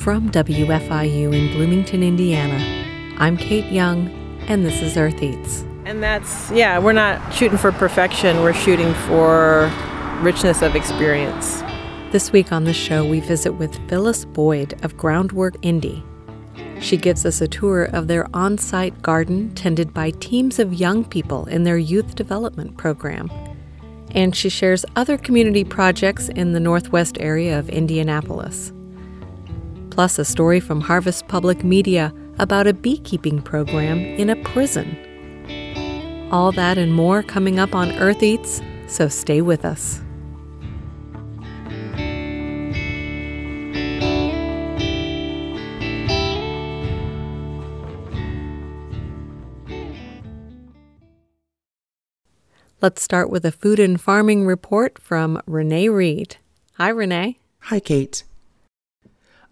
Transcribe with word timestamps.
From 0.00 0.30
WFIU 0.30 1.34
in 1.34 1.54
Bloomington, 1.54 2.02
Indiana, 2.02 2.56
I'm 3.18 3.36
Kate 3.36 3.70
Young, 3.70 4.08
and 4.48 4.64
this 4.64 4.80
is 4.80 4.96
Earth 4.96 5.22
Eats. 5.22 5.60
And 5.84 6.02
that's, 6.02 6.50
yeah, 6.50 6.78
we're 6.78 6.94
not 6.94 7.34
shooting 7.34 7.58
for 7.58 7.70
perfection, 7.70 8.40
we're 8.40 8.54
shooting 8.54 8.94
for 9.06 9.70
richness 10.22 10.62
of 10.62 10.74
experience. 10.74 11.60
This 12.12 12.32
week 12.32 12.50
on 12.50 12.64
the 12.64 12.72
show, 12.72 13.06
we 13.06 13.20
visit 13.20 13.52
with 13.52 13.76
Phyllis 13.90 14.24
Boyd 14.24 14.82
of 14.82 14.96
Groundwork 14.96 15.56
Indy. 15.60 16.02
She 16.80 16.96
gives 16.96 17.26
us 17.26 17.42
a 17.42 17.48
tour 17.48 17.84
of 17.84 18.08
their 18.08 18.26
on 18.34 18.56
site 18.56 19.02
garden 19.02 19.54
tended 19.54 19.92
by 19.92 20.12
teams 20.12 20.58
of 20.58 20.72
young 20.72 21.04
people 21.04 21.44
in 21.44 21.64
their 21.64 21.76
youth 21.76 22.14
development 22.14 22.78
program. 22.78 23.30
And 24.12 24.34
she 24.34 24.48
shares 24.48 24.86
other 24.96 25.18
community 25.18 25.62
projects 25.62 26.30
in 26.30 26.54
the 26.54 26.60
northwest 26.60 27.18
area 27.20 27.58
of 27.58 27.68
Indianapolis 27.68 28.72
plus 30.00 30.18
a 30.18 30.24
story 30.24 30.60
from 30.60 30.80
Harvest 30.80 31.28
Public 31.28 31.62
Media 31.62 32.10
about 32.38 32.66
a 32.66 32.72
beekeeping 32.72 33.42
program 33.42 33.98
in 33.98 34.30
a 34.30 34.36
prison. 34.44 34.96
All 36.32 36.52
that 36.52 36.78
and 36.78 36.94
more 36.94 37.22
coming 37.22 37.58
up 37.58 37.74
on 37.74 37.92
Earth 37.98 38.22
Eats, 38.22 38.62
so 38.86 39.08
stay 39.08 39.42
with 39.42 39.62
us. 39.62 40.00
Let's 52.80 53.02
start 53.02 53.28
with 53.28 53.44
a 53.44 53.52
food 53.52 53.78
and 53.78 54.00
farming 54.00 54.46
report 54.46 54.98
from 54.98 55.42
Renee 55.46 55.90
Reed. 55.90 56.38
Hi, 56.78 56.88
Renee. 56.88 57.38
Hi, 57.64 57.80
Kate. 57.80 58.24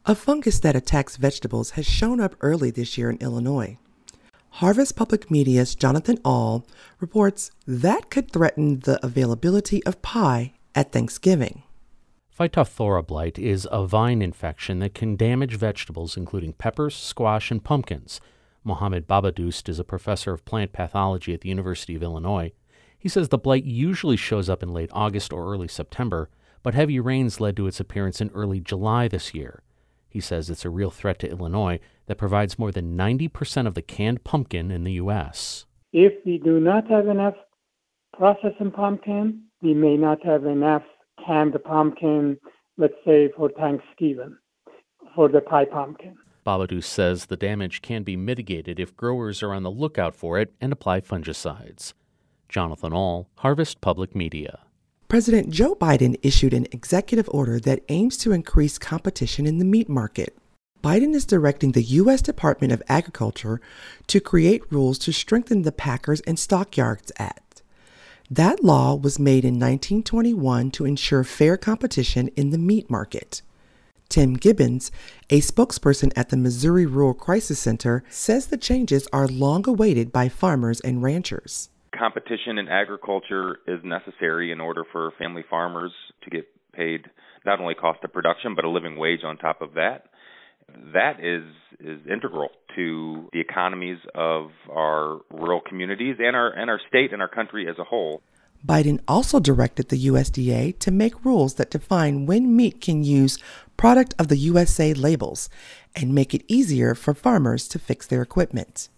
A 0.08 0.14
fungus 0.14 0.58
that 0.60 0.74
attacks 0.74 1.18
vegetables 1.18 1.72
has 1.72 1.84
shown 1.84 2.18
up 2.18 2.34
early 2.40 2.70
this 2.70 2.96
year 2.96 3.10
in 3.10 3.18
Illinois. 3.18 3.76
Harvest 4.52 4.96
Public 4.96 5.30
Media's 5.30 5.74
Jonathan 5.74 6.16
Ahl 6.24 6.66
reports 6.98 7.50
that 7.66 8.08
could 8.08 8.30
threaten 8.30 8.80
the 8.80 9.04
availability 9.04 9.84
of 9.84 10.00
pie 10.00 10.54
at 10.74 10.92
Thanksgiving. 10.92 11.62
Phytophthora 12.34 13.06
blight 13.06 13.38
is 13.38 13.68
a 13.70 13.84
vine 13.84 14.22
infection 14.22 14.78
that 14.78 14.94
can 14.94 15.14
damage 15.14 15.56
vegetables, 15.56 16.16
including 16.16 16.54
peppers, 16.54 16.96
squash, 16.96 17.50
and 17.50 17.62
pumpkins. 17.62 18.18
Mohammed 18.64 19.06
Babadoost 19.06 19.68
is 19.68 19.78
a 19.78 19.84
professor 19.84 20.32
of 20.32 20.46
plant 20.46 20.72
pathology 20.72 21.34
at 21.34 21.42
the 21.42 21.50
University 21.50 21.94
of 21.94 22.02
Illinois. 22.02 22.52
He 22.98 23.10
says 23.10 23.28
the 23.28 23.36
blight 23.36 23.64
usually 23.64 24.16
shows 24.16 24.48
up 24.48 24.62
in 24.62 24.72
late 24.72 24.88
August 24.94 25.34
or 25.34 25.52
early 25.52 25.68
September, 25.68 26.30
but 26.62 26.72
heavy 26.72 26.98
rains 26.98 27.42
led 27.42 27.58
to 27.58 27.66
its 27.66 27.78
appearance 27.78 28.22
in 28.22 28.30
early 28.30 28.58
July 28.58 29.06
this 29.06 29.34
year. 29.34 29.62
He 30.08 30.20
says 30.20 30.48
it's 30.48 30.64
a 30.64 30.70
real 30.70 30.90
threat 30.90 31.18
to 31.20 31.30
Illinois 31.30 31.80
that 32.06 32.18
provides 32.18 32.58
more 32.58 32.72
than 32.72 32.96
90% 32.96 33.66
of 33.66 33.74
the 33.74 33.82
canned 33.82 34.24
pumpkin 34.24 34.70
in 34.70 34.84
the 34.84 34.92
U.S. 34.92 35.66
If 35.92 36.12
we 36.24 36.38
do 36.38 36.60
not 36.60 36.88
have 36.90 37.08
enough 37.08 37.34
processing 38.16 38.70
pumpkin, 38.70 39.42
we 39.62 39.74
may 39.74 39.96
not 39.96 40.24
have 40.24 40.44
enough 40.44 40.82
canned 41.24 41.56
pumpkin, 41.64 42.38
let's 42.76 42.94
say 43.04 43.30
for 43.36 43.50
Thanksgiving, 43.50 44.36
for 45.14 45.28
the 45.28 45.40
pie 45.40 45.66
pumpkin. 45.66 46.16
Babadoost 46.46 46.84
says 46.84 47.26
the 47.26 47.36
damage 47.36 47.82
can 47.82 48.02
be 48.02 48.16
mitigated 48.16 48.80
if 48.80 48.96
growers 48.96 49.42
are 49.42 49.52
on 49.52 49.64
the 49.64 49.70
lookout 49.70 50.14
for 50.14 50.38
it 50.38 50.54
and 50.60 50.72
apply 50.72 51.02
fungicides. 51.02 51.92
Jonathan 52.48 52.94
Ahl, 52.94 53.28
Harvest 53.36 53.82
Public 53.82 54.14
Media. 54.14 54.60
President 55.08 55.48
Joe 55.48 55.74
Biden 55.74 56.20
issued 56.22 56.52
an 56.52 56.66
executive 56.70 57.30
order 57.32 57.58
that 57.60 57.82
aims 57.88 58.18
to 58.18 58.32
increase 58.32 58.76
competition 58.76 59.46
in 59.46 59.56
the 59.56 59.64
meat 59.64 59.88
market. 59.88 60.36
Biden 60.84 61.14
is 61.14 61.24
directing 61.24 61.72
the 61.72 61.82
U.S. 61.82 62.20
Department 62.20 62.74
of 62.74 62.82
Agriculture 62.90 63.58
to 64.06 64.20
create 64.20 64.70
rules 64.70 64.98
to 64.98 65.12
strengthen 65.12 65.62
the 65.62 65.72
Packers 65.72 66.20
and 66.20 66.38
Stockyards 66.38 67.10
Act. 67.18 67.62
That 68.30 68.62
law 68.62 68.94
was 68.94 69.18
made 69.18 69.46
in 69.46 69.54
1921 69.54 70.70
to 70.72 70.84
ensure 70.84 71.24
fair 71.24 71.56
competition 71.56 72.28
in 72.36 72.50
the 72.50 72.58
meat 72.58 72.90
market. 72.90 73.40
Tim 74.10 74.34
Gibbons, 74.34 74.90
a 75.30 75.40
spokesperson 75.40 76.12
at 76.16 76.28
the 76.28 76.36
Missouri 76.36 76.84
Rural 76.84 77.14
Crisis 77.14 77.58
Center, 77.58 78.04
says 78.10 78.46
the 78.46 78.58
changes 78.58 79.08
are 79.10 79.26
long 79.26 79.66
awaited 79.66 80.12
by 80.12 80.28
farmers 80.28 80.80
and 80.80 81.02
ranchers 81.02 81.70
competition 81.98 82.58
in 82.58 82.68
agriculture 82.68 83.58
is 83.66 83.80
necessary 83.84 84.52
in 84.52 84.60
order 84.60 84.84
for 84.92 85.12
family 85.18 85.44
farmers 85.48 85.92
to 86.22 86.30
get 86.30 86.46
paid 86.72 87.06
not 87.44 87.60
only 87.60 87.74
cost 87.74 88.02
of 88.04 88.12
production 88.12 88.54
but 88.54 88.64
a 88.64 88.68
living 88.68 88.96
wage 88.96 89.20
on 89.24 89.36
top 89.36 89.62
of 89.62 89.74
that. 89.74 90.04
That 90.92 91.18
is 91.20 91.44
is 91.80 92.00
integral 92.10 92.50
to 92.76 93.28
the 93.32 93.40
economies 93.40 93.98
of 94.14 94.50
our 94.70 95.20
rural 95.30 95.60
communities 95.60 96.16
and 96.18 96.36
our 96.36 96.50
and 96.50 96.70
our 96.70 96.80
state 96.88 97.12
and 97.12 97.22
our 97.22 97.28
country 97.28 97.68
as 97.68 97.78
a 97.78 97.84
whole. 97.84 98.22
Biden 98.66 99.00
also 99.06 99.38
directed 99.38 99.88
the 99.88 100.06
USDA 100.08 100.78
to 100.80 100.90
make 100.90 101.24
rules 101.24 101.54
that 101.54 101.70
define 101.70 102.26
when 102.26 102.56
meat 102.56 102.80
can 102.80 103.04
use 103.04 103.38
product 103.76 104.14
of 104.18 104.28
the 104.28 104.36
USA 104.36 104.92
labels 104.92 105.48
and 105.94 106.12
make 106.12 106.34
it 106.34 106.44
easier 106.48 106.94
for 106.94 107.14
farmers 107.14 107.68
to 107.68 107.78
fix 107.78 108.06
their 108.06 108.20
equipment. 108.20 108.88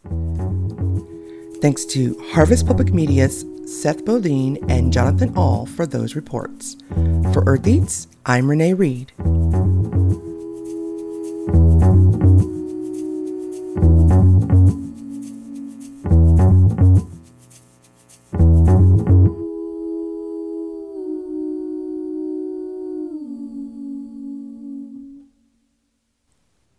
Thanks 1.61 1.85
to 1.87 2.19
Harvest 2.31 2.67
Public 2.67 2.95
Media's 2.95 3.45
Seth 3.67 4.07
Bodine 4.07 4.57
and 4.71 4.91
Jonathan 4.91 5.37
Ahl 5.37 5.67
for 5.67 5.85
those 5.85 6.17
reports. 6.17 6.75
For 7.35 7.45
Earth 7.47 7.67
Eats, 7.67 8.09
I'm 8.25 8.49
Renee 8.49 8.73
Reed. 8.73 9.13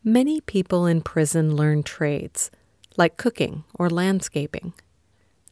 Many 0.04 0.42
people 0.42 0.88
in 0.88 1.02
prison 1.02 1.56
learn 1.56 1.84
trades 1.84 2.50
like 2.98 3.18
cooking 3.18 3.64
or 3.74 3.90
landscaping. 3.90 4.74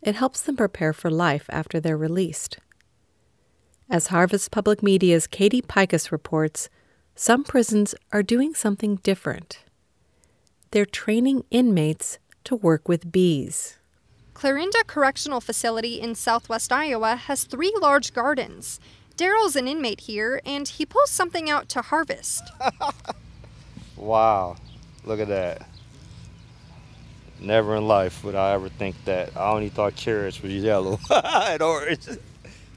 It 0.02 0.16
helps 0.16 0.42
them 0.42 0.58
prepare 0.58 0.94
for 0.94 1.10
life 1.10 1.46
after 1.50 1.80
they're 1.80 1.98
released. 1.98 2.60
As 3.90 4.08
Harvest 4.08 4.52
Public 4.52 4.84
Media's 4.84 5.28
Katie 5.28 5.62
Peikes 5.62 6.12
reports, 6.12 6.70
some 7.16 7.44
prisons 7.44 7.96
are 8.12 8.24
doing 8.24 8.54
something 8.54 8.98
different. 8.98 9.64
They're 10.72 10.86
training 10.86 11.44
inmates 11.50 12.20
to 12.46 12.56
work 12.56 12.88
with 12.88 13.12
bees. 13.12 13.78
Clarinda 14.34 14.84
Correctional 14.88 15.42
Facility 15.42 16.00
in 16.00 16.16
southwest 16.16 16.72
Iowa 16.72 17.16
has 17.16 17.44
three 17.44 17.74
large 17.82 18.14
gardens. 18.14 18.80
Daryl's 19.18 19.58
an 19.58 19.68
inmate 19.68 20.02
here, 20.02 20.40
and 20.46 20.66
he 20.66 20.86
pulls 20.86 21.10
something 21.10 21.50
out 21.50 21.68
to 21.70 21.82
harvest. 21.82 22.44
wow, 23.98 24.56
look 25.04 25.20
at 25.20 25.28
that. 25.28 25.68
Never 27.42 27.76
in 27.76 27.88
life 27.88 28.24
would 28.24 28.36
I 28.36 28.54
ever 28.54 28.70
think 28.70 28.96
that. 29.06 29.36
I 29.36 29.52
only 29.52 29.70
thought 29.70 29.96
carrots 29.96 30.42
were 30.42 30.50
yellow 30.50 31.00
and 31.10 31.62
orange. 31.62 32.08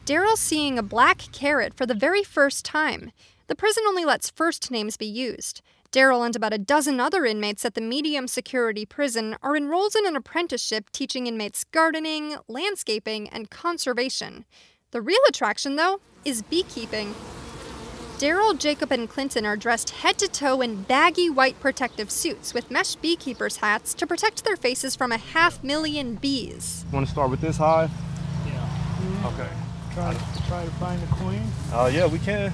Daryl's 0.06 0.40
seeing 0.40 0.78
a 0.78 0.82
black 0.82 1.18
carrot 1.32 1.74
for 1.74 1.86
the 1.86 1.94
very 1.94 2.22
first 2.22 2.64
time. 2.64 3.12
The 3.48 3.54
prison 3.54 3.84
only 3.86 4.04
lets 4.04 4.30
first 4.30 4.70
names 4.70 4.96
be 4.96 5.06
used. 5.06 5.62
Daryl 5.92 6.24
and 6.24 6.34
about 6.34 6.54
a 6.54 6.58
dozen 6.58 7.00
other 7.00 7.26
inmates 7.26 7.64
at 7.66 7.74
the 7.74 7.80
medium 7.82 8.26
security 8.26 8.86
prison 8.86 9.36
are 9.42 9.56
enrolled 9.56 9.94
in 9.94 10.06
an 10.06 10.16
apprenticeship 10.16 10.88
teaching 10.90 11.26
inmates 11.26 11.64
gardening, 11.64 12.36
landscaping, 12.48 13.28
and 13.28 13.50
conservation. 13.50 14.46
The 14.92 15.02
real 15.02 15.20
attraction, 15.28 15.76
though, 15.76 16.00
is 16.24 16.40
beekeeping. 16.42 17.14
Daryl, 18.18 18.56
Jacob, 18.56 18.92
and 18.92 19.08
Clinton 19.08 19.44
are 19.44 19.56
dressed 19.56 19.90
head 19.90 20.18
to 20.18 20.28
toe 20.28 20.60
in 20.60 20.82
baggy 20.82 21.28
white 21.28 21.58
protective 21.58 22.10
suits 22.10 22.54
with 22.54 22.70
mesh 22.70 22.94
beekeepers' 22.96 23.56
hats 23.56 23.94
to 23.94 24.06
protect 24.06 24.44
their 24.44 24.56
faces 24.56 24.94
from 24.94 25.10
a 25.10 25.16
half 25.16 25.62
million 25.64 26.14
bees. 26.14 26.84
Want 26.92 27.06
to 27.06 27.12
start 27.12 27.30
with 27.30 27.40
this 27.40 27.56
hive? 27.56 27.90
Yeah. 28.46 29.32
Okay. 29.34 29.48
Try, 29.94 30.14
to, 30.14 30.42
try 30.46 30.64
to 30.64 30.70
find 30.72 31.02
the 31.02 31.06
queen? 31.16 31.42
Oh, 31.72 31.84
uh, 31.84 31.88
yeah, 31.88 32.06
we 32.06 32.18
can. 32.20 32.52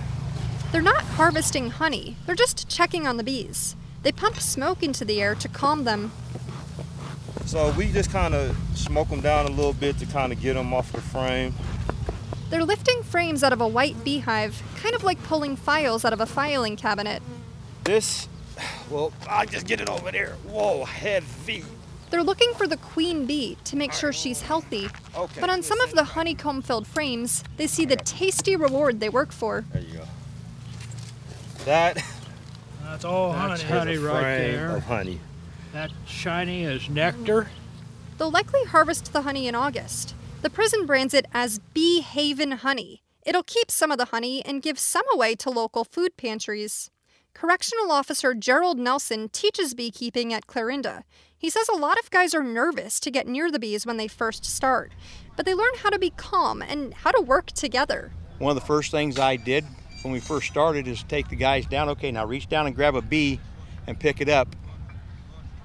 They're 0.73 0.83
not 0.83 1.03
harvesting 1.03 1.71
honey, 1.71 2.17
they're 2.27 2.35
just 2.35 2.69
checking 2.69 3.07
on 3.07 3.17
the 3.17 3.25
bees. 3.25 3.77
They 4.03 4.13
pump 4.13 4.37
smoke 4.37 4.83
into 4.83 5.05
the 5.05 5.21
air 5.21 5.35
to 5.35 5.49
calm 5.49 5.85
them. 5.85 6.13
So 7.47 7.73
we 7.73 7.91
just 7.91 8.11
kind 8.11 8.35
of 8.35 8.57
smoke 8.75 9.09
them 9.09 9.21
down 9.21 9.47
a 9.47 9.51
little 9.51 9.73
bit 9.73 9.99
to 9.99 10.07
kind 10.07 10.33
of 10.33 10.41
get 10.41 10.55
them 10.55 10.75
off 10.75 10.93
the 10.93 11.01
frame. 11.01 11.55
They're 12.51 12.65
lifting 12.65 13.03
frames 13.03 13.43
out 13.43 13.53
of 13.53 13.61
a 13.61 13.69
white 13.69 14.03
beehive, 14.05 14.63
kind 14.77 14.95
of 14.95 15.05
like 15.05 15.23
pulling 15.25 15.57
files 15.57 16.05
out 16.05 16.13
of 16.13 16.21
a 16.21 16.27
filing 16.27 16.77
cabinet. 16.77 17.23
This, 17.85 18.29
well, 18.91 19.13
I'll 19.29 19.47
just 19.47 19.67
get 19.67 19.81
it 19.81 19.89
over 19.89 20.11
there. 20.11 20.37
Whoa, 20.47 20.85
heavy. 20.85 21.65
They're 22.11 22.23
looking 22.23 22.55
for 22.55 22.67
the 22.67 22.79
queen 22.79 23.27
bee 23.27 23.59
to 23.65 23.77
make 23.77 23.93
sure 23.93 24.15
she's 24.15 24.41
healthy. 24.41 24.89
Okay. 25.15 25.41
But 25.41 25.51
on 25.51 25.63
some 25.63 25.79
of 25.81 25.93
the 25.93 26.05
honeycomb 26.05 26.63
filled 26.63 26.87
frames, 26.87 27.45
they 27.59 27.67
see 27.67 27.85
the 27.85 27.97
tasty 27.97 28.57
reward 28.57 29.01
they 29.01 29.11
work 29.11 29.31
for. 29.31 29.67
There 29.73 29.83
you 29.83 29.99
go. 29.99 30.05
That 31.67 32.03
That's 32.83 33.05
all 33.05 33.33
That's 33.35 33.63
honey, 33.63 33.97
honey 33.97 33.99
right 33.99 34.23
frame 34.23 34.53
there. 34.53 34.77
Of 34.77 34.85
honey. 34.85 35.21
That 35.75 35.91
shiny 36.07 36.65
is 36.65 36.89
nectar. 36.89 37.49
They'll 38.17 38.31
likely 38.31 38.65
harvest 38.65 39.13
the 39.13 39.23
honey 39.23 39.47
in 39.47 39.55
August. 39.55 40.15
The 40.41 40.51
prison 40.51 40.87
brands 40.87 41.15
it 41.15 41.27
as 41.33 41.59
Bee 41.59 42.01
Haven 42.01 42.53
honey. 42.53 43.03
It'll 43.27 43.43
keep 43.43 43.73
some 43.73 43.91
of 43.91 43.99
the 43.99 44.07
honey 44.07 44.45
and 44.45 44.63
give 44.63 44.79
some 44.79 45.03
away 45.13 45.35
to 45.35 45.51
local 45.51 45.83
food 45.83 46.17
pantries. 46.17 46.93
Correctional 47.35 47.91
Officer 47.91 48.35
Gerald 48.35 48.79
Nelson 48.79 49.31
teaches 49.31 49.75
beekeeping 49.75 50.33
at 50.33 50.47
Clarinda. 50.47 51.03
He 51.37 51.51
says 51.51 51.69
a 51.69 51.77
lot 51.77 51.99
of 51.99 52.13
guys 52.13 52.35
are 52.37 52.45
nervous 52.45 53.01
to 53.01 53.11
get 53.11 53.27
near 53.27 53.51
the 53.51 53.59
bees 53.59 53.85
when 53.85 53.97
they 53.97 54.07
first 54.07 54.45
start, 54.45 54.93
but 55.37 55.45
they 55.45 55.55
learn 55.55 55.75
how 55.83 55.91
to 55.91 55.99
be 55.99 56.11
calm 56.11 56.63
and 56.63 56.95
how 56.95 57.11
to 57.11 57.21
work 57.21 57.47
together. 57.51 58.13
One 58.39 58.57
of 58.57 58.61
the 58.61 58.67
first 58.67 58.93
things 58.93 59.19
I 59.19 59.35
did 59.35 59.65
when 60.03 60.13
we 60.13 60.21
first 60.21 60.47
started 60.47 60.87
is 60.87 61.03
take 61.03 61.29
the 61.29 61.37
guys 61.37 61.67
down. 61.67 61.89
Okay, 61.89 62.13
now 62.13 62.25
reach 62.25 62.49
down 62.49 62.69
and 62.69 62.77
grab 62.77 62.95
a 62.95 63.03
bee 63.03 63.41
and 63.89 63.99
pick 63.99 64.21
it 64.21 64.29
up 64.29 64.55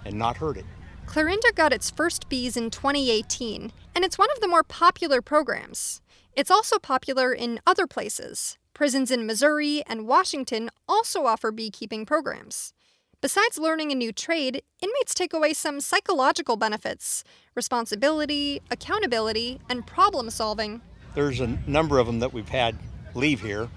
and 0.03 0.15
not 0.15 0.37
hurt 0.37 0.57
it. 0.57 0.65
Clarinda 1.05 1.51
got 1.53 1.73
its 1.73 1.91
first 1.91 2.27
bees 2.27 2.57
in 2.57 2.71
2018, 2.71 3.71
and 3.95 4.03
it's 4.03 4.17
one 4.17 4.31
of 4.31 4.39
the 4.39 4.47
more 4.47 4.63
popular 4.63 5.21
programs. 5.21 6.01
It's 6.35 6.51
also 6.51 6.79
popular 6.79 7.33
in 7.33 7.59
other 7.65 7.87
places. 7.87 8.57
Prisons 8.73 9.11
in 9.11 9.27
Missouri 9.27 9.83
and 9.87 10.07
Washington 10.07 10.69
also 10.87 11.25
offer 11.25 11.51
beekeeping 11.51 12.05
programs. 12.05 12.73
Besides 13.21 13.57
learning 13.57 13.91
a 13.91 13.95
new 13.95 14.11
trade, 14.11 14.63
inmates 14.81 15.13
take 15.13 15.31
away 15.31 15.53
some 15.53 15.79
psychological 15.79 16.57
benefits 16.57 17.23
responsibility, 17.55 18.61
accountability, 18.71 19.61
and 19.69 19.85
problem 19.85 20.29
solving. 20.29 20.81
There's 21.13 21.39
a 21.39 21.47
number 21.67 21.99
of 21.99 22.07
them 22.07 22.19
that 22.19 22.33
we've 22.33 22.49
had 22.49 22.75
leave 23.13 23.41
here, 23.41 23.69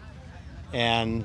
and 0.72 1.24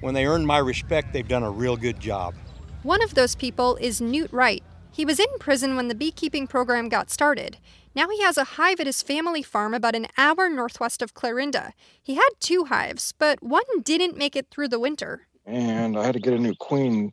when 0.00 0.14
they 0.14 0.26
earn 0.26 0.44
my 0.46 0.58
respect, 0.58 1.12
they've 1.12 1.28
done 1.28 1.42
a 1.42 1.50
real 1.50 1.76
good 1.76 2.00
job. 2.00 2.34
One 2.82 3.02
of 3.02 3.14
those 3.14 3.34
people 3.34 3.76
is 3.76 4.00
Newt 4.00 4.32
Wright. 4.32 4.62
He 4.94 5.04
was 5.04 5.18
in 5.18 5.26
prison 5.40 5.74
when 5.74 5.88
the 5.88 5.94
beekeeping 5.96 6.46
program 6.46 6.88
got 6.88 7.10
started. 7.10 7.58
Now 7.96 8.08
he 8.08 8.22
has 8.22 8.38
a 8.38 8.44
hive 8.44 8.78
at 8.78 8.86
his 8.86 9.02
family 9.02 9.42
farm 9.42 9.74
about 9.74 9.96
an 9.96 10.06
hour 10.16 10.48
northwest 10.48 11.02
of 11.02 11.14
Clarinda. 11.14 11.72
He 12.00 12.14
had 12.14 12.28
two 12.38 12.66
hives, 12.66 13.12
but 13.18 13.42
one 13.42 13.64
didn't 13.82 14.16
make 14.16 14.36
it 14.36 14.46
through 14.50 14.68
the 14.68 14.78
winter. 14.78 15.26
and 15.46 15.98
I 15.98 16.04
had 16.06 16.14
to 16.14 16.20
get 16.20 16.32
a 16.32 16.38
new 16.38 16.54
queen 16.60 17.12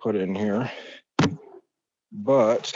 put 0.00 0.14
in 0.14 0.36
here. 0.36 0.70
But 2.12 2.72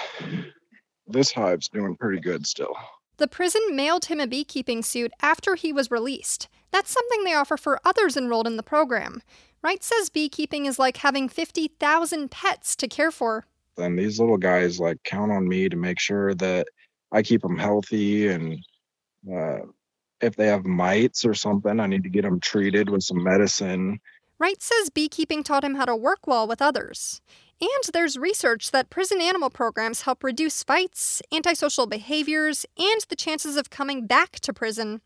this 1.07 1.31
hive's 1.31 1.69
doing 1.69 1.97
pretty 1.97 2.21
good 2.21 2.45
still. 2.45 2.75
The 3.19 3.29
prison 3.29 3.63
mailed 3.73 4.07
him 4.07 4.21
a 4.21 4.27
beekeeping 4.27 4.83
suit 4.83 5.13
after 5.23 5.55
he 5.55 5.73
was 5.73 5.91
released. 5.93 6.49
That's 6.73 6.91
something 6.91 7.23
they 7.23 7.35
offer 7.35 7.57
for 7.57 7.81
others 7.85 8.17
enrolled 8.17 8.49
in 8.49 8.57
the 8.57 8.63
program. 8.65 9.23
Wright 9.63 9.83
says 9.83 10.09
beekeeping 10.09 10.67
is 10.67 10.79
like 10.79 10.99
having 10.99 11.29
50,000 11.29 12.31
pets 12.31 12.77
to 12.77 12.89
care 12.89 13.11
for. 13.11 13.47
And 13.79 13.99
these 13.99 14.19
little 14.21 14.37
guys 14.37 14.81
like 14.81 15.03
count 15.05 15.33
on 15.33 15.49
me 15.49 15.69
to 15.69 15.77
make 15.77 16.01
sure 16.01 16.35
that 16.35 16.67
I 17.13 17.23
keep 17.23 17.43
them 17.43 17.57
healthy 17.57 18.29
and 18.29 18.59
uh, 19.33 19.59
if 20.21 20.37
they 20.37 20.47
have 20.47 20.65
mites 20.65 21.25
or 21.25 21.35
something, 21.35 21.79
I 21.81 21.87
need 21.87 22.03
to 22.03 22.09
get 22.09 22.23
them 22.23 22.41
treated 22.41 22.91
with 22.91 23.03
some 23.03 23.23
medicine. 23.23 24.01
Wright 24.39 24.63
says 24.63 24.91
beekeeping 24.91 25.43
taught 25.43 25.65
him 25.65 25.75
how 25.75 25.85
to 25.85 25.97
work 25.97 26.27
well 26.27 26.47
with 26.47 26.63
others. 26.63 27.21
And 27.61 27.93
there's 27.93 28.17
research 28.17 28.71
that 28.71 28.91
prison 28.91 29.21
animal 29.21 29.51
programs 29.51 30.03
help 30.03 30.23
reduce 30.23 30.63
fights, 30.63 31.21
antisocial 31.33 31.87
behaviors, 31.87 32.65
and 32.77 33.01
the 33.09 33.17
chances 33.17 33.57
of 33.57 33.71
coming 33.71 34.07
back 34.07 34.39
to 34.41 34.53
prison. 34.53 35.01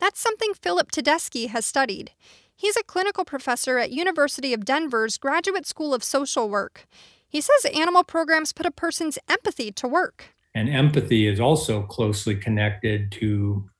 That's 0.00 0.20
something 0.20 0.52
Philip 0.54 0.90
Tedeschi 0.90 1.48
has 1.48 1.64
studied. 1.64 2.10
He's 2.56 2.76
a 2.76 2.82
clinical 2.82 3.24
professor 3.24 3.78
at 3.78 3.92
University 3.92 4.52
of 4.52 4.64
Denver's 4.64 5.16
Graduate 5.16 5.66
School 5.66 5.94
of 5.94 6.02
Social 6.02 6.48
Work. 6.48 6.86
He 7.32 7.40
says 7.40 7.72
animal 7.74 8.04
programs 8.04 8.52
put 8.52 8.66
a 8.66 8.70
person's 8.70 9.18
empathy 9.26 9.72
to 9.72 9.88
work. 9.88 10.26
And 10.54 10.68
empathy 10.68 11.26
is 11.26 11.40
also 11.40 11.82
closely 11.84 12.36
connected 12.36 13.10
to 13.12 13.70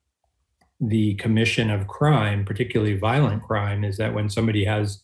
the 0.80 1.16
commission 1.16 1.68
of 1.68 1.86
crime, 1.86 2.46
particularly 2.46 2.96
violent 2.96 3.42
crime, 3.42 3.84
is 3.84 3.98
that 3.98 4.14
when 4.14 4.30
somebody 4.30 4.64
has 4.64 5.02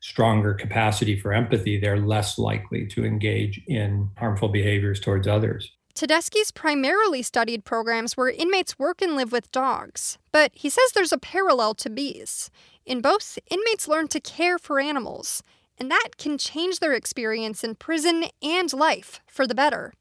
stronger 0.00 0.52
capacity 0.52 1.18
for 1.18 1.32
empathy, 1.32 1.80
they're 1.80 1.98
less 1.98 2.36
likely 2.36 2.86
to 2.88 3.06
engage 3.06 3.62
in 3.66 4.10
harmful 4.18 4.50
behaviors 4.50 5.00
towards 5.00 5.26
others. 5.26 5.72
Tedeschi's 5.94 6.50
primarily 6.50 7.22
studied 7.22 7.64
programs 7.64 8.14
where 8.14 8.28
inmates 8.28 8.78
work 8.78 9.00
and 9.00 9.16
live 9.16 9.32
with 9.32 9.50
dogs, 9.50 10.18
but 10.32 10.50
he 10.52 10.68
says 10.68 10.92
there's 10.92 11.12
a 11.12 11.18
parallel 11.18 11.74
to 11.76 11.88
bees. 11.88 12.50
In 12.84 13.00
both, 13.00 13.38
inmates 13.50 13.88
learn 13.88 14.06
to 14.08 14.20
care 14.20 14.58
for 14.58 14.78
animals, 14.78 15.42
and 15.78 15.90
that 15.90 16.10
can 16.18 16.38
change 16.38 16.78
their 16.78 16.92
experience 16.92 17.64
in 17.64 17.74
prison 17.74 18.26
and 18.42 18.72
life 18.72 19.20
for 19.26 19.46
the 19.46 19.54
better. 19.54 19.92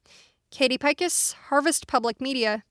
Katie 0.52 0.78
Peikes, 0.78 1.34
Harvest 1.50 1.88
Public 1.88 2.22
Media. 2.22 2.64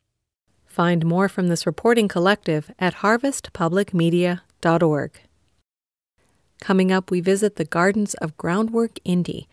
Find 0.67 1.05
more 1.05 1.29
from 1.29 1.49
this 1.49 1.67
reporting 1.67 2.09
collective 2.09 2.71
at 2.79 2.95
harvestpublicmedia.org. 2.97 5.21
Coming 6.61 6.91
up, 6.91 7.11
we 7.11 7.21
visit 7.21 7.57
the 7.57 7.65
gardens 7.65 8.15
of 8.15 8.37
Groundwork 8.37 8.99
Indy 9.05 9.49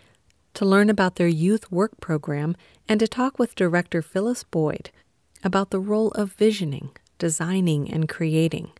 to 0.53 0.65
learn 0.65 0.89
about 0.89 1.17
their 1.17 1.27
youth 1.27 1.71
work 1.71 1.99
program 1.99 2.55
and 2.87 2.99
to 2.99 3.07
talk 3.07 3.37
with 3.37 3.55
director 3.55 4.01
Phyllis 4.01 4.43
Boyd 4.43 4.91
about 5.43 5.71
the 5.71 5.79
role 5.79 6.11
of 6.11 6.33
visioning, 6.33 6.91
designing, 7.17 7.91
and 7.91 8.07
creating 8.07 8.71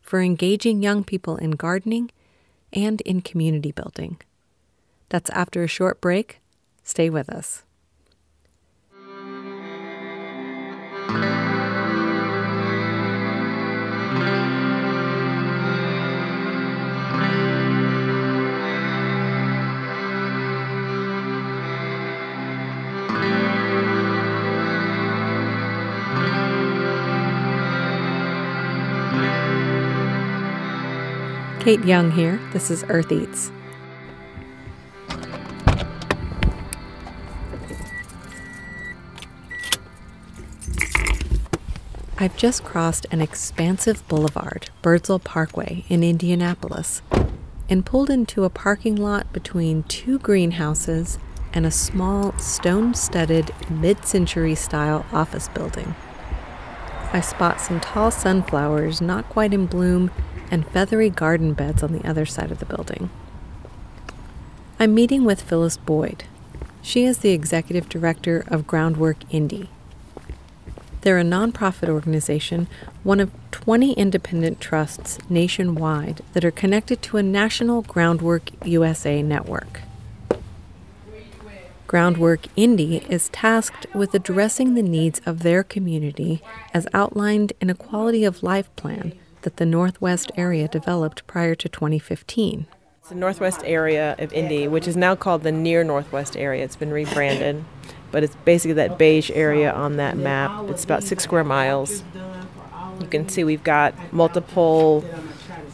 for 0.00 0.20
engaging 0.20 0.82
young 0.82 1.02
people 1.02 1.36
in 1.36 1.52
gardening 1.52 2.10
and 2.74 3.00
in 3.02 3.22
community 3.22 3.72
building. 3.72 4.20
That's 5.08 5.30
after 5.30 5.62
a 5.62 5.68
short 5.68 6.00
break. 6.00 6.40
Stay 6.82 7.08
with 7.08 7.30
us. 7.30 7.62
Kate 31.64 31.86
Young 31.86 32.10
here. 32.10 32.38
This 32.52 32.70
is 32.70 32.84
Earth 32.90 33.10
Eats. 33.10 33.50
I've 42.18 42.36
just 42.36 42.64
crossed 42.64 43.06
an 43.10 43.22
expansive 43.22 44.06
boulevard, 44.08 44.68
Burdsal 44.82 45.24
Parkway, 45.24 45.86
in 45.88 46.04
Indianapolis, 46.04 47.00
and 47.70 47.86
pulled 47.86 48.10
into 48.10 48.44
a 48.44 48.50
parking 48.50 48.96
lot 48.96 49.32
between 49.32 49.84
two 49.84 50.18
greenhouses 50.18 51.18
and 51.54 51.64
a 51.64 51.70
small 51.70 52.36
stone 52.36 52.92
studded 52.92 53.54
mid 53.70 54.04
century 54.04 54.54
style 54.54 55.06
office 55.14 55.48
building. 55.48 55.94
I 57.14 57.22
spot 57.22 57.58
some 57.58 57.80
tall 57.80 58.10
sunflowers 58.10 59.00
not 59.00 59.30
quite 59.30 59.54
in 59.54 59.64
bloom 59.64 60.10
and 60.50 60.66
feathery 60.68 61.10
garden 61.10 61.52
beds 61.52 61.82
on 61.82 61.92
the 61.92 62.06
other 62.08 62.26
side 62.26 62.50
of 62.50 62.58
the 62.58 62.66
building. 62.66 63.10
I'm 64.78 64.94
meeting 64.94 65.24
with 65.24 65.42
Phyllis 65.42 65.76
Boyd. 65.76 66.24
She 66.82 67.04
is 67.04 67.18
the 67.18 67.30
executive 67.30 67.88
director 67.88 68.44
of 68.48 68.66
Groundwork 68.66 69.16
Indy. 69.30 69.70
They're 71.00 71.18
a 71.18 71.22
nonprofit 71.22 71.88
organization, 71.88 72.66
one 73.02 73.20
of 73.20 73.30
20 73.50 73.92
independent 73.92 74.60
trusts 74.60 75.18
nationwide 75.30 76.22
that 76.32 76.44
are 76.44 76.50
connected 76.50 77.02
to 77.02 77.16
a 77.16 77.22
national 77.22 77.82
Groundwork 77.82 78.50
USA 78.66 79.22
network. 79.22 79.82
Groundwork 81.86 82.46
Indy 82.56 83.04
is 83.08 83.28
tasked 83.28 83.86
with 83.94 84.14
addressing 84.14 84.74
the 84.74 84.82
needs 84.82 85.20
of 85.24 85.42
their 85.42 85.62
community 85.62 86.42
as 86.72 86.88
outlined 86.92 87.52
in 87.60 87.70
a 87.70 87.74
quality 87.74 88.24
of 88.24 88.42
life 88.42 88.74
plan 88.74 89.12
that 89.44 89.56
the 89.58 89.66
Northwest 89.66 90.32
area 90.36 90.66
developed 90.66 91.26
prior 91.26 91.54
to 91.54 91.68
2015. 91.68 92.66
It's 93.00 93.10
the 93.10 93.14
Northwest 93.14 93.62
area 93.64 94.16
of 94.18 94.32
Indy, 94.32 94.66
which 94.66 94.88
is 94.88 94.96
now 94.96 95.14
called 95.14 95.42
the 95.42 95.52
Near 95.52 95.84
Northwest 95.84 96.36
area. 96.36 96.64
It's 96.64 96.76
been 96.76 96.90
rebranded, 96.90 97.64
but 98.10 98.22
it's 98.24 98.34
basically 98.44 98.74
that 98.74 98.98
beige 98.98 99.30
area 99.30 99.72
on 99.72 99.96
that 99.98 100.16
map. 100.16 100.68
It's 100.70 100.84
about 100.84 101.04
six 101.04 101.22
square 101.22 101.44
miles. 101.44 102.02
You 103.00 103.06
can 103.06 103.28
see 103.28 103.44
we've 103.44 103.62
got 103.62 103.94
multiple 104.12 105.04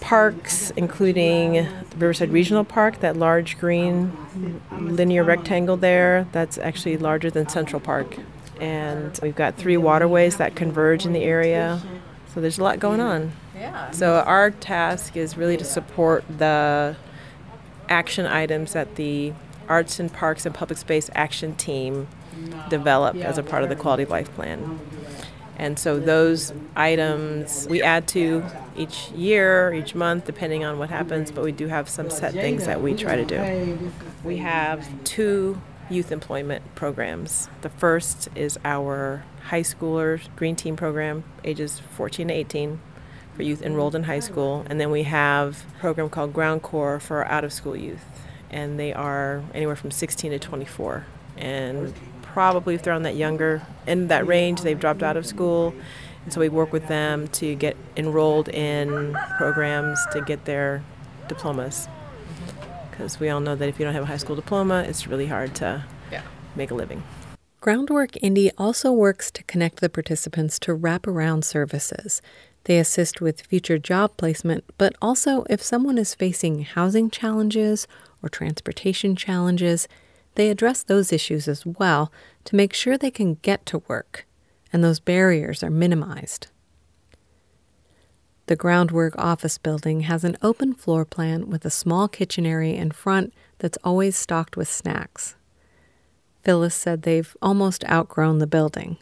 parks, 0.00 0.71
including 0.71 1.53
the 1.53 1.97
Riverside 1.97 2.31
Regional 2.31 2.65
Park, 2.65 3.00
that 3.00 3.17
large 3.17 3.59
green 3.59 4.12
linear 4.73 5.23
rectangle 5.23 5.77
there. 5.77 6.27
That's 6.33 6.59
actually 6.59 6.97
larger 6.97 7.31
than 7.31 7.49
Central 7.49 7.81
Park. 7.81 8.17
And 8.61 9.19
we've 9.23 9.37
got 9.37 9.57
three 9.57 9.77
waterways 9.77 10.37
that 10.39 10.57
converge 10.57 11.07
in 11.07 11.12
the 11.12 11.23
area. 11.23 11.81
So 12.35 12.41
there's 12.41 12.59
a 12.59 12.65
lot 12.65 12.81
going 12.81 13.00
on. 13.00 13.33
So 13.93 14.21
our 14.21 14.50
task 14.50 15.17
is 15.17 15.37
really 15.37 15.57
to 15.57 15.64
support 15.64 16.25
the 16.38 16.97
action 17.88 18.26
items 18.26 18.73
that 18.73 18.97
the 18.97 19.33
Arts 19.69 20.00
and 20.00 20.12
Parks 20.12 20.47
and 20.47 20.55
Public 20.55 20.79
Space 20.79 21.11
Action 21.14 21.55
Team 21.55 22.09
developed 22.69 23.19
as 23.19 23.38
a 23.38 23.43
part 23.43 23.62
of 23.62 23.69
the 23.69 23.76
Quality 23.76 24.05
of 24.05 24.11
Life 24.11 24.33
Plan. 24.35 24.81
And 25.57 25.79
so 25.79 26.00
those 26.00 26.55
items 26.75 27.67
we 27.69 27.83
add 27.83 28.09
to 28.09 28.45
each 28.76 29.11
year, 29.11 29.75
each 29.75 29.95
month, 29.95 30.25
depending 30.25 30.64
on 30.64 30.79
what 30.79 30.88
happens, 30.88 31.31
but 31.31 31.45
we 31.45 31.52
do 31.52 31.67
have 31.67 31.88
some 31.88 32.09
set 32.09 32.33
things 32.33 32.64
that 32.64 32.81
we 32.81 32.95
try 32.95 33.17
to 33.17 33.25
do. 33.25 33.90
We 34.25 34.38
have 34.38 34.88
two 35.05 35.61
youth 35.90 36.12
employment 36.12 36.75
programs. 36.75 37.50
The 37.61 37.69
first 37.69 38.29
is 38.35 38.59
our 38.64 39.25
high 39.49 39.62
schooler 39.62 40.21
green 40.35 40.57
team 40.57 40.76
program, 40.76 41.25
ages 41.45 41.81
14 41.95 42.29
to 42.29 42.35
18 42.35 42.81
for 43.35 43.43
youth 43.43 43.63
enrolled 43.63 43.95
in 43.95 44.05
high 44.05 44.21
school. 44.21 44.65
And 44.69 44.81
then 44.81 44.91
we 44.91 45.05
have 45.05 45.65
a 45.77 45.81
program 45.81 46.09
called 46.11 46.33
GroundCorps 46.33 47.03
for 47.03 47.25
out 47.27 47.45
of 47.45 47.53
school 47.53 47.77
youth. 47.77 48.05
And 48.51 48.79
they 48.79 48.93
are 48.93 49.43
anywhere 49.55 49.77
from 49.77 49.91
16 49.91 50.33
to 50.33 50.39
24. 50.39 51.07
And 51.37 51.95
probably 52.23 52.75
if 52.75 52.83
they're 52.83 52.93
on 52.93 53.03
that 53.03 53.17
younger 53.17 53.63
in 53.87 54.09
that 54.09 54.27
range, 54.27 54.63
they've 54.63 54.79
dropped 54.79 55.03
out 55.03 55.17
of 55.17 55.27
school. 55.27 55.75
And 56.25 56.33
so 56.33 56.41
we 56.41 56.49
work 56.49 56.73
with 56.73 56.87
them 56.89 57.29
to 57.29 57.55
get 57.55 57.77
enrolled 57.97 58.49
in 58.49 59.17
programs 59.37 59.99
to 60.13 60.21
get 60.21 60.45
their 60.45 60.83
diplomas. 61.29 61.89
Because 62.91 63.19
we 63.19 63.31
all 63.31 63.41
know 63.41 63.55
that 63.55 63.69
if 63.69 63.79
you 63.79 63.85
don't 63.85 63.95
have 63.95 64.03
a 64.03 64.07
high 64.07 64.19
school 64.19 64.37
diploma, 64.37 64.85
it's 64.87 65.07
really 65.07 65.27
hard 65.27 65.55
to 65.57 65.85
yeah. 66.13 66.23
make 66.57 66.71
a 66.71 66.75
living. 66.75 67.03
Groundwork 67.61 68.17
Indy 68.23 68.51
also 68.57 68.91
works 68.91 69.31
to 69.33 69.43
connect 69.45 69.81
the 69.81 69.91
participants 69.91 70.59
to 70.61 70.75
wraparound 70.75 71.45
services. 71.45 72.23
They 72.64 72.79
assist 72.79 73.21
with 73.21 73.43
future 73.43 73.79
job 73.79 74.17
placement, 74.17 74.64
but 74.76 74.95
also 75.00 75.45
if 75.49 75.62
someone 75.62 75.99
is 75.99 76.14
facing 76.14 76.62
housing 76.62 77.11
challenges 77.11 77.87
or 78.23 78.29
transportation 78.29 79.17
challenges, 79.17 79.88
they 80.35 80.50
address 80.50 80.83
those 80.83 81.12
issues 81.12 81.49
as 81.49 81.64
well 81.64 82.12
to 82.45 82.57
make 82.57 82.73
sure 82.73 82.97
they 82.97 83.11
can 83.11 83.35
get 83.43 83.67
to 83.67 83.83
work 83.88 84.26
and 84.73 84.85
those 84.85 85.00
barriers 85.00 85.62
are 85.62 85.71
minimized. 85.71 86.49
The 88.47 88.57
groundwork 88.57 89.14
office 89.17 89.59
building 89.59 90.00
has 90.00 90.25
an 90.25 90.37
open 90.43 90.75
floor 90.75 91.05
plan 91.05 91.49
with 91.49 91.64
a 91.64 91.71
small 91.71 92.09
kitchen 92.09 92.45
area 92.45 92.75
in 92.75 92.90
front 92.90 93.33
that's 93.59 93.79
always 93.85 94.17
stocked 94.17 94.57
with 94.57 94.69
snacks. 94.69 95.37
Phyllis 96.43 96.75
said 96.75 97.02
they've 97.02 97.37
almost 97.40 97.85
outgrown 97.88 98.38
the 98.38 98.47
building. 98.47 98.99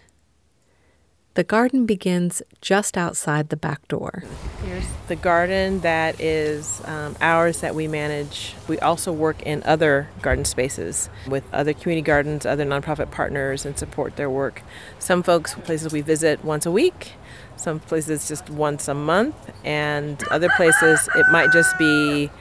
The 1.38 1.44
garden 1.44 1.86
begins 1.86 2.42
just 2.60 2.98
outside 2.98 3.50
the 3.50 3.56
back 3.56 3.86
door. 3.86 4.24
Here's 4.64 4.88
the 5.06 5.14
garden 5.14 5.78
that 5.82 6.20
is 6.20 6.82
um, 6.84 7.14
ours 7.20 7.60
that 7.60 7.76
we 7.76 7.86
manage. 7.86 8.56
We 8.66 8.76
also 8.80 9.12
work 9.12 9.40
in 9.42 9.62
other 9.62 10.08
garden 10.20 10.44
spaces 10.44 11.08
with 11.28 11.44
other 11.54 11.72
community 11.72 12.04
gardens, 12.04 12.44
other 12.44 12.64
nonprofit 12.64 13.12
partners, 13.12 13.64
and 13.64 13.78
support 13.78 14.16
their 14.16 14.28
work. 14.28 14.62
Some 14.98 15.22
folks, 15.22 15.54
places 15.54 15.92
we 15.92 16.00
visit 16.00 16.44
once 16.44 16.66
a 16.66 16.72
week, 16.72 17.12
some 17.54 17.78
places 17.78 18.26
just 18.26 18.50
once 18.50 18.88
a 18.88 18.94
month, 18.94 19.36
and 19.64 20.20
other 20.32 20.48
places 20.56 21.08
it 21.14 21.26
might 21.30 21.52
just 21.52 21.78
be 21.78 22.32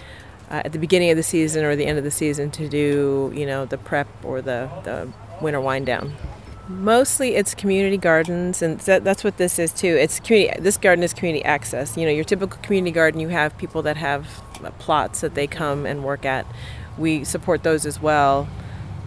uh, 0.49 0.63
at 0.65 0.71
the 0.71 0.79
beginning 0.79 1.11
of 1.11 1.17
the 1.17 1.21
season 1.21 1.63
or 1.63 1.75
the 1.75 1.85
end 1.85 1.99
of 1.99 2.03
the 2.03 2.09
season 2.09 2.49
to 2.49 2.67
do, 2.67 3.31
you 3.35 3.45
know, 3.45 3.63
the 3.63 3.77
prep 3.77 4.07
or 4.25 4.41
the, 4.41 4.67
the 4.85 5.07
winter 5.39 5.61
wind 5.61 5.85
down. 5.85 6.15
Mostly 6.69 7.35
it's 7.35 7.55
community 7.55 7.97
gardens, 7.97 8.61
and 8.61 8.79
that's 8.79 9.23
what 9.23 9.37
this 9.37 9.57
is 9.57 9.71
too. 9.71 9.87
It's 9.87 10.19
community. 10.19 10.61
This 10.61 10.75
garden 10.75 11.01
is 11.03 11.13
community 11.13 11.45
access. 11.45 11.95
You 11.95 12.05
know, 12.05 12.11
your 12.11 12.25
typical 12.25 12.59
community 12.61 12.91
garden, 12.91 13.21
you 13.21 13.29
have 13.29 13.57
people 13.57 13.81
that 13.83 13.95
have 13.95 14.41
uh, 14.63 14.71
plots 14.71 15.21
that 15.21 15.33
they 15.33 15.47
come 15.47 15.85
and 15.85 16.03
work 16.03 16.25
at. 16.25 16.45
We 16.97 17.23
support 17.23 17.63
those 17.63 17.85
as 17.85 18.01
well. 18.01 18.49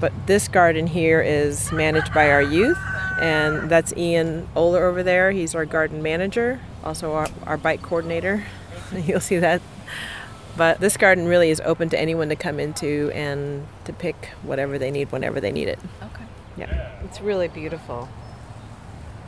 But 0.00 0.12
this 0.26 0.48
garden 0.48 0.86
here 0.86 1.20
is 1.20 1.70
managed 1.70 2.14
by 2.14 2.30
our 2.30 2.40
youth, 2.40 2.78
and 3.20 3.68
that's 3.68 3.92
Ian 3.94 4.48
Oler 4.56 4.80
over 4.80 5.02
there. 5.02 5.30
He's 5.30 5.54
our 5.54 5.66
garden 5.66 6.02
manager, 6.02 6.60
also 6.82 7.12
our, 7.12 7.28
our 7.44 7.58
bike 7.58 7.82
coordinator. 7.82 8.46
You'll 9.04 9.20
see 9.20 9.36
that. 9.38 9.60
But 10.56 10.80
this 10.80 10.96
garden 10.96 11.26
really 11.26 11.50
is 11.50 11.60
open 11.66 11.90
to 11.90 12.00
anyone 12.00 12.30
to 12.30 12.36
come 12.36 12.58
into 12.58 13.10
and 13.14 13.66
to 13.84 13.92
pick 13.92 14.30
whatever 14.42 14.78
they 14.78 14.90
need 14.90 15.12
whenever 15.12 15.40
they 15.40 15.52
need 15.52 15.68
it. 15.68 15.78
Okay. 16.02 16.24
Yeah. 16.60 16.90
It's 17.04 17.20
really 17.22 17.48
beautiful. 17.48 18.08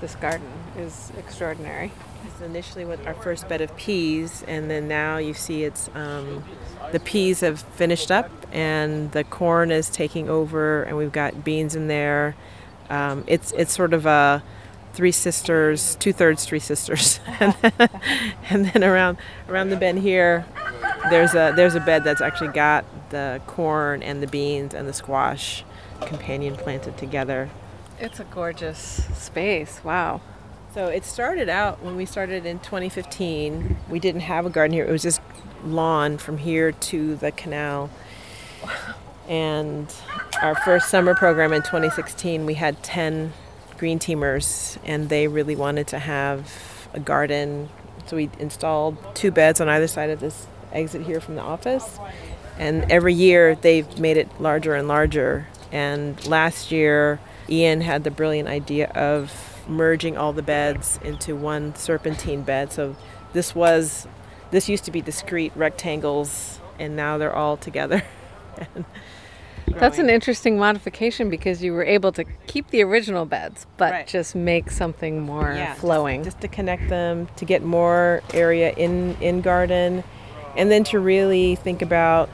This 0.02 0.14
garden 0.16 0.46
is 0.76 1.10
extraordinary. 1.16 1.92
It's 2.26 2.40
initially 2.42 2.84
with 2.84 3.06
our 3.06 3.14
first 3.14 3.48
bed 3.48 3.60
of 3.62 3.74
peas, 3.76 4.44
and 4.46 4.70
then 4.70 4.86
now 4.86 5.16
you 5.16 5.32
see 5.32 5.64
it's 5.64 5.88
um, 5.94 6.44
the 6.92 7.00
peas 7.00 7.40
have 7.40 7.60
finished 7.60 8.10
up, 8.10 8.30
and 8.52 9.10
the 9.12 9.24
corn 9.24 9.70
is 9.70 9.88
taking 9.88 10.28
over, 10.28 10.82
and 10.82 10.96
we've 10.96 11.12
got 11.12 11.42
beans 11.42 11.74
in 11.74 11.88
there. 11.88 12.36
Um, 12.90 13.24
it's 13.26 13.52
it's 13.52 13.72
sort 13.72 13.94
of 13.94 14.04
a 14.04 14.42
three 14.92 15.12
sisters, 15.12 15.96
two 15.96 16.12
thirds 16.12 16.44
three 16.44 16.60
sisters, 16.60 17.18
and 17.40 18.66
then 18.66 18.84
around 18.84 19.16
around 19.48 19.70
the 19.70 19.76
bend 19.76 20.00
here, 20.00 20.44
there's 21.10 21.34
a 21.34 21.52
there's 21.54 21.74
a 21.74 21.80
bed 21.80 22.04
that's 22.04 22.20
actually 22.20 22.52
got 22.52 22.84
the 23.10 23.40
corn 23.46 24.02
and 24.02 24.22
the 24.22 24.26
beans 24.26 24.74
and 24.74 24.88
the 24.88 24.92
squash 24.92 25.64
companion 26.06 26.56
planted 26.56 26.96
together. 26.96 27.50
It's 27.98 28.20
a 28.20 28.24
gorgeous 28.24 29.06
space. 29.14 29.80
Wow. 29.84 30.20
So 30.74 30.86
it 30.86 31.04
started 31.04 31.48
out 31.48 31.82
when 31.82 31.96
we 31.96 32.06
started 32.06 32.46
in 32.46 32.58
2015. 32.60 33.76
We 33.90 33.98
didn't 33.98 34.22
have 34.22 34.46
a 34.46 34.50
garden 34.50 34.72
here. 34.72 34.86
It 34.86 34.90
was 34.90 35.02
just 35.02 35.20
lawn 35.64 36.18
from 36.18 36.38
here 36.38 36.72
to 36.72 37.16
the 37.16 37.30
canal. 37.30 37.90
And 39.28 39.94
our 40.40 40.54
first 40.54 40.88
summer 40.88 41.14
program 41.14 41.52
in 41.52 41.62
2016, 41.62 42.46
we 42.46 42.54
had 42.54 42.82
10 42.82 43.32
green 43.76 43.98
teamers, 43.98 44.78
and 44.84 45.08
they 45.08 45.28
really 45.28 45.54
wanted 45.54 45.86
to 45.88 45.98
have 45.98 46.88
a 46.94 47.00
garden. 47.00 47.68
So 48.06 48.16
we 48.16 48.30
installed 48.38 48.96
two 49.14 49.30
beds 49.30 49.60
on 49.60 49.68
either 49.68 49.86
side 49.86 50.10
of 50.10 50.20
this 50.20 50.46
exit 50.74 51.02
here 51.02 51.20
from 51.20 51.36
the 51.36 51.42
office. 51.42 51.98
And 52.58 52.90
every 52.90 53.14
year 53.14 53.54
they've 53.54 53.98
made 53.98 54.16
it 54.16 54.28
larger 54.40 54.74
and 54.74 54.88
larger. 54.88 55.46
And 55.70 56.24
last 56.26 56.70
year, 56.70 57.18
Ian 57.48 57.80
had 57.80 58.04
the 58.04 58.10
brilliant 58.10 58.48
idea 58.48 58.88
of 58.88 59.52
merging 59.68 60.16
all 60.16 60.32
the 60.32 60.42
beds 60.42 60.98
into 61.02 61.34
one 61.34 61.74
serpentine 61.74 62.42
bed. 62.42 62.72
So 62.72 62.96
this 63.32 63.54
was, 63.54 64.06
this 64.50 64.68
used 64.68 64.84
to 64.84 64.90
be 64.90 65.00
discrete 65.00 65.52
rectangles, 65.56 66.60
and 66.78 66.94
now 66.94 67.18
they're 67.18 67.34
all 67.34 67.56
together. 67.56 68.02
That's 69.66 69.98
an 69.98 70.10
interesting 70.10 70.58
modification 70.58 71.30
because 71.30 71.62
you 71.62 71.72
were 71.72 71.84
able 71.84 72.12
to 72.12 72.24
keep 72.46 72.68
the 72.68 72.82
original 72.82 73.24
beds, 73.24 73.66
but 73.76 73.92
right. 73.92 74.06
just 74.06 74.34
make 74.34 74.70
something 74.70 75.20
more 75.20 75.52
yeah, 75.54 75.74
flowing. 75.74 76.24
Just, 76.24 76.36
just 76.36 76.42
to 76.42 76.48
connect 76.48 76.88
them, 76.88 77.28
to 77.36 77.44
get 77.44 77.62
more 77.62 78.22
area 78.34 78.72
in 78.76 79.14
in 79.20 79.40
garden, 79.40 80.04
and 80.56 80.70
then 80.70 80.84
to 80.84 80.98
really 80.98 81.54
think 81.56 81.82
about 81.82 82.28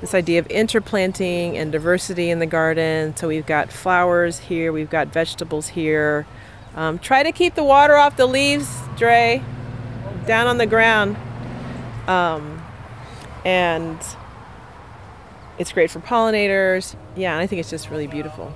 this 0.00 0.14
idea 0.14 0.38
of 0.38 0.46
interplanting 0.48 1.56
and 1.56 1.72
diversity 1.72 2.30
in 2.30 2.38
the 2.38 2.46
garden. 2.46 3.16
So 3.16 3.28
we've 3.28 3.46
got 3.46 3.72
flowers 3.72 4.38
here, 4.38 4.72
we've 4.72 4.90
got 4.90 5.08
vegetables 5.08 5.68
here. 5.68 6.26
Um, 6.74 6.98
try 6.98 7.22
to 7.22 7.32
keep 7.32 7.54
the 7.54 7.64
water 7.64 7.96
off 7.96 8.16
the 8.16 8.26
leaves, 8.26 8.68
Dre, 8.96 9.42
down 10.26 10.46
on 10.46 10.58
the 10.58 10.66
ground. 10.66 11.16
Um, 12.06 12.62
and 13.44 13.98
it's 15.58 15.72
great 15.72 15.90
for 15.90 16.00
pollinators. 16.00 16.94
Yeah, 17.14 17.32
and 17.32 17.40
I 17.40 17.46
think 17.46 17.60
it's 17.60 17.70
just 17.70 17.90
really 17.90 18.06
beautiful. 18.06 18.54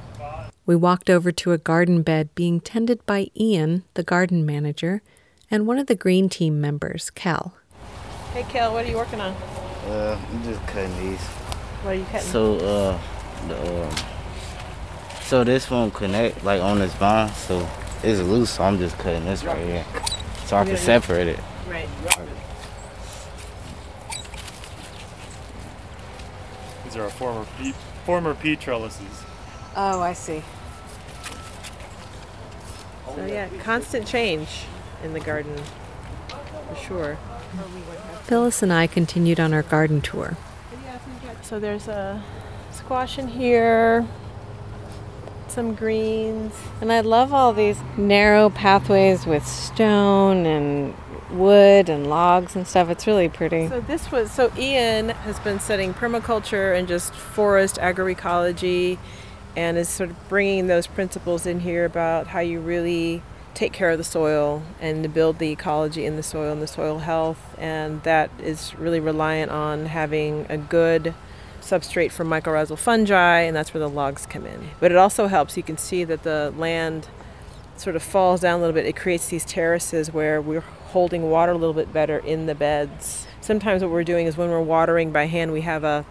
We 0.67 0.77
walked 0.77 1.09
over 1.09 1.33
to 1.33 1.53
a 1.53 1.59
garden 1.59 2.03
bed 2.03 2.35
being 2.35 2.61
tended 2.61 3.05
by 3.07 3.31
Ian, 3.35 3.85
the 3.95 4.03
garden 4.03 4.45
manager, 4.45 5.03
and 5.51 5.67
one 5.67 5.79
of 5.79 5.87
the 5.87 5.95
green 5.95 6.29
team 6.29 6.61
members, 6.61 7.11
Kel. 7.11 7.55
Hey, 8.33 8.45
Kel, 8.45 8.73
what 8.73 8.85
are 8.85 8.89
you 8.89 8.97
working 8.97 9.21
on? 9.21 9.33
Uh, 9.87 10.17
I'm 10.31 10.45
just 10.45 10.65
cutting 10.69 10.97
these. 11.01 11.19
What 11.19 11.91
are 11.91 11.95
you 11.97 12.05
cutting? 12.05 12.29
So, 12.29 12.55
uh, 12.59 13.01
the, 13.49 13.89
um, 13.89 13.97
so 15.23 15.43
this 15.43 15.69
won't 15.69 15.93
connect 15.93 16.45
like 16.45 16.63
on 16.63 16.79
this 16.79 16.95
vine, 16.95 17.29
so 17.33 17.69
it's 18.05 18.21
loose. 18.21 18.51
So 18.51 18.63
I'm 18.63 18.79
just 18.79 18.97
cutting 18.99 19.25
this 19.25 19.43
right 19.43 19.59
here, 19.67 19.85
so 20.45 20.57
I 20.59 20.65
can 20.65 20.77
separate 20.77 21.27
it. 21.27 21.41
Right. 21.69 21.89
These 26.85 26.97
are 26.97 27.03
our 27.03 27.11
former 27.11 27.47
pea, 27.59 27.73
former 28.05 28.35
pea 28.35 28.55
trellises. 28.55 29.25
Oh, 29.75 30.01
I 30.01 30.13
see. 30.13 30.45
So 33.07 33.27
yeah, 33.27 33.49
constant 33.59 34.07
change 34.07 34.67
in 35.03 35.15
the 35.15 35.21
garden, 35.21 35.61
for 36.29 36.77
sure. 36.77 37.19
Phyllis 38.25 38.63
and 38.63 38.73
I 38.73 38.87
continued 38.87 39.41
on 39.41 39.53
our 39.53 39.63
garden 39.63 40.01
tour. 40.01 40.37
So 41.43 41.59
there's 41.59 41.89
a 41.89 42.23
squash 42.71 43.19
in 43.19 43.29
here. 43.29 44.07
some 45.51 45.75
greens. 45.75 46.55
And 46.81 46.93
I 46.93 47.01
love 47.01 47.33
all 47.33 47.53
these 47.53 47.79
narrow 47.97 48.51
pathways 48.51 49.27
with 49.27 49.47
stone 49.47 50.47
and 50.47 50.95
wood 51.31 51.89
and 51.89 52.09
logs 52.09 52.57
and 52.57 52.67
stuff. 52.67 52.89
It's 52.91 53.07
really 53.07 53.29
pretty. 53.29 53.69
So 53.69 53.81
this 53.81 54.11
was 54.11 54.31
so 54.31 54.53
Ian 54.57 55.11
has 55.11 55.39
been 55.41 55.61
studying 55.61 55.95
permaculture 55.95 56.77
and 56.77 56.89
just 56.89 57.15
forest 57.15 57.77
agroecology 57.77 58.99
and 59.57 59.77
is 59.77 59.89
sort 59.89 60.11
of 60.11 60.29
bringing 60.29 60.69
those 60.69 60.87
principles 60.87 61.47
in 61.47 61.61
here 61.61 61.85
about 61.85 62.29
how 62.29 62.41
you 62.41 62.61
really 62.61 63.23
take 63.61 63.73
care 63.75 63.91
of 63.91 63.99
the 63.99 64.05
soil 64.05 64.63
and 64.81 65.03
to 65.03 65.09
build 65.09 65.39
the 65.39 65.51
ecology 65.51 66.07
in 66.07 66.17
the 66.17 66.23
soil 66.23 66.51
and 66.51 66.63
the 66.63 66.67
soil 66.67 67.01
health. 67.01 67.55
And 67.59 68.03
that 68.05 68.31
is 68.43 68.75
really 68.77 69.01
reliant 69.01 69.51
on 69.51 69.85
having 69.85 70.47
a 70.49 70.57
good 70.57 71.15
substrate 71.61 72.11
for 72.11 72.25
mycorrhizal 72.25 72.79
fungi 72.79 73.41
and 73.41 73.55
that's 73.55 73.75
where 73.75 73.81
the 73.81 73.89
logs 73.89 74.25
come 74.25 74.47
in. 74.47 74.71
But 74.81 74.93
it 74.93 74.97
also 74.97 75.27
helps. 75.27 75.59
You 75.59 75.63
can 75.63 75.77
see 75.77 76.05
that 76.05 76.23
the 76.23 76.55
land 76.57 77.09
sort 77.77 77.97
of 77.97 78.03
falls 78.03 78.41
down 78.41 78.61
a 78.61 78.63
little 78.63 78.73
bit. 78.73 78.87
It 78.87 78.97
creates 78.97 79.29
these 79.29 79.45
terraces 79.45 80.11
where 80.11 80.41
we're 80.41 80.61
holding 80.61 81.31
water 81.31 81.53
a 81.53 81.59
little 81.59 81.75
bit 81.75 81.93
better 81.93 82.17
in 82.17 82.47
the 82.47 82.55
beds. 82.55 83.27
Sometimes 83.43 83.83
what 83.83 83.91
we're 83.91 84.05
doing 84.05 84.27
is 84.27 84.39
when 84.39 84.49
we're 84.49 84.63
watering 84.63 85.13
by 85.13 85.27
hand 85.27 85.53
we 85.53 85.61
have 85.61 85.85
a 85.85 86.07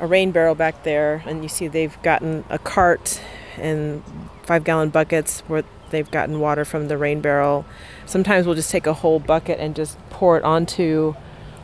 a 0.00 0.06
rain 0.08 0.32
barrel 0.32 0.56
back 0.56 0.82
there 0.82 1.22
and 1.24 1.44
you 1.44 1.48
see 1.48 1.68
they've 1.68 2.02
gotten 2.02 2.44
a 2.50 2.58
cart 2.58 3.20
and 3.56 4.02
five 4.42 4.64
gallon 4.64 4.88
buckets 4.88 5.40
where 5.46 5.62
they've 5.92 6.10
gotten 6.10 6.40
water 6.40 6.64
from 6.64 6.88
the 6.88 6.98
rain 6.98 7.20
barrel. 7.20 7.64
Sometimes 8.04 8.44
we'll 8.44 8.56
just 8.56 8.70
take 8.70 8.88
a 8.88 8.94
whole 8.94 9.20
bucket 9.20 9.60
and 9.60 9.76
just 9.76 9.96
pour 10.10 10.36
it 10.36 10.42
onto 10.42 11.14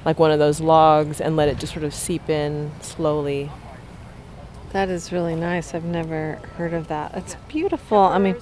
like 0.04 0.18
one 0.18 0.30
of 0.30 0.38
those 0.38 0.60
logs 0.60 1.20
and 1.20 1.36
let 1.36 1.48
it 1.48 1.58
just 1.58 1.72
sort 1.72 1.84
of 1.84 1.92
seep 1.92 2.30
in 2.30 2.70
slowly. 2.80 3.50
That 4.72 4.88
is 4.88 5.12
really 5.12 5.34
nice. 5.34 5.74
I've 5.74 5.84
never 5.84 6.38
heard 6.56 6.74
of 6.74 6.88
that. 6.88 7.14
It's 7.14 7.34
beautiful. 7.48 7.98
I 7.98 8.18
mean, 8.18 8.36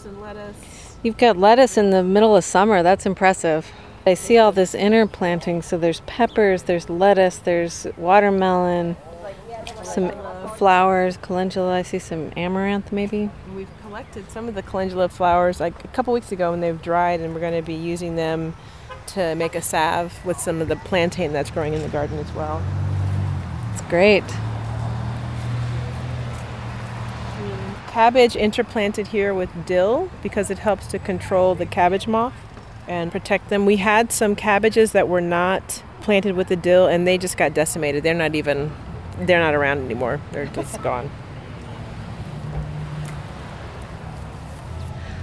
you've 1.03 1.17
got 1.17 1.37
lettuce 1.37 1.79
in 1.79 1.91
the 1.91 2.03
middle 2.03 2.37
of 2.37 2.45
summer. 2.45 2.83
That's 2.83 3.07
impressive. 3.07 3.73
I 4.05 4.15
see 4.15 4.39
all 4.39 4.53
this 4.53 4.75
interplanting. 4.75 5.63
So 5.63 5.79
there's 5.79 6.01
peppers, 6.01 6.65
there's 6.65 6.89
lettuce, 6.89 7.39
there's 7.39 7.87
watermelon, 7.97 8.97
some 9.83 10.13
flowers, 10.57 11.17
calendula. 11.17 11.75
I 11.75 11.83
see 11.83 11.99
some 11.99 12.33
amaranth 12.37 12.93
maybe. 12.93 13.31
We've 13.55 13.69
collected 13.97 14.31
some 14.31 14.47
of 14.47 14.55
the 14.55 14.63
calendula 14.63 15.09
flowers 15.09 15.59
like 15.59 15.83
a 15.83 15.89
couple 15.89 16.13
weeks 16.13 16.31
ago 16.31 16.51
when 16.51 16.61
they've 16.61 16.83
dried, 16.83 17.19
and 17.19 17.33
we're 17.33 17.41
going 17.41 17.55
to 17.55 17.63
be 17.63 17.73
using 17.73 18.15
them 18.15 18.55
to 19.07 19.35
make 19.37 19.55
a 19.55 19.63
salve 19.63 20.23
with 20.23 20.39
some 20.39 20.61
of 20.61 20.69
the 20.69 20.77
plantain 20.77 21.33
that's 21.33 21.51
growing 21.51 21.73
in 21.73 21.81
the 21.81 21.89
garden 21.89 22.19
as 22.19 22.31
well. 22.35 22.63
It's 23.73 23.81
great. 23.89 24.23
Cabbage 27.87 28.37
interplanted 28.37 29.07
here 29.07 29.33
with 29.33 29.49
dill 29.65 30.11
because 30.23 30.51
it 30.51 30.59
helps 30.59 30.87
to 30.89 30.99
control 30.99 31.55
the 31.55 31.65
cabbage 31.65 32.07
moth 32.07 32.35
and 32.87 33.11
protect 33.11 33.49
them. 33.49 33.65
We 33.65 33.77
had 33.77 34.13
some 34.13 34.37
cabbages 34.37 34.93
that 34.93 35.09
were 35.09 35.23
not 35.23 35.83
planted 36.03 36.37
with 36.37 36.49
the 36.49 36.57
dill 36.57 36.87
and 36.87 37.07
they 37.07 37.17
just 37.17 37.39
got 37.39 37.55
decimated. 37.55 38.03
They're 38.03 38.13
not 38.13 38.35
even 38.35 38.73
they're 39.21 39.41
not 39.41 39.55
around 39.55 39.79
anymore. 39.79 40.21
They're 40.33 40.45
just 40.45 40.83
gone. 40.83 41.11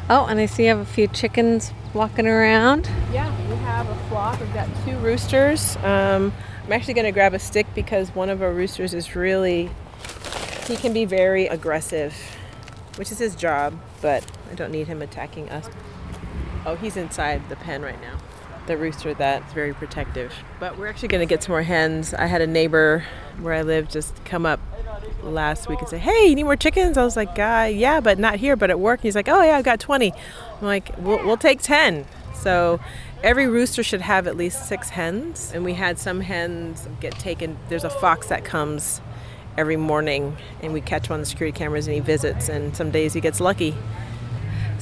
Oh, 0.10 0.25
and 0.25 0.38
I 0.38 0.48
see 0.48 0.63
you 0.63 0.69
have 0.69 0.79
a 0.79 0.86
few 0.86 1.07
chickens 1.07 1.72
walking 1.93 2.27
around. 2.27 2.89
Yeah, 3.13 3.29
we 3.50 3.55
have 3.57 3.88
a 3.89 3.95
flock. 4.10 4.38
We've 4.39 4.53
got 4.53 4.67
two 4.86 4.98
roosters. 4.98 5.77
Um, 5.77 6.33
I'm 6.65 6.74
actually 6.74 6.95
going 6.95 7.05
to 7.05 7.12
grab 7.12 7.33
a 7.33 7.39
stick 7.39 7.67
because 7.74 8.13
one 8.13 8.29
of 8.29 8.41
our 8.41 8.51
roosters 8.51 8.93
is 8.93 9.15
really, 9.15 9.69
he 10.67 10.75
can 10.75 10.91
be 10.91 11.05
very 11.05 11.48
aggressive, 11.48 12.13
which 12.95 13.13
is 13.13 13.19
his 13.19 13.33
job, 13.33 13.79
but 14.01 14.25
I 14.51 14.55
don't 14.55 14.72
need 14.72 14.88
him 14.88 15.01
attacking 15.01 15.50
us. 15.50 15.69
Oh, 16.65 16.75
he's 16.75 16.98
inside 16.98 17.48
the 17.48 17.55
pen 17.55 17.81
right 17.81 18.00
now. 18.01 18.17
The 18.67 18.75
rooster 18.75 19.13
that's 19.13 19.53
very 19.53 19.74
protective. 19.74 20.33
But 20.60 20.77
we're 20.77 20.88
actually 20.88 21.10
going 21.10 21.25
to 21.25 21.33
get 21.33 21.43
some 21.43 21.51
more 21.53 21.63
hens. 21.63 22.13
I 22.13 22.25
had 22.25 22.41
a 22.41 22.47
neighbor 22.47 23.06
where 23.39 23.54
I 23.54 23.62
live 23.62 23.89
just 23.89 24.23
come 24.25 24.45
up 24.45 24.60
last 25.31 25.69
week 25.69 25.79
and 25.79 25.89
say, 25.89 25.97
"Hey, 25.97 26.27
you 26.27 26.36
need 26.36 26.43
more 26.43 26.55
chickens?" 26.55 26.97
I 26.97 27.03
was 27.03 27.15
like, 27.15 27.38
uh, 27.39 27.69
"Yeah, 27.71 27.99
but 27.99 28.19
not 28.19 28.36
here, 28.38 28.55
but 28.55 28.69
at 28.69 28.79
work." 28.79 29.01
He's 29.01 29.15
like, 29.15 29.29
"Oh 29.29 29.41
yeah, 29.41 29.57
I've 29.57 29.65
got 29.65 29.79
20." 29.79 30.12
I'm 30.12 30.65
like, 30.65 30.91
"We'll, 30.97 31.25
we'll 31.25 31.38
take 31.38 31.62
10." 31.62 32.05
So 32.36 32.79
every 33.23 33.47
rooster 33.47 33.83
should 33.83 34.01
have 34.01 34.27
at 34.27 34.36
least 34.36 34.67
six 34.67 34.89
hens, 34.89 35.51
and 35.53 35.63
we 35.63 35.73
had 35.73 35.97
some 35.97 36.21
hens 36.21 36.88
get 36.99 37.13
taken. 37.13 37.57
There's 37.69 37.86
a 37.86 37.89
fox 37.89 38.27
that 38.27 38.43
comes 38.43 39.01
every 39.57 39.77
morning, 39.77 40.36
and 40.62 40.73
we 40.73 40.81
catch 40.81 41.07
him 41.07 41.13
on 41.13 41.19
the 41.19 41.25
security 41.25 41.57
cameras, 41.57 41.88
and 41.88 41.93
he 41.93 41.99
visits. 41.99 42.49
And 42.49 42.75
some 42.75 42.91
days 42.91 43.13
he 43.13 43.21
gets 43.21 43.39
lucky. 43.39 43.75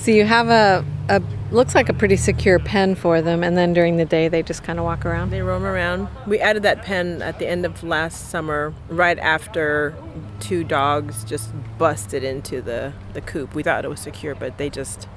So 0.02 0.10
you 0.10 0.26
have 0.26 0.50
a, 0.50 0.84
a 1.10 1.22
looks 1.52 1.76
like 1.76 1.88
a 1.88 1.94
pretty 1.94 2.16
secure 2.16 2.58
pen 2.58 2.96
for 2.96 3.22
them, 3.22 3.44
and 3.44 3.56
then 3.56 3.72
during 3.72 3.98
the 3.98 4.06
day 4.06 4.30
they 4.30 4.42
just 4.42 4.64
kind 4.64 4.80
of 4.80 4.86
walk 4.86 5.06
around. 5.06 5.30
They 5.30 5.44
roam 5.44 5.64
around. 5.64 6.08
We 6.26 6.40
added 6.40 6.64
that 6.64 6.82
pen 6.82 7.22
at 7.22 7.38
the 7.38 7.48
end 7.48 7.68
of 7.68 7.84
last 7.84 8.32
summer, 8.32 8.74
right 8.90 9.20
after 9.20 9.94
two 10.40 10.64
dogs 10.64 11.24
just 11.24 11.52
busted 11.78 12.24
into 12.24 12.64
the 12.64 12.94
the 13.14 13.22
coop. 13.22 13.54
We 13.54 13.62
thought 13.62 13.86
it 13.86 13.90
was 13.90 14.00
secure, 14.00 14.34
but 14.34 14.58
they 14.58 14.72
just 14.72 15.08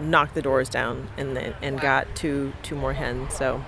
knocked 0.00 0.36
the 0.36 0.42
doors 0.42 0.68
down 0.68 1.08
and 1.16 1.36
and 1.36 1.80
got 1.80 2.14
two 2.14 2.52
two 2.62 2.76
more 2.76 2.92
hens. 2.92 3.34
So 3.34 3.60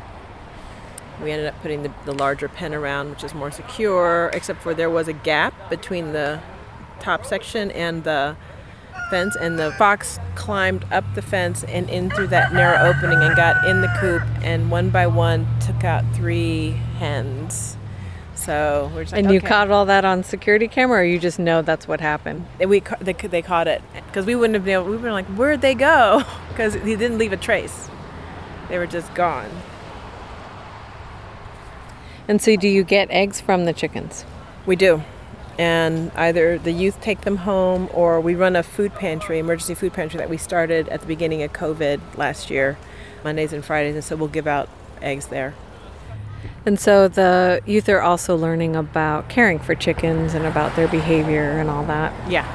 we 1.20 1.32
ended 1.32 1.48
up 1.48 1.60
putting 1.62 1.82
the, 1.82 1.92
the 2.04 2.14
larger 2.14 2.48
pen 2.48 2.74
around, 2.74 3.10
which 3.10 3.24
is 3.24 3.34
more 3.34 3.50
secure, 3.50 4.30
except 4.32 4.62
for 4.62 4.72
there 4.72 4.88
was 4.88 5.08
a 5.08 5.12
gap 5.12 5.68
between 5.68 6.12
the 6.12 6.40
top 7.00 7.26
section 7.26 7.72
and 7.72 8.04
the 8.04 8.36
fence, 9.10 9.36
and 9.36 9.58
the 9.58 9.72
fox 9.72 10.18
climbed 10.34 10.84
up 10.90 11.04
the 11.14 11.22
fence 11.22 11.64
and 11.64 11.88
in 11.90 12.10
through 12.10 12.28
that 12.28 12.52
narrow 12.52 12.88
opening 12.88 13.22
and 13.22 13.36
got 13.36 13.66
in 13.66 13.80
the 13.80 13.94
coop, 14.00 14.22
and 14.42 14.70
one 14.70 14.90
by 14.90 15.06
one 15.06 15.46
took 15.60 15.84
out 15.84 16.04
three 16.14 16.70
hens. 16.98 17.76
So 18.34 18.90
we're 18.94 19.04
just 19.04 19.14
and 19.14 19.26
like, 19.26 19.32
you 19.34 19.38
okay. 19.38 19.46
caught 19.46 19.70
all 19.70 19.86
that 19.86 20.04
on 20.04 20.24
security 20.24 20.66
camera, 20.66 21.00
or 21.00 21.04
you 21.04 21.18
just 21.18 21.38
know 21.38 21.62
that's 21.62 21.86
what 21.86 22.00
happened? 22.00 22.46
And 22.58 22.68
we 22.68 22.80
they, 23.00 23.12
they 23.12 23.42
caught 23.42 23.68
it 23.68 23.82
because 24.06 24.26
we 24.26 24.34
wouldn't 24.34 24.54
have 24.54 24.64
been 24.64 24.74
able. 24.74 24.90
We 24.90 24.96
were 24.96 25.12
like, 25.12 25.26
where'd 25.26 25.60
they 25.60 25.74
go? 25.74 26.22
Because 26.52 26.74
he 26.74 26.96
didn't 26.96 27.16
leave 27.16 27.32
a 27.32 27.38
trace. 27.38 27.88
They 28.68 28.76
were 28.76 28.86
just 28.86 29.14
gone. 29.14 29.48
And 32.28 32.42
so, 32.42 32.56
do 32.56 32.68
you 32.68 32.84
get 32.84 33.10
eggs 33.10 33.40
from 33.40 33.64
the 33.64 33.72
chickens? 33.72 34.26
We 34.66 34.76
do. 34.76 35.02
And 35.58 36.10
either 36.12 36.58
the 36.58 36.72
youth 36.72 37.00
take 37.00 37.22
them 37.22 37.38
home 37.38 37.88
or 37.92 38.20
we 38.20 38.34
run 38.34 38.56
a 38.56 38.62
food 38.62 38.94
pantry, 38.94 39.38
emergency 39.38 39.74
food 39.74 39.92
pantry 39.92 40.18
that 40.18 40.30
we 40.30 40.36
started 40.36 40.88
at 40.88 41.00
the 41.00 41.06
beginning 41.06 41.42
of 41.42 41.52
COVID 41.52 42.00
last 42.16 42.50
year, 42.50 42.78
Mondays 43.22 43.52
and 43.52 43.64
Fridays. 43.64 43.94
And 43.94 44.04
so 44.04 44.16
we'll 44.16 44.28
give 44.28 44.46
out 44.46 44.68
eggs 45.00 45.26
there. 45.26 45.54
And 46.64 46.78
so 46.78 47.08
the 47.08 47.60
youth 47.66 47.88
are 47.88 48.00
also 48.00 48.36
learning 48.36 48.76
about 48.76 49.28
caring 49.28 49.58
for 49.58 49.74
chickens 49.74 50.34
and 50.34 50.46
about 50.46 50.76
their 50.76 50.88
behavior 50.88 51.58
and 51.58 51.68
all 51.68 51.84
that. 51.84 52.30
Yeah. 52.30 52.46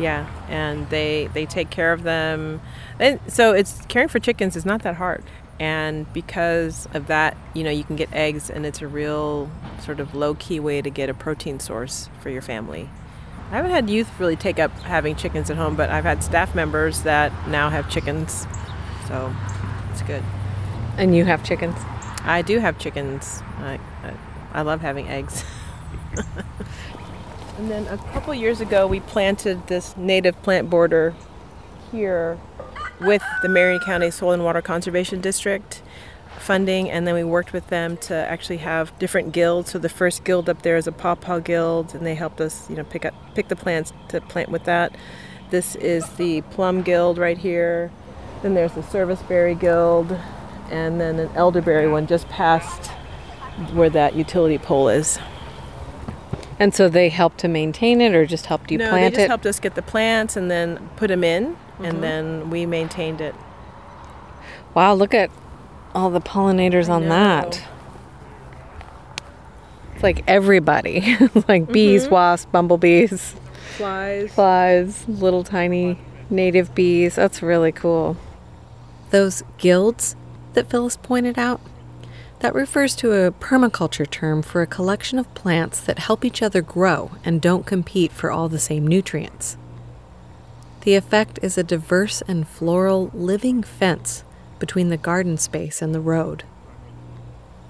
Yeah. 0.00 0.28
And 0.48 0.88
they 0.90 1.28
they 1.34 1.46
take 1.46 1.70
care 1.70 1.92
of 1.92 2.02
them. 2.02 2.60
And 2.98 3.20
so 3.28 3.52
it's 3.52 3.84
caring 3.86 4.08
for 4.08 4.18
chickens 4.18 4.56
is 4.56 4.64
not 4.64 4.82
that 4.82 4.96
hard. 4.96 5.22
And 5.60 6.12
because 6.12 6.88
of 6.94 7.06
that, 7.06 7.36
you 7.54 7.62
know, 7.62 7.70
you 7.70 7.84
can 7.84 7.96
get 7.96 8.12
eggs 8.12 8.50
and 8.50 8.66
it's 8.66 8.82
a 8.82 8.88
real 8.88 9.50
sort 9.80 10.00
of 10.00 10.14
low 10.14 10.34
key 10.34 10.58
way 10.58 10.82
to 10.82 10.90
get 10.90 11.08
a 11.08 11.14
protein 11.14 11.60
source 11.60 12.08
for 12.20 12.30
your 12.30 12.42
family. 12.42 12.90
I 13.50 13.56
haven't 13.56 13.70
had 13.70 13.88
youth 13.88 14.10
really 14.18 14.36
take 14.36 14.58
up 14.58 14.72
having 14.80 15.14
chickens 15.14 15.50
at 15.50 15.56
home, 15.56 15.76
but 15.76 15.90
I've 15.90 16.04
had 16.04 16.24
staff 16.24 16.54
members 16.54 17.02
that 17.02 17.32
now 17.48 17.70
have 17.70 17.88
chickens. 17.88 18.46
So 19.06 19.34
it's 19.92 20.02
good. 20.02 20.24
And 20.96 21.14
you 21.14 21.24
have 21.24 21.44
chickens? 21.44 21.76
I 22.24 22.42
do 22.42 22.58
have 22.58 22.78
chickens. 22.78 23.42
I, 23.58 23.78
I, 24.02 24.14
I 24.52 24.62
love 24.62 24.80
having 24.80 25.08
eggs. 25.08 25.44
and 27.58 27.70
then 27.70 27.86
a 27.88 27.98
couple 28.12 28.34
years 28.34 28.60
ago, 28.60 28.86
we 28.86 29.00
planted 29.00 29.66
this 29.68 29.96
native 29.96 30.40
plant 30.42 30.70
border 30.70 31.14
here 31.92 32.38
with 33.00 33.22
the 33.42 33.48
Marion 33.48 33.80
County 33.80 34.10
Soil 34.10 34.32
and 34.32 34.44
Water 34.44 34.62
Conservation 34.62 35.20
District 35.20 35.82
funding, 36.38 36.90
and 36.90 37.06
then 37.06 37.14
we 37.14 37.24
worked 37.24 37.52
with 37.52 37.68
them 37.68 37.96
to 37.96 38.14
actually 38.14 38.58
have 38.58 38.96
different 38.98 39.32
guilds. 39.32 39.70
So 39.70 39.78
the 39.78 39.88
first 39.88 40.24
guild 40.24 40.48
up 40.48 40.62
there 40.62 40.76
is 40.76 40.86
a 40.86 40.92
pawpaw 40.92 41.38
guild, 41.40 41.94
and 41.94 42.04
they 42.04 42.14
helped 42.14 42.40
us, 42.40 42.68
you 42.68 42.76
know, 42.76 42.84
pick 42.84 43.04
up 43.04 43.14
pick 43.34 43.48
the 43.48 43.56
plants 43.56 43.92
to 44.08 44.20
plant 44.20 44.50
with 44.50 44.64
that. 44.64 44.94
This 45.50 45.76
is 45.76 46.08
the 46.10 46.42
plum 46.42 46.82
guild 46.82 47.18
right 47.18 47.38
here. 47.38 47.90
Then 48.42 48.54
there's 48.54 48.72
the 48.72 48.82
serviceberry 48.82 49.54
guild, 49.54 50.18
and 50.70 51.00
then 51.00 51.18
an 51.18 51.30
elderberry 51.34 51.88
one 51.88 52.06
just 52.06 52.28
past 52.28 52.90
where 53.72 53.90
that 53.90 54.14
utility 54.14 54.58
pole 54.58 54.88
is. 54.88 55.18
And 56.58 56.74
so 56.74 56.88
they 56.88 57.08
helped 57.08 57.38
to 57.38 57.48
maintain 57.48 58.00
it, 58.00 58.14
or 58.14 58.26
just 58.26 58.46
helped 58.46 58.70
you 58.70 58.78
no, 58.78 58.90
plant 58.90 59.14
they 59.14 59.18
just 59.18 59.24
it? 59.24 59.28
helped 59.28 59.46
us 59.46 59.58
get 59.58 59.74
the 59.74 59.82
plants 59.82 60.36
and 60.36 60.50
then 60.50 60.90
put 60.96 61.08
them 61.08 61.24
in, 61.24 61.56
Mhm. 61.78 61.84
and 61.88 62.02
then 62.02 62.50
we 62.50 62.66
maintained 62.66 63.20
it. 63.20 63.34
Wow, 64.74 64.94
look 64.94 65.14
at 65.14 65.30
all 65.94 66.10
the 66.10 66.20
pollinators 66.20 66.88
on 66.88 67.08
that. 67.08 67.62
It's 69.94 70.02
like 70.02 70.24
everybody, 70.26 71.16
like 71.48 71.70
bees, 71.70 72.06
Mhm. 72.08 72.10
wasps, 72.10 72.46
bumblebees. 72.50 73.34
Flies. 73.76 74.30
Flies, 74.32 75.04
little 75.08 75.44
tiny 75.44 75.98
native 76.30 76.74
bees. 76.74 77.14
That's 77.16 77.42
really 77.42 77.72
cool. 77.72 78.16
Those 79.10 79.42
guilds 79.58 80.16
that 80.54 80.68
Phyllis 80.68 80.96
pointed 80.96 81.38
out, 81.38 81.60
that 82.40 82.54
refers 82.54 82.94
to 82.96 83.12
a 83.12 83.30
permaculture 83.30 84.08
term 84.08 84.42
for 84.42 84.60
a 84.62 84.66
collection 84.66 85.18
of 85.18 85.32
plants 85.34 85.80
that 85.80 85.98
help 86.00 86.24
each 86.24 86.42
other 86.42 86.60
grow 86.60 87.12
and 87.24 87.40
don't 87.40 87.64
compete 87.64 88.12
for 88.12 88.30
all 88.30 88.48
the 88.48 88.58
same 88.58 88.86
nutrients. 88.86 89.56
The 90.84 90.96
effect 90.96 91.38
is 91.40 91.56
a 91.56 91.62
diverse 91.62 92.22
and 92.28 92.46
floral 92.46 93.10
living 93.14 93.62
fence 93.62 94.22
between 94.58 94.90
the 94.90 94.98
garden 94.98 95.38
space 95.38 95.80
and 95.80 95.94
the 95.94 96.00
road. 96.00 96.44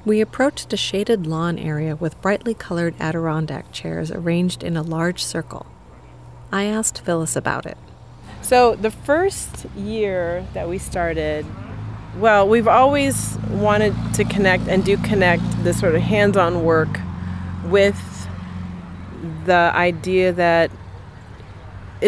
We 0.05 0.21
approached 0.21 0.73
a 0.73 0.77
shaded 0.77 1.25
lawn 1.25 1.57
area 1.57 1.95
with 1.95 2.21
brightly 2.21 2.55
colored 2.55 2.95
Adirondack 2.99 3.71
chairs 3.71 4.11
arranged 4.11 4.65
in 4.65 4.77
a 4.77 4.83
large 4.83 5.23
circle. 5.23 5.65
I 6.51 6.65
asked 6.65 7.03
Phyllis 7.03 7.37
about 7.37 7.67
it. 7.67 7.79
So, 8.43 8.75
the 8.75 8.91
first 8.91 9.65
year 9.77 10.45
that 10.53 10.69
we 10.69 10.79
started, 10.79 11.47
well, 12.19 12.47
we've 12.49 12.69
always 12.69 13.39
wanted 13.49 13.95
to 14.15 14.25
connect 14.25 14.67
and 14.67 14.85
do 14.85 14.97
connect 14.99 15.43
this 15.63 15.79
sort 15.79 15.95
of 15.95 16.03
hands 16.03 16.37
on 16.37 16.65
work 16.65 17.01
with 17.65 18.29
the 19.47 19.71
idea 19.73 20.33
that 20.33 20.71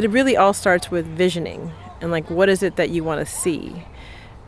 it 0.05 0.11
really 0.11 0.37
all 0.37 0.53
starts 0.53 0.91
with 0.91 1.07
visioning 1.07 1.73
and 2.01 2.11
like 2.11 2.29
what 2.31 2.49
is 2.49 2.63
it 2.63 2.77
that 2.77 2.91
you 2.91 3.03
want 3.03 3.27
to 3.27 3.27
see? 3.27 3.85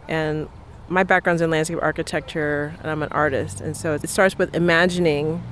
And 0.09 0.49
my 0.89 1.03
background's 1.03 1.43
in 1.43 1.51
landscape 1.51 1.79
architecture 1.83 2.75
and 2.81 2.91
i'm 2.91 3.03
an 3.03 3.11
artist 3.13 3.61
and 3.61 3.77
so 3.77 3.93
it 3.93 4.09
starts 4.09 4.39
with 4.39 4.55
imagining 4.57 5.43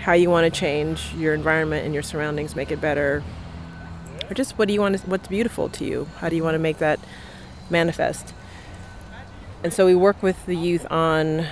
how 0.00 0.12
you 0.12 0.28
want 0.28 0.44
to 0.44 0.60
change 0.60 1.10
your 1.14 1.32
environment 1.32 1.86
and 1.86 1.94
your 1.94 2.02
surroundings 2.02 2.54
make 2.54 2.70
it 2.70 2.78
better 2.78 3.24
or 4.28 4.34
just 4.34 4.58
what 4.58 4.68
do 4.68 4.74
you 4.74 4.80
want 4.80 4.98
to, 4.98 5.06
what's 5.08 5.28
beautiful 5.28 5.68
to 5.70 5.84
you? 5.84 6.06
How 6.18 6.28
do 6.28 6.36
you 6.36 6.44
want 6.44 6.54
to 6.54 6.58
make 6.58 6.78
that 6.78 7.00
manifest? 7.70 8.34
And 9.64 9.72
so 9.72 9.86
we 9.86 9.94
work 9.94 10.22
with 10.22 10.44
the 10.46 10.54
youth 10.54 10.86
on 10.90 11.46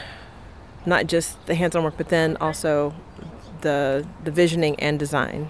not 0.84 1.06
just 1.06 1.44
the 1.46 1.54
hands-on 1.54 1.82
work, 1.82 1.94
but 1.96 2.08
then 2.08 2.36
also 2.36 2.94
the 3.62 4.06
the 4.22 4.30
visioning 4.30 4.78
and 4.78 4.98
design, 4.98 5.48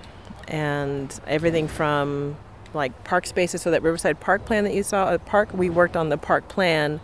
and 0.49 1.19
everything 1.27 1.69
from 1.69 2.37
like 2.75 3.05
park 3.05 3.27
spaces. 3.27 3.63
So 3.63 3.71
that 3.71 3.83
Riverside 3.83 4.21
Park 4.21 4.45
plan 4.45 4.65
that 4.65 4.75
you 4.75 4.83
saw, 4.83 5.13
a 5.13 5.19
park 5.19 5.53
we 5.53 5.71
worked 5.71 5.97
on 5.97 6.09
the 6.09 6.19
park 6.19 6.49
plan 6.49 7.01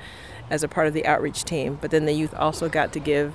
as 0.50 0.62
a 0.62 0.68
part 0.68 0.86
of 0.86 0.94
the 0.94 1.06
outreach 1.06 1.44
team, 1.44 1.78
but 1.80 1.90
then 1.90 2.04
the 2.04 2.12
youth 2.12 2.34
also 2.34 2.68
got 2.68 2.92
to 2.92 3.00
give 3.00 3.32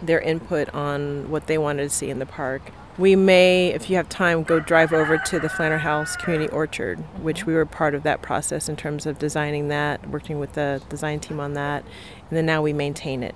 their 0.00 0.20
input 0.20 0.72
on 0.74 1.30
what 1.30 1.46
they 1.46 1.58
wanted 1.58 1.82
to 1.82 1.90
see 1.90 2.10
in 2.10 2.18
the 2.18 2.26
park. 2.26 2.62
We 2.98 3.14
may, 3.14 3.68
if 3.74 3.90
you 3.90 3.96
have 3.96 4.08
time, 4.08 4.42
go 4.42 4.58
drive 4.58 4.92
over 4.92 5.18
to 5.18 5.38
the 5.38 5.48
Flanner 5.48 5.80
House 5.80 6.16
Community 6.16 6.50
Orchard, 6.50 6.98
which 7.20 7.44
we 7.44 7.52
were 7.52 7.66
part 7.66 7.94
of 7.94 8.04
that 8.04 8.22
process 8.22 8.70
in 8.70 8.76
terms 8.76 9.04
of 9.04 9.18
designing 9.18 9.68
that, 9.68 10.08
working 10.08 10.38
with 10.38 10.54
the 10.54 10.80
design 10.88 11.20
team 11.20 11.38
on 11.38 11.52
that, 11.54 11.82
and 11.82 12.36
then 12.36 12.46
now 12.46 12.62
we 12.62 12.72
maintain 12.72 13.22
it. 13.22 13.34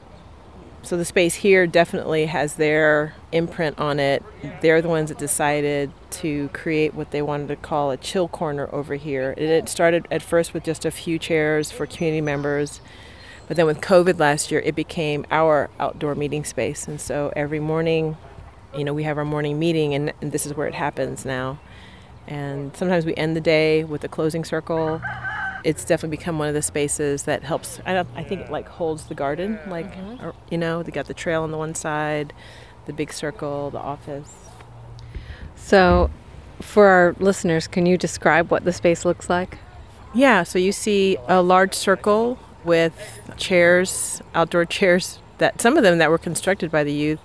So 0.82 0.96
the 0.96 1.04
space 1.04 1.36
here 1.36 1.66
definitely 1.66 2.26
has 2.26 2.54
their 2.54 3.14
imprint 3.32 3.78
on 3.78 4.00
it. 4.00 4.22
They're 4.62 4.80
the 4.80 4.88
ones 4.88 5.10
that 5.10 5.18
decided 5.18 5.92
to 6.10 6.48
create 6.52 6.94
what 6.94 7.10
they 7.10 7.22
wanted 7.22 7.48
to 7.48 7.56
call 7.56 7.90
a 7.90 7.96
chill 7.96 8.28
corner 8.28 8.68
over 8.72 8.94
here. 8.94 9.32
And 9.36 9.46
it 9.46 9.68
started 9.68 10.08
at 10.10 10.22
first 10.22 10.54
with 10.54 10.64
just 10.64 10.84
a 10.84 10.90
few 10.90 11.18
chairs 11.18 11.70
for 11.70 11.86
community 11.86 12.22
members. 12.22 12.80
But 13.46 13.56
then 13.56 13.66
with 13.66 13.80
COVID 13.80 14.18
last 14.18 14.50
year, 14.50 14.60
it 14.60 14.74
became 14.74 15.26
our 15.30 15.70
outdoor 15.78 16.14
meeting 16.14 16.44
space. 16.44 16.88
And 16.88 17.00
so 17.00 17.32
every 17.36 17.60
morning 17.60 18.16
you 18.76 18.84
know, 18.84 18.94
we 18.94 19.02
have 19.02 19.18
our 19.18 19.24
morning 19.24 19.58
meeting, 19.58 19.94
and, 19.94 20.12
and 20.20 20.32
this 20.32 20.46
is 20.46 20.54
where 20.54 20.66
it 20.66 20.74
happens 20.74 21.24
now. 21.24 21.58
And 22.26 22.76
sometimes 22.76 23.04
we 23.04 23.14
end 23.16 23.34
the 23.34 23.40
day 23.40 23.84
with 23.84 24.04
a 24.04 24.08
closing 24.08 24.44
circle. 24.44 25.02
It's 25.64 25.85
definitely 25.85 26.16
become 26.16 26.38
one 26.38 26.49
of 26.49 26.55
the 26.55 26.62
spaces 26.62 27.25
that 27.25 27.42
helps. 27.42 27.81
I, 27.85 27.94
don't, 27.94 28.09
I 28.14 28.23
think 28.23 28.42
it 28.42 28.51
like 28.51 28.68
holds 28.68 29.05
the 29.05 29.14
garden, 29.14 29.59
like 29.68 29.92
mm-hmm. 29.94 30.25
or, 30.25 30.35
you 30.51 30.59
know, 30.59 30.83
they 30.83 30.90
got 30.90 31.07
the 31.07 31.14
trail 31.14 31.42
on 31.42 31.51
the 31.51 31.59
one 31.59 31.75
side, 31.75 32.33
the 32.87 32.92
big 32.92 33.12
circle, 33.12 33.70
the 33.70 33.79
office. 33.79 34.31
So, 35.57 36.11
for 36.61 36.87
our 36.87 37.16
listeners, 37.18 37.66
can 37.66 37.87
you 37.87 37.96
describe 37.96 38.51
what 38.51 38.64
the 38.64 38.73
space 38.73 39.05
looks 39.05 39.29
like? 39.29 39.59
Yeah, 40.14 40.42
so 40.42 40.59
you 40.59 40.73
see 40.73 41.16
a 41.29 41.42
large 41.42 41.75
circle 41.75 42.38
with 42.64 43.20
chairs, 43.37 44.20
outdoor 44.35 44.64
chairs 44.64 45.18
that 45.38 45.61
some 45.61 45.77
of 45.77 45.83
them 45.83 45.99
that 45.99 46.11
were 46.11 46.18
constructed 46.18 46.70
by 46.70 46.85
the 46.85 46.92
youth 46.92 47.20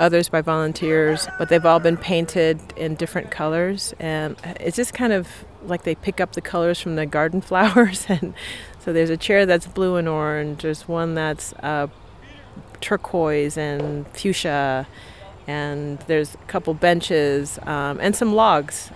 others 0.00 0.28
by 0.28 0.40
volunteers, 0.40 1.28
but 1.38 1.48
they've 1.48 1.66
all 1.66 1.78
been 1.78 1.96
painted 1.96 2.60
in 2.76 2.94
different 2.94 3.30
colors. 3.30 3.94
And 4.00 4.36
it's 4.58 4.76
just 4.76 4.94
kind 4.94 5.12
of 5.12 5.28
like 5.64 5.82
they 5.82 5.94
pick 5.94 6.20
up 6.20 6.32
the 6.32 6.40
colors 6.40 6.80
from 6.80 6.96
the 6.96 7.06
garden 7.06 7.40
flowers. 7.50 8.06
And 8.08 8.34
so 8.78 8.92
there's 8.92 9.10
a 9.10 9.16
chair 9.16 9.46
that's 9.46 9.66
blue 9.66 9.96
and 9.96 10.08
orange, 10.08 10.62
there's 10.62 10.88
one 10.88 11.14
that's 11.14 11.52
uh, 11.54 11.88
turquoise 12.80 13.56
and 13.56 14.06
fuchsia, 14.08 14.86
and 15.46 15.98
there's 16.00 16.34
a 16.34 16.38
couple 16.48 16.74
benches 16.74 17.58
um, 17.62 17.98
and 18.00 18.16
some 18.16 18.34
logs. 18.34 18.90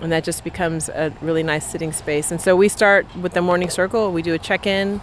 And 0.00 0.10
that 0.10 0.24
just 0.24 0.42
becomes 0.42 0.88
a 0.88 1.14
really 1.20 1.44
nice 1.44 1.70
sitting 1.70 1.92
space. 1.92 2.32
And 2.32 2.40
so 2.40 2.56
we 2.56 2.68
start 2.68 3.06
with 3.14 3.34
the 3.34 3.42
morning 3.42 3.70
circle. 3.70 4.10
We 4.10 4.22
do 4.22 4.34
a 4.34 4.38
check 4.38 4.66
in 4.66 5.00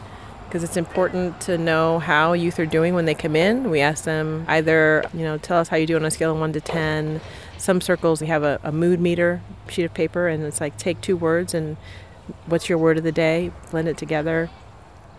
because 0.50 0.64
it's 0.64 0.76
important 0.76 1.40
to 1.42 1.58
know 1.58 2.00
how 2.00 2.34
youth 2.34 2.60
are 2.60 2.66
doing 2.66 2.96
when 2.96 3.06
they 3.06 3.14
come 3.14 3.36
in. 3.36 3.70
We 3.70 3.82
ask 3.82 4.04
them 4.04 4.46
either, 4.48 5.06
you 5.14 5.24
know, 5.24 5.38
tell 5.38 5.60
us 5.60 5.70
how 5.70 5.78
you 5.78 5.86
do 5.86 5.96
on 5.96 6.04
a 6.04 6.12
scale 6.12 6.32
of 6.34 6.40
1 6.40 6.54
to 6.54 6.60
10. 6.60 7.22
Some 7.60 7.82
circles, 7.82 8.22
we 8.22 8.28
have 8.28 8.42
a, 8.42 8.60
a 8.64 8.72
mood 8.72 9.00
meter 9.00 9.42
sheet 9.68 9.84
of 9.84 9.94
paper, 9.94 10.28
and 10.28 10.44
it's 10.44 10.60
like 10.60 10.78
take 10.78 11.02
two 11.02 11.16
words 11.16 11.54
and 11.54 11.78
what's 12.46 12.70
your 12.70 12.78
word 12.78 12.98
of 12.98 13.04
the 13.04 13.12
day, 13.12 13.52
blend 13.70 13.88
it 13.88 13.98
together. 13.98 14.50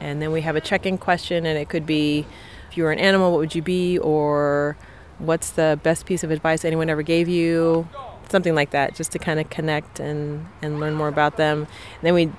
And 0.01 0.21
then 0.21 0.33
we 0.33 0.41
have 0.41 0.57
a 0.57 0.61
check 0.61 0.87
in 0.87 0.99
question, 0.99 1.47
and 1.47 1.59
it 1.59 1.69
could 1.69 1.87
be 1.87 2.27
if 2.71 2.77
you 2.77 2.85
were 2.85 2.93
an 2.93 2.99
animal, 2.99 3.31
what 3.33 3.39
would 3.39 3.55
you 3.55 3.63
be? 3.63 3.99
Or 3.99 4.77
what's 5.19 5.51
the 5.51 5.79
best 5.83 6.07
piece 6.07 6.25
of 6.25 6.31
advice 6.31 6.65
anyone 6.65 6.89
ever 6.89 7.03
gave 7.03 7.29
you? 7.29 7.89
Something 8.31 8.55
like 8.55 8.71
that, 8.71 8.95
just 8.95 9.13
to 9.13 9.19
kind 9.19 9.39
of 9.39 9.51
connect 9.51 10.01
and, 10.01 10.47
and 10.63 10.81
learn 10.81 10.95
more 10.95 11.09
about 11.09 11.37
them. 11.37 11.61
And 11.61 12.03
then 12.03 12.15
we 12.15 12.33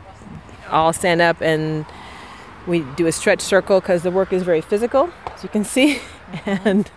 all 0.70 0.94
stand 0.94 1.22
up 1.22 1.42
and 1.42 1.86
we 2.66 2.80
do 2.96 3.08
a 3.08 3.12
stretch 3.12 3.42
circle 3.42 3.82
because 3.82 4.04
the 4.04 4.12
work 4.12 4.32
is 4.32 4.44
very 4.44 4.62
physical, 4.62 5.12
as 5.34 5.44
you 5.44 5.50
can 5.50 5.64
see. 5.64 6.00
and 6.46 6.90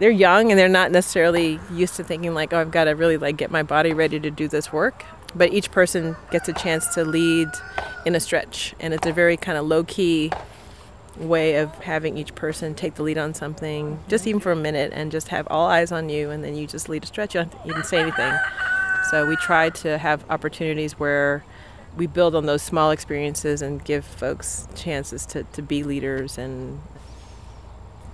they're 0.00 0.10
young 0.10 0.50
and 0.50 0.58
they're 0.58 0.68
not 0.68 0.90
necessarily 0.90 1.60
used 1.72 1.94
to 1.96 2.04
thinking 2.04 2.32
like, 2.32 2.52
oh, 2.52 2.58
I've 2.58 2.70
got 2.70 2.84
to 2.84 2.92
really 2.92 3.18
like 3.18 3.36
get 3.36 3.50
my 3.50 3.62
body 3.62 3.92
ready 3.92 4.18
to 4.18 4.30
do 4.30 4.48
this 4.48 4.72
work. 4.72 5.04
But 5.34 5.52
each 5.52 5.70
person 5.70 6.16
gets 6.32 6.48
a 6.48 6.52
chance 6.54 6.88
to 6.94 7.04
lead 7.04 7.48
in 8.04 8.16
a 8.16 8.20
stretch, 8.20 8.74
and 8.80 8.92
it's 8.92 9.06
a 9.06 9.12
very 9.12 9.36
kind 9.36 9.56
of 9.56 9.66
low 9.66 9.84
key 9.84 10.32
way 11.16 11.56
of 11.56 11.72
having 11.80 12.16
each 12.16 12.34
person 12.34 12.74
take 12.74 12.94
the 12.94 13.02
lead 13.02 13.18
on 13.18 13.34
something, 13.34 14.00
just 14.08 14.26
even 14.26 14.40
for 14.40 14.50
a 14.50 14.56
minute, 14.56 14.90
and 14.92 15.12
just 15.12 15.28
have 15.28 15.46
all 15.48 15.68
eyes 15.68 15.92
on 15.92 16.08
you, 16.08 16.30
and 16.30 16.42
then 16.42 16.56
you 16.56 16.66
just 16.66 16.88
lead 16.88 17.04
a 17.04 17.06
stretch. 17.06 17.34
You 17.34 17.42
don't 17.42 17.54
even 17.66 17.84
say 17.84 18.00
anything. 18.00 18.34
So 19.10 19.26
we 19.26 19.36
try 19.36 19.70
to 19.70 19.98
have 19.98 20.24
opportunities 20.30 20.98
where 20.98 21.44
we 21.96 22.06
build 22.06 22.34
on 22.34 22.46
those 22.46 22.62
small 22.62 22.90
experiences 22.90 23.62
and 23.62 23.84
give 23.84 24.04
folks 24.04 24.66
chances 24.74 25.26
to, 25.26 25.44
to 25.44 25.62
be 25.62 25.84
leaders 25.84 26.38
and 26.38 26.80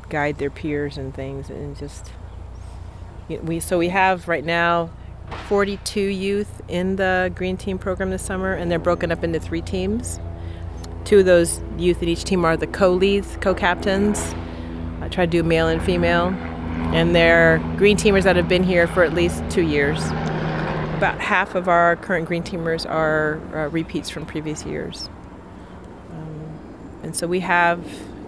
guide 0.08 0.38
their 0.38 0.50
peers 0.50 0.96
and 0.96 1.14
things 1.14 1.50
and 1.50 1.76
just 1.76 2.10
we 3.28 3.58
so 3.58 3.76
we 3.78 3.88
have 3.88 4.28
right 4.28 4.44
now 4.44 4.90
42 5.48 6.00
youth 6.00 6.62
in 6.68 6.96
the 6.96 7.32
green 7.34 7.56
team 7.56 7.78
program 7.78 8.10
this 8.10 8.22
summer 8.22 8.52
and 8.52 8.70
they're 8.70 8.78
broken 8.78 9.10
up 9.10 9.24
into 9.24 9.40
three 9.40 9.62
teams. 9.62 10.20
Two 11.04 11.20
of 11.20 11.24
those 11.24 11.60
youth 11.76 12.02
in 12.02 12.08
each 12.08 12.24
team 12.24 12.44
are 12.44 12.56
the 12.56 12.66
co-leads 12.66 13.36
co-captains. 13.40 14.34
I 15.00 15.08
try 15.08 15.26
to 15.26 15.30
do 15.30 15.42
male 15.42 15.68
and 15.68 15.82
female. 15.82 16.28
And 16.94 17.14
they're 17.14 17.58
green 17.76 17.96
teamers 17.96 18.24
that 18.24 18.36
have 18.36 18.48
been 18.48 18.62
here 18.62 18.86
for 18.86 19.02
at 19.02 19.14
least 19.14 19.42
two 19.50 19.62
years. 19.62 20.04
About 20.96 21.18
half 21.20 21.54
of 21.54 21.68
our 21.68 21.96
current 21.96 22.26
green 22.26 22.42
teamers 22.42 22.88
are 22.88 23.40
uh, 23.54 23.68
repeats 23.68 24.08
from 24.08 24.26
previous 24.26 24.64
years. 24.64 25.08
Um, 26.12 27.00
and 27.02 27.16
so 27.16 27.26
we 27.26 27.40
have 27.40 27.84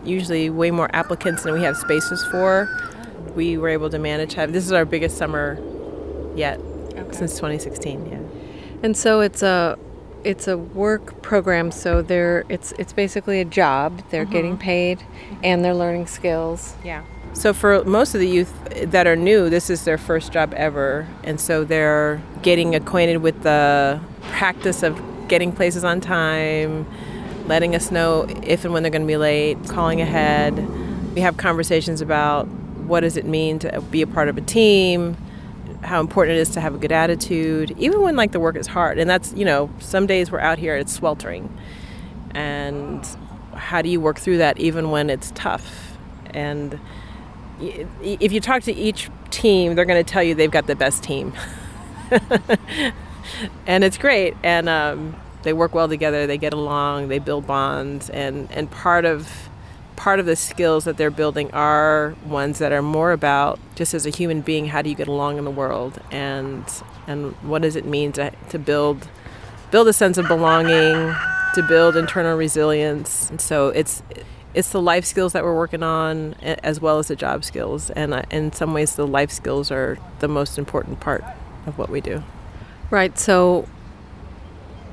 usually 0.08 0.50
way 0.50 0.70
more 0.70 0.88
applicants 0.94 1.42
than 1.42 1.54
we 1.54 1.62
have 1.62 1.76
spaces 1.76 2.24
for. 2.26 2.68
We 3.34 3.56
were 3.58 3.68
able 3.68 3.90
to 3.90 3.98
manage 3.98 4.34
have 4.34 4.52
this 4.52 4.64
is 4.64 4.72
our 4.72 4.84
biggest 4.84 5.16
summer 5.16 5.58
yet 6.34 6.58
okay. 6.94 7.16
since 7.16 7.34
2016, 7.34 8.06
yeah. 8.06 8.18
And 8.82 8.96
so 8.96 9.20
it's 9.20 9.42
a 9.42 9.78
it's 10.24 10.48
a 10.48 10.58
work 10.58 11.22
program 11.22 11.70
so 11.70 12.02
they're 12.02 12.44
it's 12.48 12.72
it's 12.78 12.92
basically 12.92 13.40
a 13.40 13.44
job. 13.44 14.02
They're 14.10 14.24
mm-hmm. 14.24 14.32
getting 14.32 14.58
paid 14.58 15.04
and 15.42 15.64
they're 15.64 15.74
learning 15.74 16.06
skills. 16.06 16.74
Yeah. 16.84 17.04
So, 17.38 17.52
for 17.52 17.84
most 17.84 18.14
of 18.14 18.20
the 18.20 18.26
youth 18.26 18.52
that 18.90 19.06
are 19.06 19.14
new, 19.14 19.48
this 19.48 19.70
is 19.70 19.84
their 19.84 19.98
first 19.98 20.32
job 20.32 20.52
ever. 20.54 21.06
And 21.22 21.40
so 21.40 21.62
they're 21.62 22.20
getting 22.42 22.74
acquainted 22.74 23.18
with 23.18 23.42
the 23.42 24.00
practice 24.22 24.82
of 24.82 25.00
getting 25.28 25.52
places 25.52 25.84
on 25.84 26.00
time, 26.00 26.84
letting 27.48 27.74
us 27.74 27.90
know 27.90 28.26
if 28.42 28.64
and 28.64 28.74
when 28.74 28.82
they're 28.82 28.90
going 28.90 29.02
to 29.02 29.08
be 29.08 29.16
late, 29.16 29.56
calling 29.68 30.00
ahead. 30.00 30.54
We 31.14 31.22
have 31.22 31.38
conversations 31.38 32.00
about 32.00 32.46
what 32.46 33.00
does 33.00 33.16
it 33.16 33.24
mean 33.24 33.58
to 33.60 33.80
be 33.80 34.02
a 34.02 34.06
part 34.06 34.28
of 34.28 34.36
a 34.36 34.40
team, 34.42 35.16
how 35.82 36.00
important 36.00 36.36
it 36.36 36.40
is 36.40 36.50
to 36.50 36.60
have 36.60 36.74
a 36.74 36.78
good 36.78 36.92
attitude, 36.92 37.74
even 37.78 38.02
when 38.02 38.16
like 38.16 38.32
the 38.32 38.40
work 38.40 38.56
is 38.56 38.66
hard. 38.66 38.98
And 38.98 39.08
that's 39.08 39.32
you 39.32 39.44
know 39.44 39.70
some 39.78 40.06
days 40.06 40.30
we're 40.30 40.40
out 40.40 40.58
here 40.58 40.76
it's 40.76 40.92
sweltering, 40.92 41.52
and 42.32 43.06
how 43.54 43.82
do 43.82 43.88
you 43.88 44.00
work 44.00 44.18
through 44.18 44.38
that 44.38 44.58
even 44.58 44.90
when 44.90 45.10
it's 45.10 45.32
tough? 45.34 45.96
And 46.26 46.78
if 47.60 48.30
you 48.30 48.40
talk 48.40 48.62
to 48.64 48.74
each 48.74 49.10
team, 49.30 49.74
they're 49.74 49.86
going 49.86 50.04
to 50.04 50.08
tell 50.08 50.22
you 50.22 50.34
they've 50.34 50.50
got 50.50 50.66
the 50.66 50.76
best 50.76 51.02
team, 51.02 51.32
and 53.66 53.84
it's 53.84 53.96
great. 53.96 54.36
And 54.42 54.68
um, 54.68 55.16
they 55.42 55.52
work 55.52 55.74
well 55.74 55.88
together. 55.88 56.26
They 56.26 56.38
get 56.38 56.52
along. 56.52 57.08
They 57.08 57.18
build 57.18 57.46
bonds. 57.46 58.10
And 58.10 58.50
and 58.52 58.70
part 58.70 59.04
of 59.04 59.48
part 59.96 60.20
of 60.20 60.26
the 60.26 60.36
skills 60.36 60.84
that 60.84 60.96
they're 60.96 61.10
building 61.10 61.50
are 61.52 62.14
ones 62.24 62.58
that 62.58 62.70
are 62.72 62.82
more 62.82 63.10
about 63.10 63.58
just 63.74 63.94
as 63.94 64.06
a 64.06 64.10
human 64.10 64.40
being, 64.40 64.66
how 64.66 64.80
do 64.80 64.88
you 64.88 64.94
get 64.94 65.08
along 65.08 65.38
in 65.38 65.44
the 65.44 65.50
world, 65.50 66.00
and 66.10 66.64
and 67.06 67.32
what 67.42 67.62
does 67.62 67.76
it 67.76 67.84
mean 67.84 68.12
to 68.12 68.30
to 68.50 68.58
build 68.58 69.08
build 69.70 69.88
a 69.88 69.92
sense 69.92 70.16
of 70.16 70.26
belonging, 70.28 71.14
to 71.54 71.62
build 71.68 71.96
internal 71.96 72.36
resilience. 72.36 73.28
And 73.30 73.40
so 73.40 73.68
it's 73.68 74.02
it's 74.54 74.70
the 74.70 74.80
life 74.80 75.04
skills 75.04 75.32
that 75.34 75.44
we're 75.44 75.54
working 75.54 75.82
on 75.82 76.34
as 76.42 76.80
well 76.80 76.98
as 76.98 77.08
the 77.08 77.16
job 77.16 77.44
skills 77.44 77.90
and 77.90 78.14
uh, 78.14 78.22
in 78.30 78.52
some 78.52 78.72
ways 78.72 78.96
the 78.96 79.06
life 79.06 79.30
skills 79.30 79.70
are 79.70 79.98
the 80.20 80.28
most 80.28 80.58
important 80.58 81.00
part 81.00 81.22
of 81.66 81.76
what 81.78 81.90
we 81.90 82.00
do 82.00 82.22
right 82.90 83.18
so 83.18 83.68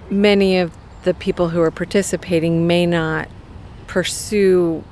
many 0.10 0.58
of 0.58 0.72
the 1.04 1.14
people 1.14 1.50
who 1.50 1.62
are 1.62 1.72
participating 1.72 2.68
may 2.68 2.86
not 2.86 3.30
pursue 3.88 4.84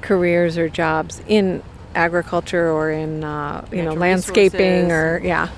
careers 0.00 0.58
or 0.58 0.68
jobs 0.68 1.22
in 1.26 1.62
agriculture 1.94 2.70
or 2.70 2.90
in 2.90 3.24
uh, 3.24 3.66
you 3.70 3.78
Natural 3.78 3.94
know 3.94 4.00
landscaping 4.00 4.84
resources. 4.84 4.92
or 4.92 5.20
yeah. 5.24 5.48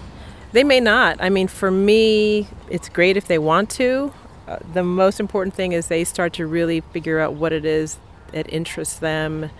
They 0.52 0.64
may 0.64 0.80
not. 0.80 1.16
I 1.20 1.28
mean 1.28 1.48
for 1.48 1.70
me 1.70 2.48
it's 2.70 2.88
great 2.88 3.16
if 3.16 3.26
they 3.26 3.38
want 3.38 3.70
to. 3.70 4.12
Uh, 4.46 4.58
the 4.72 4.82
most 4.82 5.20
important 5.20 5.54
thing 5.54 5.72
is 5.72 5.88
they 5.88 6.04
start 6.04 6.32
to 6.34 6.46
really 6.46 6.80
figure 6.80 7.18
out 7.18 7.34
what 7.34 7.52
it 7.52 7.64
is 7.64 7.98
that 8.32 8.50
interests 8.52 8.98
them 8.98 9.50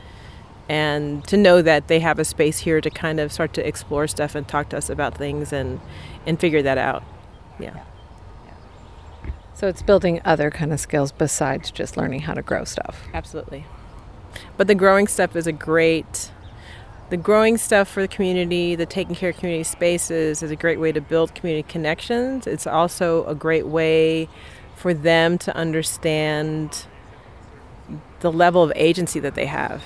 and 0.69 1.27
to 1.27 1.37
know 1.37 1.63
that 1.63 1.89
they 1.89 2.01
have 2.01 2.19
a 2.19 2.25
space 2.25 2.61
here 2.61 2.81
to 2.81 2.91
kind 2.91 3.19
of 3.19 3.33
start 3.33 3.55
to 3.55 3.67
explore 3.67 4.07
stuff 4.07 4.35
and 4.35 4.47
talk 4.47 4.69
to 4.69 4.77
us 4.77 4.89
about 4.89 5.15
things 5.17 5.53
and 5.53 5.81
and 6.27 6.39
figure 6.39 6.63
that 6.63 6.79
out. 6.79 7.03
Yeah 7.59 7.83
so 9.59 9.67
it's 9.67 9.83
building 9.83 10.21
other 10.25 10.51
kind 10.51 10.73
of 10.73 10.79
skills 10.79 11.11
besides 11.11 11.71
just 11.71 11.97
learning 11.97 12.21
how 12.21 12.35
to 12.35 12.43
grow 12.43 12.65
stuff 12.65 13.01
absolutely 13.13 13.67
but 14.57 14.67
the 14.67 14.75
growing 14.75 15.07
stuff 15.07 15.35
is 15.35 15.47
a 15.47 15.53
great 15.53 16.31
the 17.11 17.17
growing 17.17 17.57
stuff 17.57 17.89
for 17.89 18.03
the 18.03 18.09
community, 18.09 18.75
the 18.75 18.85
taking 18.85 19.15
care 19.15 19.31
of 19.31 19.39
community 19.39 19.65
spaces 19.65 20.43
is 20.43 20.51
a 20.51 20.57
great 20.57 20.79
way 20.79 20.93
to 20.93 21.01
build 21.01 21.35
community 21.35 21.67
connections. 21.67 22.47
It's 22.47 22.67
also 22.67 23.25
a 23.25 23.35
great 23.35 23.67
way 23.67 24.29
for 24.77 24.93
them 24.93 25.39
to 25.39 25.57
understand 25.57 26.85
the 28.21 28.31
level 28.31 28.63
of 28.63 28.73
agency 28.77 29.21
that 29.21 29.35
they 29.35 29.47
have 29.47 29.83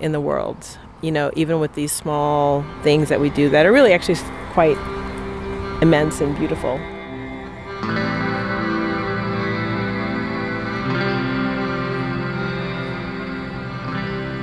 in 0.00 0.10
the 0.10 0.20
world. 0.20 0.78
You 1.02 1.12
know, 1.12 1.30
even 1.36 1.60
with 1.60 1.74
these 1.74 1.92
small 1.92 2.64
things 2.82 3.08
that 3.10 3.20
we 3.20 3.30
do 3.30 3.48
that 3.50 3.64
are 3.64 3.72
really 3.72 3.92
actually 3.92 4.18
quite 4.52 4.76
immense 5.80 6.20
and 6.20 6.36
beautiful. 6.36 6.80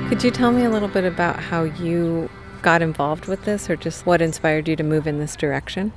Could 0.08 0.24
you 0.24 0.30
tell 0.30 0.52
me 0.52 0.64
a 0.64 0.70
little 0.70 0.88
bit 0.88 1.04
about 1.04 1.38
how 1.38 1.64
you 1.64 2.30
got 2.62 2.80
involved 2.80 3.26
with 3.26 3.44
this 3.44 3.68
or 3.68 3.76
just 3.76 4.06
what 4.06 4.22
inspired 4.22 4.66
you 4.66 4.74
to 4.74 4.82
move 4.82 5.06
in 5.06 5.18
this 5.18 5.36
direction? 5.36 5.92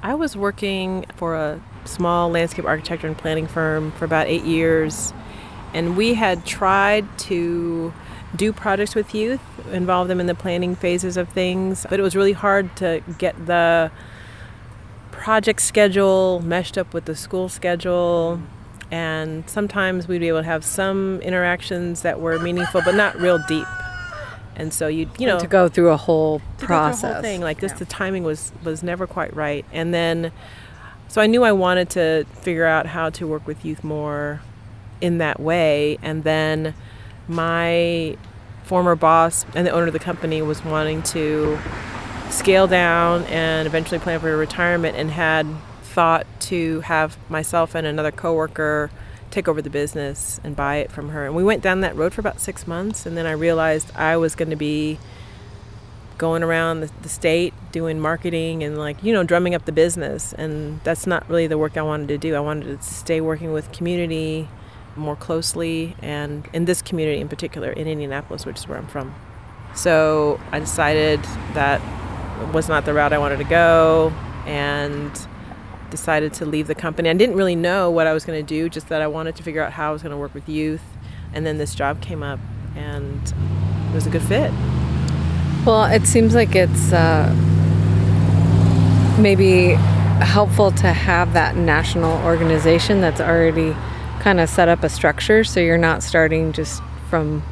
I 0.00 0.14
was 0.14 0.36
working 0.36 1.04
for 1.16 1.34
a 1.34 1.60
small 1.84 2.30
landscape 2.30 2.64
architecture 2.64 3.08
and 3.08 3.18
planning 3.18 3.48
firm 3.48 3.90
for 3.90 4.04
about 4.04 4.28
eight 4.28 4.44
years. 4.44 5.12
And 5.72 5.96
we 5.96 6.14
had 6.14 6.46
tried 6.46 7.18
to 7.18 7.92
do 8.36 8.52
projects 8.52 8.94
with 8.94 9.12
youth, 9.12 9.42
involve 9.72 10.06
them 10.06 10.20
in 10.20 10.26
the 10.26 10.34
planning 10.36 10.76
phases 10.76 11.16
of 11.16 11.28
things, 11.30 11.84
but 11.90 11.98
it 11.98 12.02
was 12.04 12.14
really 12.14 12.32
hard 12.32 12.76
to 12.76 13.02
get 13.18 13.46
the 13.46 13.90
project 15.10 15.62
schedule 15.62 16.40
meshed 16.44 16.78
up 16.78 16.94
with 16.94 17.06
the 17.06 17.16
school 17.16 17.48
schedule. 17.48 18.40
And 18.94 19.50
sometimes 19.50 20.06
we'd 20.06 20.20
be 20.20 20.28
able 20.28 20.38
to 20.38 20.46
have 20.46 20.64
some 20.64 21.20
interactions 21.22 22.02
that 22.02 22.20
were 22.20 22.38
meaningful, 22.38 22.80
but 22.84 22.94
not 22.94 23.18
real 23.18 23.38
deep. 23.48 23.66
And 24.54 24.72
so 24.72 24.86
you 24.86 25.10
you 25.18 25.26
know 25.26 25.32
and 25.32 25.40
to 25.40 25.48
go 25.48 25.68
through 25.68 25.90
a 25.90 25.96
whole 25.96 26.40
process, 26.58 27.14
whole 27.14 27.20
thing 27.20 27.40
like 27.40 27.58
this, 27.58 27.72
yeah. 27.72 27.78
the 27.78 27.86
timing 27.86 28.22
was 28.22 28.52
was 28.62 28.84
never 28.84 29.08
quite 29.08 29.34
right. 29.34 29.64
And 29.72 29.92
then 29.92 30.30
so 31.08 31.20
I 31.20 31.26
knew 31.26 31.42
I 31.42 31.50
wanted 31.50 31.90
to 31.90 32.24
figure 32.42 32.66
out 32.66 32.86
how 32.86 33.10
to 33.10 33.26
work 33.26 33.48
with 33.48 33.64
youth 33.64 33.82
more 33.82 34.42
in 35.00 35.18
that 35.18 35.40
way. 35.40 35.98
And 36.00 36.22
then 36.22 36.72
my 37.26 38.16
former 38.62 38.94
boss 38.94 39.44
and 39.56 39.66
the 39.66 39.72
owner 39.72 39.88
of 39.88 39.92
the 39.92 39.98
company 39.98 40.40
was 40.40 40.64
wanting 40.64 41.02
to 41.02 41.58
scale 42.30 42.68
down 42.68 43.24
and 43.24 43.66
eventually 43.66 43.98
plan 43.98 44.20
for 44.20 44.36
retirement 44.36 44.96
and 44.96 45.10
had 45.10 45.48
thought 45.94 46.26
to 46.40 46.80
have 46.80 47.16
myself 47.30 47.76
and 47.76 47.86
another 47.86 48.10
coworker 48.10 48.90
take 49.30 49.46
over 49.46 49.62
the 49.62 49.70
business 49.70 50.40
and 50.42 50.56
buy 50.56 50.76
it 50.76 50.90
from 50.90 51.10
her. 51.10 51.24
And 51.24 51.36
we 51.36 51.44
went 51.44 51.62
down 51.62 51.80
that 51.82 51.94
road 51.94 52.12
for 52.12 52.20
about 52.20 52.40
six 52.40 52.66
months 52.66 53.06
and 53.06 53.16
then 53.16 53.26
I 53.26 53.32
realized 53.32 53.94
I 53.94 54.16
was 54.16 54.34
going 54.34 54.50
to 54.50 54.56
be 54.56 54.98
going 56.18 56.42
around 56.42 56.80
the, 56.80 56.90
the, 57.02 57.08
state 57.08 57.52
doing 57.72 57.98
marketing 57.98 58.62
and 58.62 58.78
like 58.78 59.02
you 59.02 59.12
know 59.12 59.24
drumming 59.24 59.54
up 59.54 59.64
the 59.66 59.72
business. 59.72 60.32
And 60.32 60.80
that's 60.82 61.06
not 61.06 61.28
really 61.28 61.46
the 61.46 61.58
work 61.58 61.76
i 61.76 61.82
wanted 61.82 62.08
to 62.08 62.18
do. 62.18 62.34
I 62.34 62.40
wanted 62.40 62.80
to 62.80 62.82
stay 62.84 63.20
working 63.20 63.52
with 63.52 63.70
community 63.72 64.48
more 64.96 65.16
closely 65.16 65.96
and 66.02 66.48
in 66.52 66.64
this 66.64 66.82
community 66.82 67.20
in 67.20 67.28
particular 67.28 67.70
in 67.70 67.88
indianapolis 67.88 68.46
which 68.46 68.58
is 68.58 68.68
where 68.68 68.78
i'm 68.78 68.86
from. 68.88 69.14
So 69.74 70.40
i 70.50 70.58
decided 70.58 71.22
that 71.54 71.80
was 72.52 72.68
not 72.68 72.84
the 72.84 72.94
route 72.94 73.12
i 73.12 73.18
wanted 73.18 73.38
to 73.38 73.44
go 73.44 74.12
and 74.46 75.10
decided 75.90 76.32
to 76.32 76.44
leave 76.44 76.66
the 76.66 76.74
company 76.74 77.08
i 77.08 77.12
didn't 77.12 77.36
really 77.36 77.56
know 77.56 77.90
what 77.90 78.06
i 78.06 78.12
was 78.12 78.24
going 78.24 78.38
to 78.38 78.46
do 78.46 78.68
just 78.68 78.88
that 78.88 79.00
i 79.02 79.06
wanted 79.06 79.34
to 79.36 79.42
figure 79.42 79.62
out 79.62 79.72
how 79.72 79.90
i 79.90 79.92
was 79.92 80.02
going 80.02 80.10
to 80.10 80.16
work 80.16 80.34
with 80.34 80.48
youth 80.48 80.82
and 81.32 81.46
then 81.46 81.58
this 81.58 81.74
job 81.74 82.00
came 82.00 82.22
up 82.22 82.40
and 82.76 83.32
it 83.90 83.94
was 83.94 84.06
a 84.06 84.10
good 84.10 84.22
fit 84.22 84.52
well, 85.64 85.86
it 85.86 86.06
seems 86.06 86.34
like 86.34 86.54
it's 86.54 86.92
uh, 86.92 87.34
maybe 89.18 89.72
helpful 90.22 90.70
to 90.72 90.88
have 90.88 91.32
that 91.32 91.56
national 91.56 92.22
organization 92.22 93.00
that's 93.00 93.20
already 93.20 93.74
kind 94.20 94.40
of 94.40 94.50
set 94.50 94.68
up 94.68 94.84
a 94.84 94.90
structure 94.90 95.42
so 95.42 95.60
you're 95.60 95.78
not 95.78 96.02
starting 96.02 96.52
just 96.52 96.82
from 97.08 97.42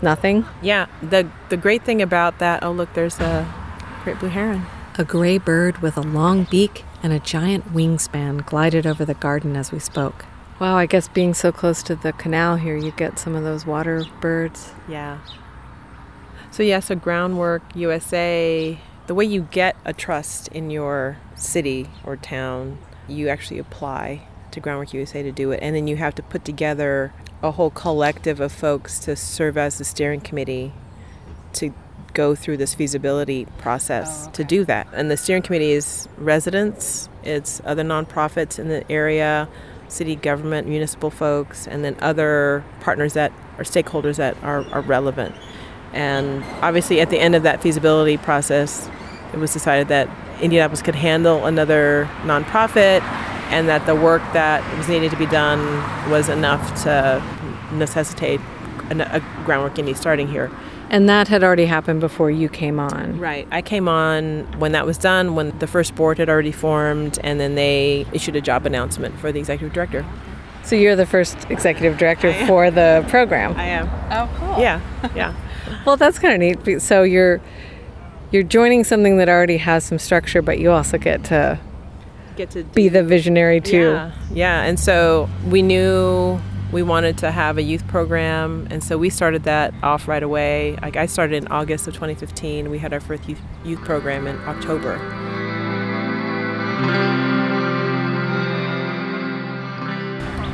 nothing. 0.00 0.46
Yeah, 0.62 0.86
the 1.02 1.30
the 1.50 1.58
great 1.58 1.84
thing 1.84 2.00
about 2.00 2.38
that, 2.38 2.64
oh 2.64 2.72
look, 2.72 2.94
there's 2.94 3.20
a 3.20 3.46
great 4.04 4.18
blue 4.18 4.30
heron. 4.30 4.64
A 4.96 5.04
gray 5.04 5.38
bird 5.38 5.78
with 5.78 5.96
a 5.96 6.02
long 6.02 6.44
beak 6.44 6.84
and 7.02 7.12
a 7.12 7.18
giant 7.18 7.74
wingspan 7.74 8.46
glided 8.46 8.86
over 8.86 9.04
the 9.04 9.14
garden 9.14 9.56
as 9.56 9.72
we 9.72 9.80
spoke. 9.80 10.24
Wow, 10.60 10.76
I 10.76 10.86
guess 10.86 11.08
being 11.08 11.34
so 11.34 11.50
close 11.50 11.82
to 11.82 11.96
the 11.96 12.12
canal 12.12 12.54
here, 12.54 12.76
you 12.76 12.92
get 12.92 13.18
some 13.18 13.34
of 13.34 13.42
those 13.42 13.66
water 13.66 14.04
birds. 14.20 14.70
Yeah. 14.88 15.18
So, 16.52 16.62
yeah, 16.62 16.78
so 16.78 16.94
Groundwork 16.94 17.64
USA, 17.74 18.78
the 19.08 19.14
way 19.16 19.24
you 19.24 19.48
get 19.50 19.76
a 19.84 19.92
trust 19.92 20.46
in 20.48 20.70
your 20.70 21.18
city 21.34 21.88
or 22.04 22.16
town, 22.16 22.78
you 23.08 23.28
actually 23.28 23.58
apply 23.58 24.28
to 24.52 24.60
Groundwork 24.60 24.94
USA 24.94 25.24
to 25.24 25.32
do 25.32 25.50
it. 25.50 25.58
And 25.60 25.74
then 25.74 25.88
you 25.88 25.96
have 25.96 26.14
to 26.14 26.22
put 26.22 26.44
together 26.44 27.12
a 27.42 27.50
whole 27.50 27.70
collective 27.70 28.38
of 28.38 28.52
folks 28.52 29.00
to 29.00 29.16
serve 29.16 29.58
as 29.58 29.78
the 29.78 29.84
steering 29.84 30.20
committee 30.20 30.72
to 31.54 31.74
go 32.14 32.34
through 32.34 32.56
this 32.56 32.74
feasibility 32.74 33.46
process 33.58 34.24
oh, 34.24 34.28
okay. 34.28 34.32
to 34.32 34.44
do 34.44 34.64
that. 34.64 34.88
And 34.92 35.10
the 35.10 35.16
steering 35.16 35.42
committee 35.42 35.72
is 35.72 36.08
residents, 36.16 37.08
it's 37.22 37.60
other 37.64 37.82
nonprofits 37.82 38.58
in 38.58 38.68
the 38.68 38.90
area, 38.90 39.48
city 39.88 40.16
government, 40.16 40.68
municipal 40.68 41.10
folks, 41.10 41.66
and 41.66 41.84
then 41.84 41.96
other 42.00 42.64
partners 42.80 43.12
that 43.14 43.32
are 43.58 43.64
stakeholders 43.64 44.16
that 44.16 44.36
are, 44.42 44.64
are 44.72 44.80
relevant. 44.80 45.34
And 45.92 46.42
obviously, 46.62 47.00
at 47.00 47.10
the 47.10 47.18
end 47.18 47.34
of 47.34 47.44
that 47.44 47.62
feasibility 47.62 48.16
process, 48.16 48.88
it 49.32 49.38
was 49.38 49.52
decided 49.52 49.88
that 49.88 50.08
Indianapolis 50.40 50.82
could 50.82 50.96
handle 50.96 51.46
another 51.46 52.08
nonprofit 52.22 53.02
and 53.50 53.68
that 53.68 53.86
the 53.86 53.94
work 53.94 54.22
that 54.32 54.62
was 54.76 54.88
needed 54.88 55.10
to 55.10 55.16
be 55.16 55.26
done 55.26 55.60
was 56.10 56.28
enough 56.28 56.82
to 56.82 57.22
necessitate 57.72 58.40
a, 58.90 59.22
groundwork 59.44 59.78
Indy 59.78 59.94
starting 59.94 60.26
here. 60.26 60.50
And 60.90 61.08
that 61.08 61.28
had 61.28 61.42
already 61.42 61.66
happened 61.66 62.00
before 62.00 62.30
you 62.30 62.48
came 62.48 62.78
on. 62.78 63.18
Right. 63.18 63.48
I 63.50 63.62
came 63.62 63.88
on 63.88 64.44
when 64.58 64.72
that 64.72 64.86
was 64.86 64.98
done, 64.98 65.34
when 65.34 65.58
the 65.58 65.66
first 65.66 65.94
board 65.94 66.18
had 66.18 66.28
already 66.28 66.52
formed, 66.52 67.18
and 67.24 67.40
then 67.40 67.54
they 67.54 68.06
issued 68.12 68.36
a 68.36 68.40
job 68.40 68.66
announcement 68.66 69.18
for 69.18 69.32
the 69.32 69.38
executive 69.38 69.72
director. 69.72 70.04
So 70.62 70.76
you're 70.76 70.96
the 70.96 71.06
first 71.06 71.36
executive 71.50 71.98
director 71.98 72.32
for 72.46 72.70
the 72.70 73.04
program. 73.08 73.54
I 73.56 73.64
am. 73.64 73.88
Oh, 74.10 74.30
cool. 74.38 74.58
Yeah, 74.58 74.80
yeah. 75.14 75.34
well, 75.86 75.96
that's 75.96 76.18
kind 76.18 76.32
of 76.34 76.66
neat. 76.66 76.80
So 76.80 77.02
you're 77.02 77.40
you're 78.30 78.42
joining 78.42 78.82
something 78.82 79.18
that 79.18 79.28
already 79.28 79.58
has 79.58 79.84
some 79.84 79.98
structure, 79.98 80.42
but 80.42 80.58
you 80.58 80.70
also 80.70 80.96
get 80.96 81.22
to 81.24 81.60
get 82.36 82.50
to 82.50 82.64
be 82.64 82.88
the 82.88 83.02
visionary 83.02 83.60
too. 83.60 83.92
Yeah, 83.92 84.12
yeah. 84.32 84.62
And 84.62 84.80
so 84.80 85.28
we 85.46 85.60
knew 85.60 86.40
we 86.74 86.82
wanted 86.82 87.16
to 87.18 87.30
have 87.30 87.56
a 87.56 87.62
youth 87.62 87.86
program, 87.86 88.66
and 88.68 88.82
so 88.82 88.98
we 88.98 89.08
started 89.08 89.44
that 89.44 89.72
off 89.84 90.08
right 90.08 90.24
away. 90.24 90.76
Like 90.82 90.96
I 90.96 91.06
started 91.06 91.36
in 91.36 91.46
August 91.46 91.86
of 91.86 91.94
2015. 91.94 92.68
We 92.68 92.80
had 92.80 92.92
our 92.92 92.98
first 92.98 93.28
youth, 93.28 93.40
youth 93.64 93.78
program 93.82 94.26
in 94.26 94.36
October. 94.40 94.98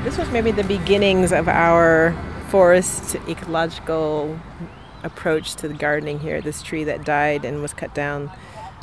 This 0.05 0.19
was 0.19 0.31
maybe 0.31 0.51
the 0.51 0.65
beginnings 0.65 1.33
of 1.33 1.49
our 1.49 2.15
forest 2.51 3.17
ecological 3.27 4.39
approach 5.03 5.55
to 5.55 5.69
the 5.69 5.75
gardening 5.75 6.19
here. 6.19 6.43
This 6.43 6.63
tree 6.63 6.85
that 6.85 7.03
died 7.03 7.47
and 7.47 7.63
was 7.63 7.73
cut 7.73 7.95
down 7.95 8.31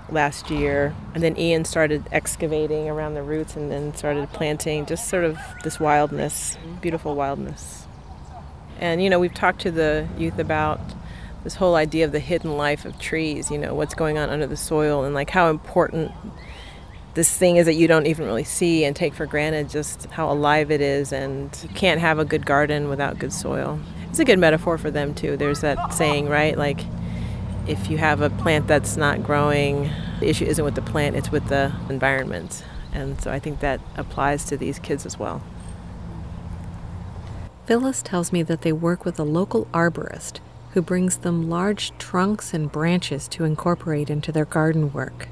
last 0.09 0.49
year. 0.49 0.95
And 1.13 1.23
then 1.23 1.37
Ian 1.37 1.65
started 1.65 2.05
excavating 2.11 2.89
around 2.89 3.13
the 3.13 3.23
roots 3.23 3.55
and 3.55 3.71
then 3.71 3.93
started 3.95 4.31
planting 4.33 4.85
just 4.85 5.07
sort 5.07 5.23
of 5.23 5.37
this 5.63 5.79
wildness, 5.79 6.57
beautiful 6.81 7.15
wildness. 7.15 7.85
And, 8.79 9.03
you 9.03 9.09
know, 9.09 9.19
we've 9.19 9.33
talked 9.33 9.61
to 9.61 9.71
the 9.71 10.07
youth 10.17 10.39
about 10.39 10.79
this 11.43 11.55
whole 11.55 11.75
idea 11.75 12.05
of 12.05 12.11
the 12.11 12.19
hidden 12.19 12.57
life 12.57 12.85
of 12.85 12.99
trees, 12.99 13.49
you 13.49 13.57
know, 13.57 13.73
what's 13.73 13.93
going 13.93 14.17
on 14.17 14.29
under 14.29 14.47
the 14.47 14.57
soil 14.57 15.03
and 15.03 15.15
like 15.15 15.29
how 15.29 15.49
important 15.49 16.11
this 17.13 17.35
thing 17.35 17.57
is 17.57 17.65
that 17.65 17.73
you 17.73 17.87
don't 17.87 18.05
even 18.05 18.27
really 18.27 18.43
see 18.43 18.85
and 18.85 18.95
take 18.95 19.13
for 19.13 19.25
granted 19.25 19.69
just 19.69 20.05
how 20.07 20.31
alive 20.31 20.69
it 20.69 20.81
is 20.81 21.11
and 21.11 21.57
you 21.63 21.69
can't 21.69 21.99
have 21.99 22.19
a 22.19 22.25
good 22.25 22.45
garden 22.45 22.89
without 22.89 23.17
good 23.17 23.33
soil. 23.33 23.79
It's 24.09 24.19
a 24.19 24.25
good 24.25 24.37
metaphor 24.37 24.77
for 24.77 24.91
them 24.91 25.15
too. 25.15 25.35
There's 25.35 25.61
that 25.61 25.93
saying, 25.93 26.29
right? 26.29 26.55
Like 26.55 26.81
if 27.67 27.89
you 27.89 27.97
have 27.97 28.21
a 28.21 28.29
plant 28.29 28.67
that's 28.67 28.95
not 28.97 29.23
growing, 29.23 29.89
the 30.19 30.29
issue 30.29 30.45
isn't 30.45 30.63
with 30.63 30.75
the 30.75 30.81
plant, 30.81 31.15
it's 31.15 31.31
with 31.31 31.47
the 31.49 31.73
environment. 31.89 32.63
And 32.93 33.19
so 33.21 33.31
I 33.31 33.39
think 33.39 33.59
that 33.59 33.81
applies 33.95 34.45
to 34.45 34.57
these 34.57 34.79
kids 34.79 35.05
as 35.05 35.19
well. 35.19 35.41
Phyllis 37.65 38.01
tells 38.01 38.31
me 38.31 38.43
that 38.43 38.61
they 38.61 38.71
work 38.71 39.03
with 39.03 39.19
a 39.19 39.23
local 39.23 39.65
arborist 39.73 40.39
who 40.71 40.81
brings 40.81 41.17
them 41.17 41.49
large 41.49 41.95
trunks 41.97 42.53
and 42.53 42.71
branches 42.71 43.27
to 43.27 43.43
incorporate 43.43 44.09
into 44.09 44.31
their 44.31 44.45
garden 44.45 44.93
work. 44.93 45.27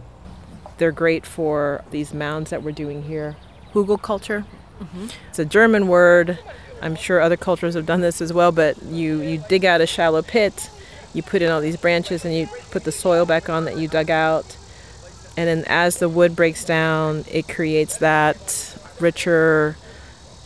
They're 0.78 0.91
great 0.91 1.26
for 1.26 1.84
these 1.91 2.13
mounds 2.13 2.50
that 2.50 2.62
we're 2.62 2.71
doing 2.71 3.04
here. 3.04 3.38
Hugelkultur. 3.74 4.45
Mm-hmm. 4.82 5.08
It's 5.30 5.39
a 5.39 5.45
German 5.45 5.88
word. 5.88 6.38
I'm 6.82 6.95
sure 6.95 7.21
other 7.21 7.38
cultures 7.38 7.76
have 7.76 7.86
done 7.86 8.02
this 8.02 8.21
as 8.21 8.34
well, 8.34 8.52
but 8.52 8.82
you, 8.84 9.21
you 9.21 9.41
dig 9.48 9.63
out 9.63 9.80
a 9.80 9.88
shallow 9.88 10.21
pit 10.21 10.69
you 11.15 11.23
put 11.23 11.41
in 11.41 11.49
all 11.49 11.62
these 11.62 11.78
branches 11.78 12.25
and 12.25 12.36
you 12.36 12.47
put 12.71 12.84
the 12.84 12.91
soil 12.91 13.25
back 13.25 13.49
on 13.49 13.65
that 13.65 13.78
you 13.78 13.88
dug 13.88 14.10
out. 14.10 14.58
And 15.38 15.47
then 15.47 15.63
as 15.67 15.97
the 15.99 16.10
wood 16.10 16.36
breaks 16.36 16.63
down, 16.65 17.25
it 17.32 17.47
creates 17.47 17.97
that 17.97 18.78
richer 18.99 19.78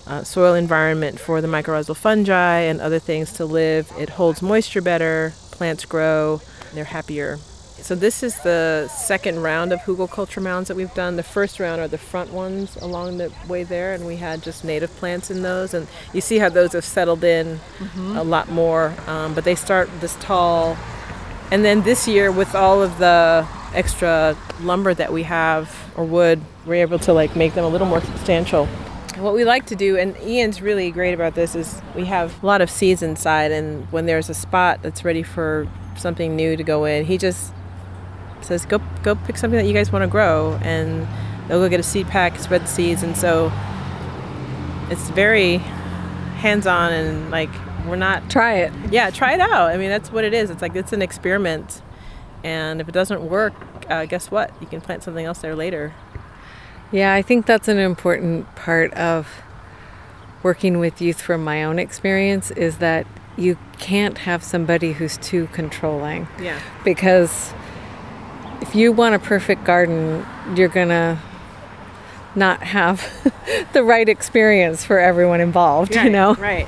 uh, 0.08 0.24
soil 0.24 0.56
environment 0.56 1.20
for 1.20 1.42
the 1.42 1.48
mycorrhizal 1.48 1.96
fungi 1.96 2.60
and 2.62 2.82
other 2.82 3.00
things 3.00 3.34
to 3.34 3.46
live. 3.46 3.92
It 3.98 4.10
holds 4.10 4.42
moisture 4.42 4.82
better, 4.82 5.34
plants 5.52 5.86
grow, 5.86 6.42
they're 6.74 6.86
happier. 6.86 7.38
So 7.82 7.96
this 7.96 8.22
is 8.22 8.38
the 8.42 8.88
second 8.88 9.42
round 9.42 9.74
of 9.74 9.80
hugelkultur 9.80 10.42
mounds 10.42 10.68
that 10.68 10.78
we've 10.78 10.94
done. 10.94 11.16
The 11.16 11.24
first 11.24 11.60
round 11.60 11.82
are 11.82 11.88
the 11.88 11.98
front 11.98 12.32
ones 12.32 12.76
along 12.78 13.18
the 13.18 13.32
way 13.48 13.64
there, 13.64 13.94
and 13.94 14.06
we 14.06 14.18
had 14.18 14.44
just 14.44 14.64
native 14.64 14.94
plants 14.98 15.32
in 15.32 15.42
those. 15.42 15.74
And 15.74 15.88
you 16.14 16.22
see 16.22 16.38
how 16.38 16.50
those 16.50 16.74
have 16.74 16.86
settled 16.86 17.24
in 17.24 17.60
mm-hmm. 17.80 18.16
a 18.16 18.24
lot 18.24 18.50
more. 18.50 18.94
Um, 19.08 19.34
but 19.34 19.44
they 19.44 19.56
start 19.56 19.90
this 20.02 20.16
tall, 20.20 20.78
and 21.52 21.66
then 21.66 21.82
this 21.82 22.08
year 22.08 22.32
with 22.32 22.54
all 22.54 22.84
of 22.84 23.00
the 23.00 23.48
extra 23.74 24.38
lumber 24.62 24.94
that 24.94 25.12
we 25.12 25.24
have 25.24 25.76
or 25.96 26.04
wood, 26.04 26.42
we're 26.66 26.82
able 26.82 27.00
to 27.00 27.14
like 27.14 27.36
make 27.36 27.54
them 27.54 27.66
a 27.66 27.70
little 27.70 27.88
more 27.88 28.02
substantial. 28.02 28.68
What 29.18 29.34
we 29.34 29.44
like 29.44 29.66
to 29.66 29.76
do, 29.76 29.98
and 29.98 30.16
Ian's 30.22 30.62
really 30.62 30.92
great 30.92 31.14
about 31.14 31.36
this, 31.36 31.56
is 31.56 31.82
we 31.96 32.06
have 32.06 32.42
a 32.42 32.46
lot 32.46 32.62
of 32.62 32.70
seeds 32.70 33.02
inside, 33.02 33.52
and 33.52 33.92
when 33.92 34.06
there's 34.06 34.30
a 34.30 34.34
spot 34.34 34.82
that's 34.82 35.04
ready 35.04 35.24
for 35.24 35.68
something 35.98 36.36
new 36.36 36.56
to 36.56 36.64
go 36.64 36.86
in, 36.86 37.06
he 37.06 37.18
just 37.18 37.52
says 38.50 38.66
go 38.66 38.82
go 39.04 39.16
pick 39.16 39.38
something 39.38 39.58
that 39.58 39.66
you 39.66 39.74
guys 39.74 39.92
want 39.92 40.04
to 40.04 40.08
grow 40.08 40.60
and 40.64 41.08
they'll 41.48 41.60
go 41.60 41.70
get 41.70 41.80
a 41.80 41.84
seed 41.84 42.08
pack 42.08 42.38
spread 42.38 42.64
the 42.64 42.68
seeds 42.68 43.04
and 43.04 43.16
so 43.16 43.52
it's 44.90 45.10
very 45.12 45.58
hands-on 46.38 46.92
and 46.92 47.32
like 47.32 47.50
we're 47.88 47.96
not 47.96 48.30
try 48.30 48.56
it. 48.56 48.74
Yeah 48.92 49.10
try 49.10 49.34
it 49.34 49.40
out. 49.40 49.70
I 49.70 49.78
mean 49.78 49.90
that's 49.90 50.12
what 50.12 50.26
it 50.26 50.34
is. 50.34 50.50
It's 50.50 50.62
like 50.62 50.76
it's 50.76 50.92
an 50.92 51.02
experiment. 51.02 51.82
And 52.44 52.82
if 52.82 52.90
it 52.90 52.92
doesn't 52.92 53.22
work 53.22 53.54
uh, 53.90 54.06
guess 54.06 54.30
what? 54.30 54.52
You 54.60 54.68
can 54.68 54.82
plant 54.82 55.04
something 55.04 55.26
else 55.26 55.40
there 55.40 55.56
later. 55.56 55.94
Yeah 56.92 57.14
i 57.14 57.22
think 57.22 57.46
that's 57.46 57.68
an 57.68 57.78
important 57.78 58.54
part 58.56 58.92
of 58.94 59.28
working 60.42 60.80
with 60.80 61.02
youth 61.02 61.22
from 61.22 61.44
my 61.44 61.64
own 61.64 61.78
experience 61.78 62.50
is 62.52 62.78
that 62.78 63.06
you 63.38 63.58
can't 63.78 64.20
have 64.20 64.44
somebody 64.44 64.94
who's 64.94 65.18
too 65.18 65.48
controlling. 65.54 66.28
Yeah. 66.42 66.60
Because 66.84 67.54
if 68.62 68.76
you 68.76 68.92
want 68.92 69.16
a 69.16 69.20
perfect 69.20 69.64
garden, 69.64 70.26
you're 70.56 70.68
going 70.68 70.90
to 70.90 71.18
not 72.36 72.62
have 72.64 73.08
the 73.74 73.84
right 73.84 74.08
experience 74.08 74.86
for 74.86 75.00
everyone 75.00 75.42
involved, 75.42 75.96
right, 75.96 76.06
you 76.06 76.10
know? 76.10 76.36
Right. 76.36 76.68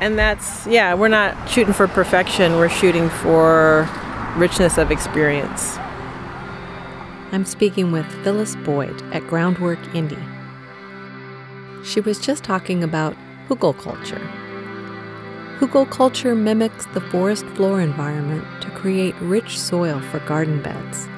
And 0.00 0.18
that's, 0.18 0.66
yeah, 0.66 0.94
we're 0.94 1.08
not 1.08 1.48
shooting 1.48 1.72
for 1.72 1.86
perfection, 1.86 2.56
we're 2.56 2.68
shooting 2.68 3.08
for 3.08 3.88
richness 4.36 4.78
of 4.78 4.90
experience. 4.90 5.76
I'm 7.32 7.44
speaking 7.44 7.92
with 7.92 8.06
Phyllis 8.24 8.56
Boyd 8.56 9.02
at 9.12 9.26
Groundwork 9.26 9.78
Indy. 9.94 10.18
She 11.84 12.00
was 12.00 12.18
just 12.18 12.44
talking 12.44 12.84
about 12.84 13.16
hugelkultur. 13.48 14.20
Hugelkultur 15.58 16.36
mimics 16.36 16.86
the 16.86 17.00
forest 17.00 17.46
floor 17.46 17.80
environment 17.80 18.44
to 18.62 18.70
create 18.70 19.14
rich 19.20 19.58
soil 19.58 20.00
for 20.00 20.18
garden 20.20 20.60
beds. 20.62 21.08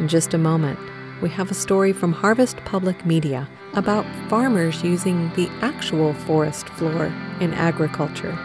In 0.00 0.06
just 0.06 0.32
a 0.32 0.38
moment, 0.38 0.78
we 1.20 1.28
have 1.30 1.50
a 1.50 1.54
story 1.54 1.92
from 1.92 2.12
Harvest 2.12 2.56
Public 2.58 3.04
Media 3.04 3.48
about 3.74 4.06
farmers 4.28 4.82
using 4.84 5.28
the 5.34 5.48
actual 5.60 6.14
forest 6.14 6.68
floor 6.68 7.06
in 7.40 7.52
agriculture. 7.54 8.38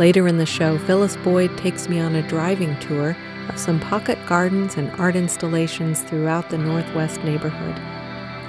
Later 0.00 0.26
in 0.26 0.38
the 0.38 0.46
show, 0.46 0.76
Phyllis 0.78 1.16
Boyd 1.18 1.56
takes 1.56 1.88
me 1.88 2.00
on 2.00 2.16
a 2.16 2.28
driving 2.28 2.76
tour 2.80 3.16
of 3.48 3.58
some 3.58 3.78
pocket 3.78 4.18
gardens 4.26 4.76
and 4.76 4.90
art 5.00 5.14
installations 5.14 6.02
throughout 6.02 6.50
the 6.50 6.58
Northwest 6.58 7.22
neighborhood, 7.22 7.78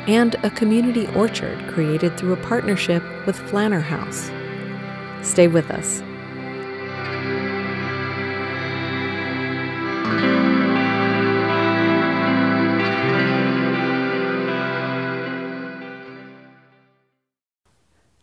and 0.07 0.33
a 0.43 0.49
community 0.49 1.05
orchard 1.15 1.59
created 1.67 2.17
through 2.17 2.33
a 2.33 2.37
partnership 2.37 3.03
with 3.27 3.37
Flanner 3.37 3.83
House. 3.83 4.31
Stay 5.21 5.47
with 5.47 5.69
us. 5.69 6.01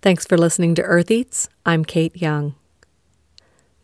Thanks 0.03 0.27
for 0.27 0.37
listening 0.37 0.75
to 0.75 0.83
Earth 0.83 1.12
Eats. 1.12 1.49
I'm 1.65 1.85
Kate 1.85 2.21
Young. 2.21 2.57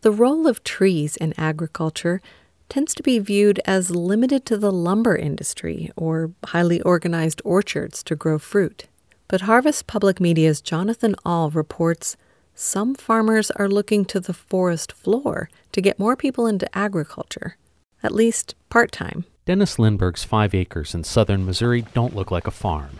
The 0.00 0.10
role 0.10 0.48
of 0.48 0.64
trees 0.64 1.16
in 1.16 1.32
agriculture 1.38 2.20
tends 2.68 2.92
to 2.96 3.04
be 3.04 3.20
viewed 3.20 3.60
as 3.64 3.92
limited 3.92 4.44
to 4.46 4.58
the 4.58 4.72
lumber 4.72 5.14
industry 5.14 5.92
or 5.94 6.32
highly 6.46 6.80
organized 6.80 7.40
orchards 7.44 8.02
to 8.02 8.16
grow 8.16 8.40
fruit. 8.40 8.88
But 9.28 9.42
Harvest 9.42 9.86
Public 9.86 10.18
Media's 10.18 10.60
Jonathan 10.60 11.14
Ahl 11.24 11.50
reports 11.50 12.16
some 12.52 12.96
farmers 12.96 13.52
are 13.52 13.68
looking 13.68 14.04
to 14.06 14.18
the 14.18 14.34
forest 14.34 14.90
floor 14.90 15.48
to 15.70 15.80
get 15.80 16.00
more 16.00 16.16
people 16.16 16.48
into 16.48 16.76
agriculture, 16.76 17.58
at 18.02 18.12
least 18.12 18.56
part 18.70 18.90
time. 18.90 19.24
Dennis 19.44 19.78
Lindbergh's 19.78 20.24
five 20.24 20.52
acres 20.52 20.96
in 20.96 21.04
southern 21.04 21.46
Missouri 21.46 21.82
don't 21.94 22.16
look 22.16 22.32
like 22.32 22.48
a 22.48 22.50
farm. 22.50 22.98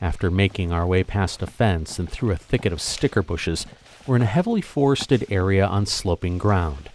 After 0.00 0.30
making 0.30 0.72
our 0.72 0.86
way 0.86 1.02
past 1.02 1.42
a 1.42 1.46
fence 1.46 1.98
and 1.98 2.08
through 2.08 2.30
a 2.30 2.36
thicket 2.36 2.72
of 2.72 2.80
sticker 2.80 3.22
bushes, 3.22 3.66
we're 4.06 4.16
in 4.16 4.22
a 4.22 4.26
heavily 4.26 4.60
forested 4.60 5.26
area 5.30 5.66
on 5.66 5.86
sloping 5.86 6.38
ground. 6.38 6.90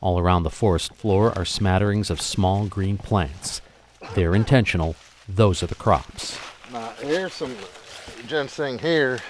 All 0.00 0.18
around 0.18 0.42
the 0.42 0.50
forest 0.50 0.94
floor 0.94 1.36
are 1.36 1.44
smatterings 1.44 2.10
of 2.10 2.20
small 2.20 2.66
green 2.66 2.98
plants. 2.98 3.60
They're 4.14 4.34
intentional, 4.34 4.96
those 5.28 5.62
are 5.62 5.66
the 5.66 5.74
crops. 5.74 6.38
Now, 6.72 6.92
here's 7.00 7.32
some 7.32 7.54
ginseng 8.26 8.78
here 8.78 9.20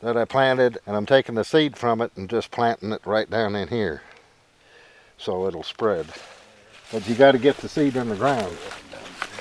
that 0.00 0.16
I 0.16 0.24
planted, 0.24 0.78
and 0.86 0.96
I'm 0.96 1.06
taking 1.06 1.34
the 1.34 1.44
seed 1.44 1.76
from 1.76 2.00
it 2.00 2.12
and 2.16 2.28
just 2.28 2.50
planting 2.50 2.92
it 2.92 3.06
right 3.06 3.28
down 3.28 3.54
in 3.54 3.68
here 3.68 4.02
so 5.20 5.46
it'll 5.46 5.62
spread. 5.62 6.06
But 6.90 7.08
you 7.08 7.14
got 7.14 7.32
to 7.32 7.38
get 7.38 7.58
the 7.58 7.68
seed 7.68 7.96
in 7.96 8.08
the 8.08 8.16
ground. 8.16 8.56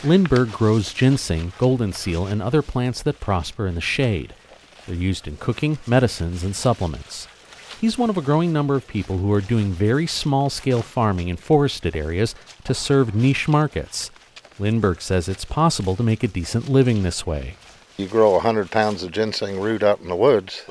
Lindbergh 0.04 0.52
grows 0.54 0.94
ginseng, 0.94 1.52
golden 1.58 1.92
seal, 1.92 2.26
and 2.26 2.42
other 2.42 2.62
plants 2.62 3.02
that 3.02 3.20
prosper 3.20 3.68
in 3.68 3.76
the 3.76 3.82
shade. 3.82 4.34
They're 4.88 4.96
used 4.96 5.28
in 5.28 5.36
cooking, 5.36 5.78
medicines, 5.86 6.42
and 6.42 6.56
supplements. 6.56 7.28
He's 7.82 7.98
one 7.98 8.10
of 8.10 8.18
a 8.18 8.22
growing 8.22 8.54
number 8.54 8.76
of 8.76 8.88
people 8.88 9.18
who 9.18 9.32
are 9.34 9.42
doing 9.42 9.72
very 9.72 10.08
small 10.08 10.50
scale 10.50 10.82
farming 10.82 11.28
in 11.28 11.36
forested 11.36 11.96
areas 11.96 12.34
to 12.64 12.74
serve 12.74 13.14
niche 13.14 13.48
markets. 13.48 14.10
Lindberg 14.58 15.02
says 15.02 15.28
it's 15.28 15.46
possible 15.46 15.96
to 15.98 16.04
make 16.04 16.24
a 16.24 16.28
decent 16.28 16.70
living 16.70 17.04
this 17.04 17.26
way. 17.26 17.56
You 17.98 18.08
grow 18.08 18.32
100 18.32 18.72
pounds 18.72 19.04
of 19.04 19.12
ginseng 19.12 19.60
root 19.60 19.84
out 19.84 20.00
in 20.00 20.08
the 20.08 20.16
woods 20.16 20.64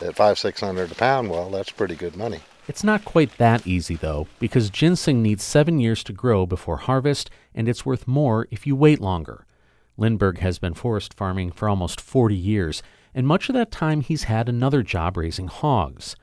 at 0.00 0.16
five, 0.16 0.38
six 0.38 0.60
hundred 0.60 0.92
a 0.92 0.94
pound, 0.94 1.30
well, 1.30 1.50
that's 1.50 1.70
pretty 1.70 1.94
good 1.94 2.16
money. 2.16 2.40
It's 2.68 2.82
not 2.82 3.04
quite 3.04 3.38
that 3.38 3.66
easy, 3.66 3.94
though, 3.94 4.26
because 4.40 4.70
ginseng 4.70 5.22
needs 5.22 5.44
seven 5.44 5.78
years 5.78 6.02
to 6.04 6.12
grow 6.12 6.46
before 6.46 6.78
harvest, 6.78 7.30
and 7.54 7.68
it's 7.68 7.86
worth 7.86 8.08
more 8.08 8.48
if 8.50 8.66
you 8.66 8.74
wait 8.74 9.00
longer. 9.00 9.46
Lindberg 9.96 10.38
has 10.38 10.58
been 10.58 10.74
forest 10.74 11.14
farming 11.14 11.52
for 11.52 11.68
almost 11.68 12.00
40 12.00 12.34
years, 12.34 12.82
and 13.14 13.26
much 13.26 13.48
of 13.48 13.54
that 13.54 13.70
time 13.70 14.00
he's 14.00 14.24
had 14.24 14.48
another 14.48 14.82
job 14.82 15.16
raising 15.16 15.46
hogs. 15.46 16.16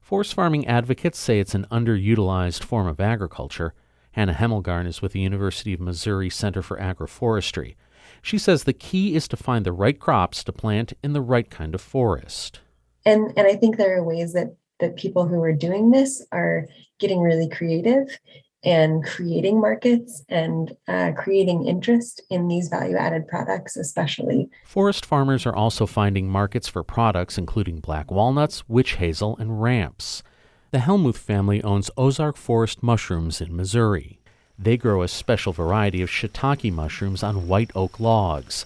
Forest 0.00 0.34
farming 0.34 0.66
advocates 0.66 1.18
say 1.18 1.38
it's 1.38 1.54
an 1.54 1.66
underutilized 1.70 2.64
form 2.64 2.86
of 2.88 3.00
agriculture. 3.00 3.72
Hannah 4.12 4.34
Hemmelgarn 4.34 4.86
is 4.86 5.00
with 5.00 5.12
the 5.12 5.20
University 5.20 5.72
of 5.72 5.80
Missouri 5.80 6.28
Center 6.28 6.60
for 6.60 6.76
Agroforestry. 6.78 7.76
She 8.20 8.36
says 8.36 8.64
the 8.64 8.72
key 8.72 9.14
is 9.14 9.28
to 9.28 9.36
find 9.36 9.64
the 9.64 9.72
right 9.72 9.98
crops 9.98 10.44
to 10.44 10.52
plant 10.52 10.92
in 11.02 11.12
the 11.12 11.22
right 11.22 11.48
kind 11.48 11.74
of 11.74 11.80
forest. 11.80 12.60
And 13.06 13.32
and 13.36 13.46
I 13.46 13.56
think 13.56 13.76
there 13.76 13.96
are 13.96 14.04
ways 14.04 14.32
that 14.32 14.56
that 14.80 14.96
people 14.96 15.26
who 15.26 15.42
are 15.42 15.52
doing 15.52 15.90
this 15.90 16.24
are 16.32 16.66
getting 16.98 17.20
really 17.20 17.48
creative 17.48 18.18
and 18.64 19.04
creating 19.04 19.60
markets 19.60 20.24
and 20.28 20.74
uh, 20.88 21.12
creating 21.16 21.66
interest 21.66 22.22
in 22.30 22.48
these 22.48 22.68
value 22.68 22.96
added 22.96 23.28
products, 23.28 23.76
especially. 23.76 24.48
Forest 24.64 25.04
farmers 25.04 25.44
are 25.44 25.54
also 25.54 25.86
finding 25.86 26.28
markets 26.28 26.66
for 26.66 26.82
products 26.82 27.36
including 27.36 27.80
black 27.80 28.10
walnuts, 28.10 28.68
witch 28.68 28.94
hazel, 28.94 29.36
and 29.38 29.60
ramps. 29.62 30.22
The 30.70 30.80
Helmuth 30.80 31.18
family 31.18 31.62
owns 31.62 31.90
Ozark 31.96 32.36
Forest 32.36 32.82
Mushrooms 32.82 33.40
in 33.40 33.54
Missouri. 33.54 34.18
They 34.58 34.76
grow 34.76 35.02
a 35.02 35.08
special 35.08 35.52
variety 35.52 36.00
of 36.00 36.10
shiitake 36.10 36.72
mushrooms 36.72 37.22
on 37.22 37.48
white 37.48 37.70
oak 37.74 38.00
logs. 38.00 38.64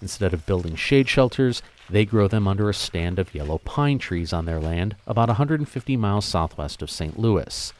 Instead 0.00 0.32
of 0.32 0.46
building 0.46 0.74
shade 0.76 1.08
shelters, 1.08 1.60
they 1.90 2.04
grow 2.04 2.28
them 2.28 2.46
under 2.46 2.68
a 2.68 2.74
stand 2.74 3.18
of 3.18 3.34
yellow 3.34 3.58
pine 3.58 3.98
trees 3.98 4.32
on 4.32 4.44
their 4.44 4.60
land 4.60 4.94
about 5.06 5.28
150 5.28 5.96
miles 5.96 6.24
southwest 6.24 6.82
of 6.82 6.90
St. 6.90 7.18
Louis. 7.18 7.72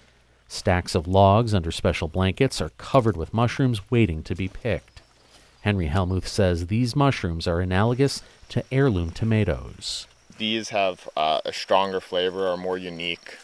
Stacks 0.48 0.96
of 0.96 1.06
logs 1.06 1.54
under 1.54 1.70
special 1.70 2.08
blankets 2.08 2.60
are 2.60 2.70
covered 2.70 3.16
with 3.16 3.32
mushrooms 3.32 3.88
waiting 3.90 4.22
to 4.24 4.34
be 4.34 4.48
picked. 4.48 5.00
Henry 5.60 5.86
Helmuth 5.86 6.26
says 6.26 6.66
these 6.66 6.96
mushrooms 6.96 7.46
are 7.46 7.60
analogous 7.60 8.22
to 8.48 8.64
heirloom 8.72 9.10
tomatoes. 9.10 10.06
These 10.38 10.70
have 10.70 11.08
uh, 11.16 11.40
a 11.44 11.52
stronger 11.52 12.00
flavor, 12.00 12.48
are 12.48 12.56
more 12.56 12.78
unique, 12.78 13.38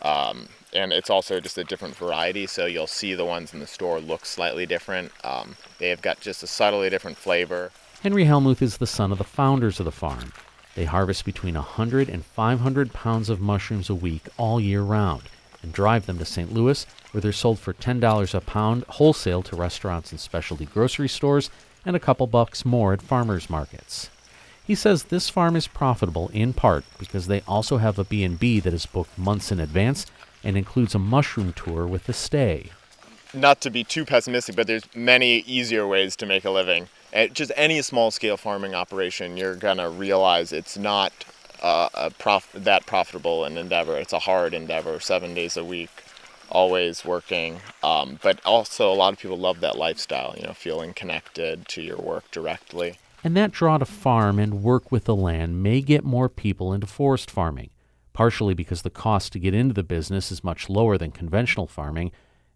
um, 0.00 0.48
and 0.72 0.92
it's 0.92 1.10
also 1.10 1.40
just 1.40 1.58
a 1.58 1.64
different 1.64 1.96
variety. 1.96 2.46
So 2.46 2.66
you'll 2.66 2.86
see 2.86 3.14
the 3.14 3.24
ones 3.24 3.52
in 3.52 3.60
the 3.60 3.66
store 3.66 4.00
look 4.00 4.24
slightly 4.24 4.64
different. 4.64 5.12
Um, 5.24 5.56
they 5.78 5.88
have 5.88 6.00
got 6.00 6.20
just 6.20 6.42
a 6.42 6.46
subtly 6.46 6.88
different 6.88 7.18
flavor. 7.18 7.72
Henry 8.02 8.26
Helmuth 8.26 8.62
is 8.62 8.76
the 8.76 8.86
son 8.86 9.10
of 9.10 9.18
the 9.18 9.24
founders 9.24 9.80
of 9.80 9.84
the 9.84 9.90
farm. 9.90 10.32
They 10.76 10.84
harvest 10.84 11.24
between 11.24 11.56
100 11.56 12.08
and 12.08 12.24
500 12.24 12.92
pounds 12.92 13.28
of 13.28 13.40
mushrooms 13.40 13.90
a 13.90 13.94
week 13.94 14.28
all 14.36 14.60
year 14.60 14.82
round 14.82 15.22
and 15.64 15.72
drive 15.72 16.06
them 16.06 16.16
to 16.18 16.24
St. 16.24 16.52
Louis, 16.52 16.86
where 17.10 17.20
they're 17.20 17.32
sold 17.32 17.58
for 17.58 17.72
$10 17.72 18.34
a 18.34 18.40
pound 18.40 18.84
wholesale 18.84 19.42
to 19.42 19.56
restaurants 19.56 20.12
and 20.12 20.20
specialty 20.20 20.64
grocery 20.64 21.08
stores 21.08 21.50
and 21.84 21.96
a 21.96 22.00
couple 22.00 22.28
bucks 22.28 22.64
more 22.64 22.92
at 22.92 23.02
farmers 23.02 23.50
markets. 23.50 24.10
He 24.64 24.76
says 24.76 25.04
this 25.04 25.28
farm 25.28 25.56
is 25.56 25.66
profitable 25.66 26.28
in 26.32 26.52
part 26.52 26.84
because 27.00 27.26
they 27.26 27.40
also 27.48 27.78
have 27.78 27.98
a 27.98 28.04
B&B 28.04 28.60
that 28.60 28.72
is 28.72 28.86
booked 28.86 29.18
months 29.18 29.50
in 29.50 29.58
advance 29.58 30.06
and 30.44 30.56
includes 30.56 30.94
a 30.94 31.00
mushroom 31.00 31.52
tour 31.52 31.84
with 31.84 32.04
the 32.04 32.12
stay. 32.12 32.70
Not 33.34 33.60
to 33.62 33.70
be 33.70 33.82
too 33.82 34.04
pessimistic, 34.04 34.54
but 34.54 34.68
there's 34.68 34.84
many 34.94 35.38
easier 35.40 35.84
ways 35.84 36.14
to 36.14 36.26
make 36.26 36.44
a 36.44 36.50
living 36.50 36.88
just 37.32 37.52
any 37.56 37.82
small 37.82 38.10
scale 38.10 38.36
farming 38.36 38.74
operation, 38.74 39.36
you're 39.36 39.56
gonna 39.56 39.90
realize 39.90 40.52
it's 40.52 40.76
not 40.76 41.12
uh, 41.62 42.10
prof- 42.18 42.52
that 42.54 42.86
profitable 42.86 43.44
an 43.44 43.58
endeavor. 43.58 43.96
It's 43.96 44.12
a 44.12 44.20
hard 44.20 44.54
endeavor, 44.54 45.00
seven 45.00 45.34
days 45.34 45.56
a 45.56 45.64
week, 45.64 45.90
always 46.50 47.04
working. 47.04 47.60
Um, 47.82 48.18
but 48.22 48.44
also, 48.44 48.92
a 48.92 48.94
lot 48.94 49.12
of 49.12 49.18
people 49.18 49.38
love 49.38 49.60
that 49.60 49.76
lifestyle. 49.76 50.34
You 50.36 50.46
know, 50.46 50.52
feeling 50.52 50.94
connected 50.94 51.66
to 51.68 51.82
your 51.82 51.98
work 51.98 52.30
directly. 52.30 52.98
And 53.24 53.36
that 53.36 53.50
draw 53.50 53.78
to 53.78 53.84
farm 53.84 54.38
and 54.38 54.62
work 54.62 54.92
with 54.92 55.04
the 55.04 55.16
land 55.16 55.62
may 55.62 55.80
get 55.80 56.04
more 56.04 56.28
people 56.28 56.72
into 56.72 56.86
forest 56.86 57.30
farming, 57.30 57.70
partially 58.12 58.54
because 58.54 58.82
the 58.82 58.90
cost 58.90 59.32
to 59.32 59.40
get 59.40 59.54
into 59.54 59.74
the 59.74 59.82
business 59.82 60.30
is 60.30 60.44
much 60.44 60.70
lower 60.70 60.96
than 60.96 61.10
conventional 61.10 61.66
farming. 61.66 62.12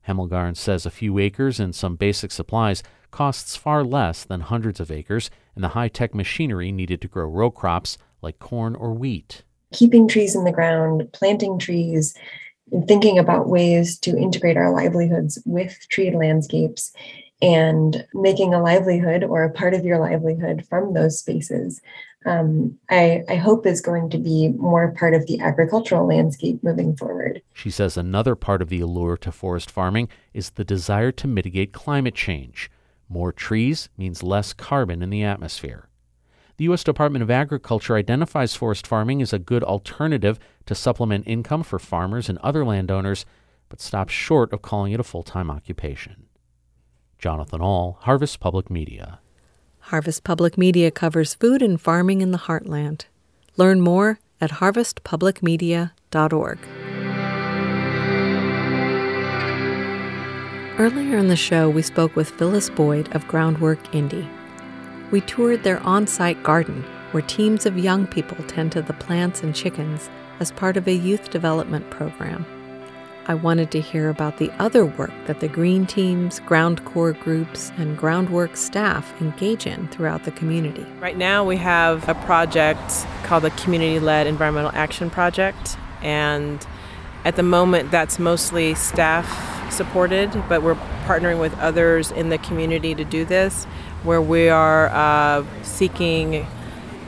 Hemmelgarn 0.07 0.57
says 0.57 0.87
a 0.87 0.91
few 0.91 1.19
acres 1.19 1.59
and 1.59 1.75
some 1.75 1.97
basic 1.97 2.31
supplies 2.31 2.83
costs 3.13 3.55
far 3.55 3.85
less 3.85 4.25
than 4.25 4.41
hundreds 4.41 4.81
of 4.81 4.91
acres 4.91 5.31
and 5.55 5.63
the 5.63 5.69
high 5.69 5.89
tech 5.89 6.15
machinery 6.15 6.73
needed 6.73 7.01
to 7.01 7.09
grow 7.09 7.27
row 7.27 7.51
crops 7.51 7.97
like 8.21 8.41
corn 8.41 8.75
or 8.75 8.93
wheat. 8.93 9.45
Keeping 9.73 10.09
trees 10.09 10.35
in 10.35 10.45
the 10.45 10.53
ground, 10.53 11.09
planting 11.13 11.59
trees, 11.59 12.15
and 12.73 12.89
thinking 12.89 13.19
about 13.19 13.49
ways 13.49 13.99
to 14.01 14.17
integrate 14.17 14.57
our 14.57 14.73
livelihoods 14.73 15.39
with 15.47 15.79
treated 15.89 16.15
landscapes 16.15 16.93
and 17.41 18.05
making 18.15 18.55
a 18.55 18.63
livelihood 18.63 19.23
or 19.23 19.45
a 19.45 19.53
part 19.53 19.75
of 19.75 19.85
your 19.85 19.99
livelihood 19.99 20.67
from 20.69 20.95
those 20.95 21.19
spaces 21.19 21.81
um, 22.25 22.79
I, 22.91 23.25
I, 23.29 23.37
hope 23.37 23.67
is 23.67 23.81
going 23.81 24.11
to 24.11 24.19
be 24.19 24.49
more 24.49 24.93
part 24.93 25.15
of 25.15 25.27
the 25.27 25.41
agricultural 25.41 26.07
landscape 26.07 26.63
moving 26.63 26.97
forward. 26.97 27.43
She 27.53 27.71
says 27.71 27.97
another 27.97 28.35
part 28.35 28.63
of 28.63 28.69
the 28.69 28.81
allure 28.81 29.17
to 29.19 29.33
forest 29.33 29.71
farming 29.71 30.09
is 30.33 30.51
the 30.51 30.65
desire 30.65 31.13
to 31.13 31.27
mitigate 31.27 31.73
climate 31.73 32.15
change. 32.15 32.71
More 33.13 33.31
trees 33.31 33.91
means 33.99 34.23
less 34.23 34.55
carbon 34.55 35.03
in 35.03 35.11
the 35.11 35.23
atmosphere. 35.23 35.91
The 36.57 36.65
U.S. 36.65 36.83
Department 36.83 37.23
of 37.23 37.31
Agriculture 37.31 37.97
identifies 37.97 38.55
forest 38.55 38.87
farming 38.87 39.21
as 39.21 39.35
a 39.35 39.39
good 39.39 39.63
alternative 39.63 40.39
to 40.65 40.75
supplement 40.75 41.29
income 41.29 41.63
for 41.63 41.79
farmers 41.79 42.31
and 42.31 42.39
other 42.39 42.65
landowners, 42.65 43.27
but 43.69 43.83
stops 43.83 44.15
short 44.15 44.51
of 44.55 44.63
calling 44.63 44.93
it 44.93 45.01
a 45.01 45.05
full 45.05 45.23
time 45.23 45.51
occupation. 45.51 46.25
Jonathan 47.19 47.61
Ahl, 47.61 47.99
Harvest 48.01 48.41
Public 48.41 48.71
Media. 48.71 49.19
Harvest 49.81 50.25
Public 50.25 50.57
Media 50.57 50.91
covers 50.91 51.35
food 51.35 51.61
and 51.61 51.79
farming 51.79 52.23
in 52.23 52.31
the 52.31 52.39
heartland. 52.39 53.05
Learn 53.59 53.83
more 53.83 54.21
at 54.41 54.53
harvestpublicmedia.org. 54.53 56.59
Earlier 60.79 61.19
in 61.19 61.29
the 61.29 61.37
show, 61.37 61.69
we 61.69 61.83
spoke 61.83 62.17
with 62.17 62.31
Phyllis 62.31 62.71
Boyd 62.71 63.15
of 63.15 63.29
Groundwork 63.29 63.95
Indy. 63.95 64.27
We 65.11 65.21
toured 65.21 65.65
their 65.65 65.81
on 65.81 66.07
site 66.07 66.43
garden, 66.43 66.83
where 67.11 67.23
teams 67.23 67.67
of 67.67 67.77
young 67.77 68.07
people 68.07 68.43
tend 68.47 68.73
to 68.73 68.81
the 68.81 68.95
plants 68.95 69.43
and 69.43 69.55
chickens 69.55 70.09
as 70.41 70.51
part 70.51 70.79
of 70.79 70.89
a 70.89 70.95
youth 70.95 71.31
development 71.31 71.91
program. 71.91 72.47
I 73.27 73.35
wanted 73.35 73.71
to 73.73 73.83
hear 73.83 74.09
about 74.09 74.39
the 74.39 74.51
other 74.53 74.87
work 74.87 75.13
that 75.27 75.41
the 75.41 75.47
green 75.47 75.85
teams, 75.85 76.41
GroundCorps 76.41 77.21
groups, 77.21 77.71
and 77.77 77.99
groundwork 77.99 78.57
staff 78.57 79.13
engage 79.21 79.67
in 79.67 79.89
throughout 79.89 80.25
the 80.25 80.33
community. 80.33 80.87
Right 81.01 81.19
now, 81.19 81.45
we 81.45 81.59
have 81.59 82.09
a 82.09 82.15
project 82.15 83.07
called 83.25 83.45
the 83.45 83.51
Community 83.51 84.01
Led 84.01 84.27
Environmental 84.27 84.73
Action 84.73 85.11
Project, 85.11 85.77
and 86.01 86.67
at 87.27 87.37
the 87.37 87.43
moment, 87.43 87.91
that's 87.91 88.19
mostly 88.19 88.75
staff 88.75 89.29
supported, 89.73 90.31
but 90.49 90.63
we're 90.63 90.77
partnering 91.05 91.41
with 91.41 91.57
others 91.59 92.11
in 92.11 92.29
the 92.29 92.39
community 92.39 92.95
to 92.95 93.05
do 93.05 93.25
this, 93.25 93.65
where 94.03 94.21
we 94.21 94.49
are 94.49 94.89
uh, 94.89 95.45
seeking 95.63 96.47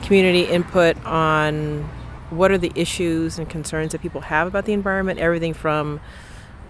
community 0.02 0.42
input 0.42 1.02
on 1.04 1.82
what 2.30 2.50
are 2.50 2.58
the 2.58 2.72
issues 2.74 3.38
and 3.38 3.48
concerns 3.48 3.92
that 3.92 4.00
people 4.00 4.22
have 4.22 4.46
about 4.46 4.64
the 4.64 4.72
environment, 4.72 5.18
everything 5.18 5.54
from 5.54 6.00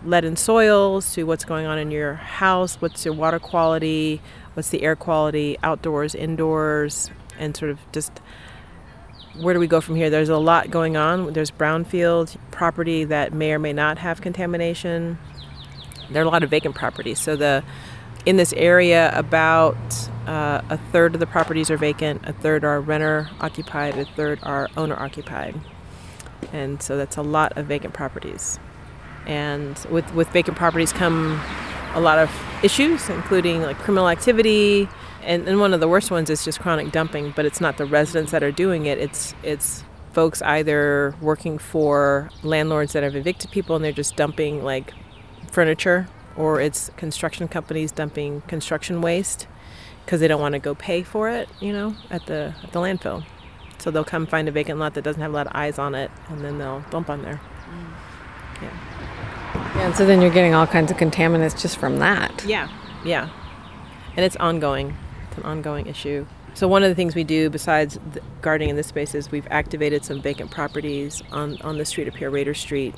lead 0.05 0.25
in 0.25 0.37
soils 0.37 1.15
to 1.15 1.25
what's 1.25 1.45
going 1.45 1.67
on 1.67 1.79
in 1.79 1.91
your 1.91 2.15
house, 2.15 2.77
what's 2.77 3.05
your 3.05 3.15
water 3.15 3.39
quality, 3.39 4.21
what's 4.55 4.69
the 4.69 4.83
air 4.83 4.95
quality, 4.95 5.57
outdoors, 5.63 6.15
indoors, 6.15 7.11
and 7.39 7.57
sort 7.57 7.71
of 7.71 7.79
just 7.93 8.21
where 9.41 9.53
do 9.53 9.59
we 9.59 9.67
go 9.67 9.81
from 9.81 9.97
here? 9.97 10.11
There's 10.11 10.29
a 10.29 10.39
lot 10.39 10.71
going 10.71 10.97
on. 10.97 11.33
There's 11.33 11.51
brownfield 11.51 12.37
property 12.53 13.05
that 13.05 13.33
may 13.33 13.53
or 13.53 13.59
may 13.59 13.73
not 13.73 13.99
have 13.99 14.21
contamination 14.21 15.19
there 16.15 16.23
are 16.23 16.27
a 16.27 16.31
lot 16.31 16.43
of 16.43 16.51
vacant 16.51 16.75
properties. 16.75 17.21
So 17.21 17.37
the 17.37 17.63
in 18.25 18.37
this 18.39 18.55
area, 18.55 19.13
about 19.17 19.77
uh, 20.27 20.63
a 20.71 20.79
third 20.93 21.13
of 21.15 21.21
the 21.21 21.27
properties 21.27 21.71
are 21.71 21.77
vacant, 21.77 22.23
a 22.25 22.33
third 22.33 22.65
are 22.65 22.81
renter 22.81 23.29
occupied, 23.41 23.99
a 23.99 24.07
third 24.07 24.39
are 24.43 24.71
owner 24.77 24.99
occupied, 24.99 25.61
and 26.53 26.83
so 26.83 26.97
that's 26.97 27.17
a 27.19 27.23
lot 27.23 27.57
of 27.59 27.67
vacant 27.67 27.93
properties. 27.93 28.59
And 29.27 29.79
with 29.91 30.13
with 30.15 30.29
vacant 30.29 30.57
properties 30.57 30.93
come 30.93 31.41
a 31.95 32.01
lot 32.01 32.19
of 32.19 32.31
issues, 32.63 33.09
including 33.11 33.63
like 33.63 33.77
criminal 33.79 34.09
activity, 34.09 34.89
and, 35.23 35.47
and 35.47 35.61
one 35.61 35.75
of 35.75 35.81
the 35.81 35.89
worst 35.89 36.11
ones 36.11 36.31
is 36.31 36.45
just 36.45 36.61
chronic 36.61 36.93
dumping. 36.93 37.33
But 37.37 37.45
it's 37.45 37.61
not 37.61 37.77
the 37.77 37.87
residents 37.87 38.33
that 38.33 38.43
are 38.43 38.53
doing 38.53 38.87
it; 38.87 38.99
it's 38.99 39.35
it's 39.43 39.85
folks 40.15 40.41
either 40.43 41.15
working 41.21 41.59
for 41.59 42.31
landlords 42.43 42.93
that 42.93 43.03
have 43.03 43.17
evicted 43.17 43.51
people 43.51 43.75
and 43.75 43.85
they're 43.85 43.93
just 43.93 44.15
dumping 44.15 44.63
like 44.63 44.95
furniture, 45.55 46.09
or 46.37 46.61
it's 46.61 46.91
construction 46.97 47.49
companies 47.49 47.93
dumping 47.93 48.43
construction 48.43 49.01
waste 49.01 49.47
because 50.05 50.21
they 50.21 50.29
don't 50.29 50.41
want 50.41 50.53
to 50.53 50.59
go 50.59 50.75
pay 50.75 51.03
for 51.03 51.31
it, 51.31 51.49
you 51.61 51.73
know, 51.73 51.95
at 52.11 52.27
the 52.27 52.55
at 52.63 52.73
the 52.73 52.81
landfill. 52.81 53.25
So 53.79 53.91
they'll 53.91 54.05
come 54.05 54.27
find 54.27 54.49
a 54.49 54.53
vacant 54.53 54.79
lot 54.79 54.95
that 54.95 55.03
doesn't 55.03 55.23
have 55.23 55.31
a 55.31 55.35
lot 55.35 55.47
of 55.47 55.53
eyes 55.55 55.79
on 55.79 55.95
it, 55.95 56.11
and 56.29 56.45
then 56.45 56.59
they'll 56.59 56.85
dump 56.91 57.09
on 57.09 57.23
there. 57.23 57.41
Mm. 57.69 58.63
Yeah. 58.63 59.75
Yeah, 59.77 59.87
and 59.87 59.97
so 59.97 60.05
then 60.07 60.21
you're 60.21 60.31
getting 60.31 60.55
all 60.55 60.67
kinds 60.67 60.91
of 60.91 60.97
contaminants 60.97 61.61
just 61.61 61.77
from 61.77 61.99
that. 61.99 62.45
Yeah. 62.47 62.69
Yeah. 63.05 63.29
And 64.17 64.25
it's 64.25 64.37
ongoing. 64.37 64.97
It's 65.29 65.39
an 65.39 65.45
ongoing 65.45 65.87
issue. 65.87 66.27
So 66.55 66.69
one 66.69 66.85
of 66.85 66.89
the 66.89 66.95
things 66.95 67.17
we 67.17 67.25
do 67.25 67.51
besides 67.51 67.99
the 68.13 68.23
gardening 68.41 68.69
in 68.69 68.77
this 68.77 68.87
space 68.87 69.13
is 69.17 69.33
we've 69.33 69.47
activated 69.51 70.05
some 70.05 70.23
vacant 70.23 70.53
properties 70.53 71.21
on, 71.33 71.61
on 71.63 71.79
the 71.79 71.85
street 71.85 72.07
up 72.07 72.15
here, 72.15 72.31
Rader 72.31 72.55
Street. 72.55 72.95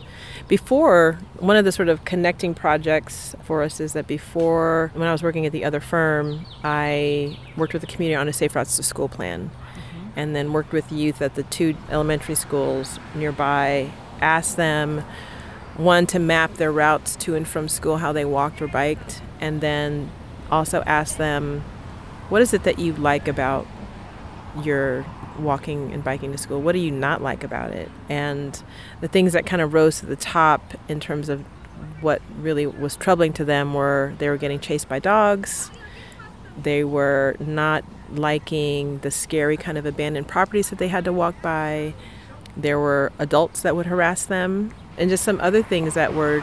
Before, 0.46 1.18
one 1.38 1.56
of 1.56 1.64
the 1.64 1.72
sort 1.72 1.88
of 1.88 2.04
connecting 2.04 2.52
projects 2.54 3.34
for 3.42 3.62
us 3.62 3.80
is 3.80 3.94
that 3.94 4.06
before, 4.06 4.90
when 4.92 5.08
I 5.08 5.12
was 5.12 5.22
working 5.22 5.46
at 5.46 5.52
the 5.52 5.64
other 5.64 5.80
firm, 5.80 6.44
I 6.62 7.38
worked 7.56 7.72
with 7.72 7.80
the 7.80 7.88
community 7.88 8.14
on 8.14 8.28
a 8.28 8.32
Safe 8.32 8.54
Routes 8.54 8.76
to 8.76 8.82
School 8.82 9.08
plan 9.08 9.48
mm-hmm. 9.48 10.08
and 10.16 10.36
then 10.36 10.52
worked 10.52 10.72
with 10.72 10.92
youth 10.92 11.22
at 11.22 11.34
the 11.34 11.42
two 11.44 11.74
elementary 11.88 12.34
schools 12.34 13.00
nearby, 13.14 13.90
asked 14.20 14.58
them, 14.58 15.02
one, 15.78 16.06
to 16.08 16.18
map 16.18 16.54
their 16.54 16.72
routes 16.72 17.16
to 17.16 17.34
and 17.34 17.48
from 17.48 17.68
school, 17.68 17.96
how 17.98 18.12
they 18.12 18.26
walked 18.26 18.60
or 18.60 18.68
biked, 18.68 19.22
and 19.40 19.62
then 19.62 20.10
also 20.50 20.82
asked 20.82 21.16
them, 21.16 21.64
what 22.28 22.42
is 22.42 22.52
it 22.52 22.64
that 22.64 22.78
you 22.78 22.92
like 22.94 23.28
about 23.28 23.66
your 24.62 25.04
walking 25.38 25.92
and 25.92 26.02
biking 26.02 26.32
to 26.32 26.38
school? 26.38 26.60
What 26.60 26.72
do 26.72 26.78
you 26.78 26.90
not 26.90 27.22
like 27.22 27.44
about 27.44 27.72
it? 27.72 27.90
And 28.08 28.60
the 29.00 29.08
things 29.08 29.32
that 29.32 29.46
kind 29.46 29.62
of 29.62 29.74
rose 29.74 30.00
to 30.00 30.06
the 30.06 30.16
top 30.16 30.74
in 30.88 31.00
terms 31.00 31.28
of 31.28 31.44
what 32.00 32.22
really 32.38 32.66
was 32.66 32.96
troubling 32.96 33.32
to 33.34 33.44
them 33.44 33.74
were 33.74 34.14
they 34.18 34.28
were 34.28 34.36
getting 34.36 34.60
chased 34.60 34.88
by 34.88 34.98
dogs, 34.98 35.70
they 36.62 36.84
were 36.84 37.36
not 37.38 37.84
liking 38.10 38.98
the 39.00 39.10
scary 39.10 39.56
kind 39.56 39.76
of 39.76 39.84
abandoned 39.84 40.28
properties 40.28 40.70
that 40.70 40.78
they 40.78 40.88
had 40.88 41.04
to 41.04 41.12
walk 41.12 41.40
by. 41.42 41.94
There 42.56 42.78
were 42.78 43.12
adults 43.18 43.62
that 43.62 43.76
would 43.76 43.86
harass 43.86 44.24
them, 44.24 44.74
and 44.96 45.10
just 45.10 45.24
some 45.24 45.40
other 45.40 45.62
things 45.62 45.94
that 45.94 46.14
were, 46.14 46.42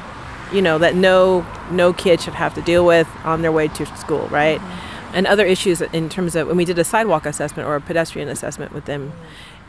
you 0.52 0.62
know, 0.62 0.78
that 0.78 0.96
no 0.96 1.46
no 1.72 1.94
kid 1.94 2.22
should 2.22 2.36
have 2.36 2.54
to 2.56 2.62
deal 2.62 2.86
with 2.86 3.08
on 3.24 3.42
their 3.42 3.52
way 3.52 3.68
to 3.70 3.86
school, 3.98 4.28
right? 4.28 4.60
Mm-hmm. 4.60 4.93
And 5.14 5.28
other 5.28 5.46
issues 5.46 5.82
in 5.82 6.10
terms 6.10 6.36
of 6.36 6.48
when 6.48 6.58
we 6.58 6.66
did 6.66 6.80
a 6.80 6.84
sidewalk 6.84 7.26
assessment 7.26 7.68
or 7.68 7.76
a 7.76 7.82
pedestrian 7.82 8.30
assessment 8.30 8.74
with 8.74 8.86
them, 8.86 9.14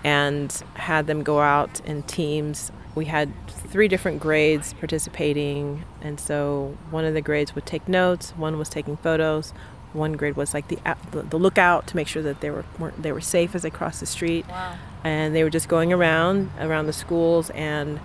and 0.05 0.63
had 0.75 1.07
them 1.07 1.23
go 1.23 1.41
out 1.41 1.81
in 1.81 2.03
teams. 2.03 2.71
We 2.95 3.07
had 3.07 3.33
three 3.49 3.89
different 3.89 4.21
grades 4.21 4.73
participating, 4.75 5.85
and 6.01 6.21
so 6.21 6.77
one 6.91 7.05
of 7.05 7.15
the 7.15 7.21
grades 7.21 7.55
would 7.55 7.67
take 7.67 7.89
notes, 7.89 8.31
one 8.37 8.59
was 8.59 8.69
taking 8.69 8.97
photos, 8.99 9.53
one 9.95 10.13
grade 10.13 10.37
was 10.37 10.55
like 10.55 10.69
the 10.69 10.79
the 11.11 11.39
lookout 11.39 11.87
to 11.89 11.97
make 11.97 12.07
sure 12.07 12.23
that 12.23 12.41
they 12.41 12.51
were 12.51 12.65
they 12.99 13.13
were 13.13 13.21
safe 13.21 13.55
as 13.55 13.63
they 13.63 13.71
crossed 13.71 14.01
the 14.01 14.07
street, 14.07 14.47
wow. 14.49 14.77
and 15.03 15.35
they 15.35 15.43
were 15.43 15.51
just 15.51 15.69
going 15.69 15.93
around 15.93 16.51
around 16.61 16.87
the 16.87 16.93
schools 16.93 17.51
and 17.51 18.01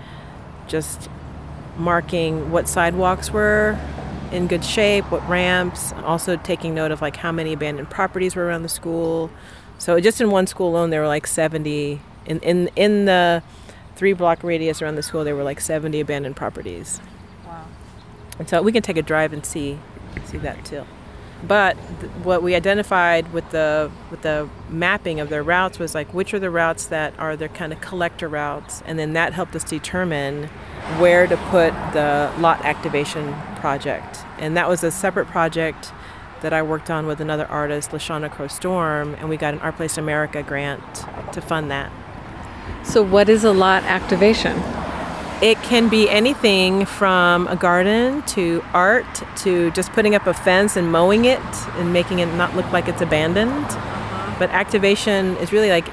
just 0.67 1.09
marking 1.77 2.51
what 2.51 2.67
sidewalks 2.67 3.31
were 3.31 3.77
in 4.32 4.47
good 4.47 4.63
shape, 4.63 5.05
what 5.11 5.27
ramps, 5.27 5.93
also 6.03 6.36
taking 6.38 6.73
note 6.73 6.91
of 6.91 7.01
like 7.01 7.17
how 7.17 7.32
many 7.32 7.53
abandoned 7.53 7.89
properties 7.89 8.36
were 8.36 8.45
around 8.45 8.63
the 8.63 8.69
school. 8.69 9.30
So 9.77 9.99
just 9.99 10.21
in 10.21 10.30
one 10.30 10.47
school 10.47 10.69
alone, 10.69 10.89
there 10.89 11.01
were 11.01 11.07
like 11.07 11.27
70 11.27 12.01
in 12.25 12.39
in 12.39 12.69
in 12.75 13.05
the 13.05 13.41
three 13.95 14.13
block 14.13 14.43
radius 14.43 14.82
around 14.82 14.95
the 14.95 15.03
school. 15.03 15.23
There 15.23 15.36
were 15.36 15.43
like 15.43 15.59
70 15.59 15.99
abandoned 15.99 16.36
properties. 16.36 17.01
Wow! 17.45 17.65
And 18.38 18.47
so 18.47 18.61
we 18.61 18.71
can 18.71 18.84
take 18.84 18.97
a 18.97 19.01
drive 19.01 19.34
and 19.34 19.45
see 19.45 19.80
see 20.25 20.38
that 20.38 20.63
too. 20.65 20.86
But 21.47 21.77
th- 22.01 22.11
what 22.23 22.43
we 22.43 22.53
identified 22.53 23.32
with 23.32 23.49
the 23.51 23.89
with 24.11 24.21
the 24.21 24.49
mapping 24.69 25.19
of 25.19 25.30
their 25.30 25.43
routes 25.43 25.80
was 25.80 25.95
like 25.95 26.13
which 26.13 26.34
are 26.34 26.39
the 26.39 26.49
routes 26.49 26.86
that 26.88 27.13
are 27.17 27.36
their 27.36 27.47
kind 27.47 27.71
of 27.71 27.82
collector 27.82 28.27
routes, 28.27 28.84
and 28.86 28.99
then 28.99 29.13
that 29.13 29.34
helped 29.34 29.55
us 29.55 29.63
determine 29.63 30.49
where 30.97 31.27
to 31.27 31.38
put 31.38 31.71
the 31.93 32.34
lot 32.39 32.63
activation 32.65 33.34
project. 33.57 34.19
And 34.38 34.55
that 34.57 34.67
was 34.67 34.84
a 34.84 34.91
separate 34.91 35.27
project 35.27 35.91
that 36.41 36.53
I 36.53 36.61
worked 36.61 36.89
on 36.89 37.05
with 37.05 37.19
another 37.19 37.45
artist, 37.47 37.91
Lashana 37.91 38.32
Crow 38.32 38.47
Storm, 38.47 39.13
and 39.15 39.30
we 39.30 39.38
got 39.38 39.53
an 39.53 39.59
ArtPlace 39.59 39.97
America 39.97 40.41
grant 40.41 40.82
to 41.34 41.41
fund 41.41 41.69
that. 41.71 41.91
So, 42.84 43.03
what 43.03 43.30
is 43.30 43.43
a 43.43 43.51
lot 43.51 43.84
activation? 43.84 44.57
It 45.41 45.57
can 45.63 45.89
be 45.89 46.09
anything 46.09 46.86
from 46.86 47.47
a 47.47 47.55
garden 47.55 48.23
to 48.23 48.63
art 48.73 49.05
to 49.38 49.71
just 49.71 49.91
putting 49.91 50.15
up 50.15 50.27
a 50.27 50.34
fence 50.34 50.75
and 50.75 50.91
mowing 50.91 51.25
it 51.25 51.39
and 51.77 51.93
making 51.93 52.19
it 52.19 52.27
not 52.34 52.55
look 52.55 52.69
like 52.71 52.88
it's 52.88 53.01
abandoned. 53.01 53.51
Uh-huh. 53.51 54.36
But 54.39 54.49
activation 54.49 55.38
is 55.38 55.51
really 55.51 55.69
like, 55.69 55.88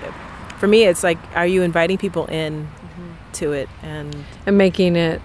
for 0.59 0.67
me, 0.67 0.85
it's 0.85 1.03
like, 1.03 1.19
are 1.35 1.47
you 1.47 1.63
inviting 1.63 1.99
people 1.99 2.27
in. 2.27 2.69
To 3.37 3.53
it 3.53 3.69
and 3.83 4.25
and 4.47 4.59
making 4.59 4.97
it 4.97 5.21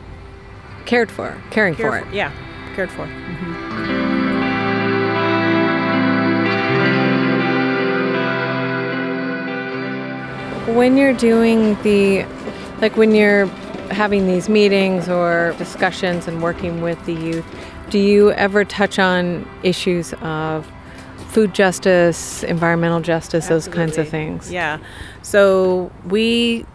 cared 0.86 1.12
for, 1.12 1.38
caring 1.50 1.76
cared 1.76 1.90
for 1.90 1.98
it? 1.98 2.06
For, 2.06 2.14
yeah, 2.14 2.32
cared 2.76 2.90
for. 2.92 3.06
Mm-hmm. 3.06 3.72
When 10.76 10.96
you're 10.96 11.14
doing 11.14 11.82
the, 11.84 12.26
like 12.80 12.96
when 12.96 13.14
you're 13.14 13.48
having 13.92 14.28
these 14.28 14.48
meetings 14.48 15.10
or 15.10 15.54
discussions 15.58 16.28
and 16.28 16.42
working 16.42 16.82
with 16.82 17.04
the 17.06 17.14
youth, 17.14 17.46
do 17.90 18.00
you 18.00 18.32
ever 18.32 18.64
touch 18.64 18.98
on 19.00 19.46
issues 19.64 20.14
of 20.22 20.70
food 21.30 21.54
justice, 21.54 22.44
environmental 22.44 23.02
justice, 23.02 23.46
Absolutely. 23.46 23.70
those 23.70 23.76
kinds 23.76 23.98
of 23.98 24.08
things? 24.08 24.52
Yeah. 24.52 24.78
So 25.24 25.92
we 26.06 26.66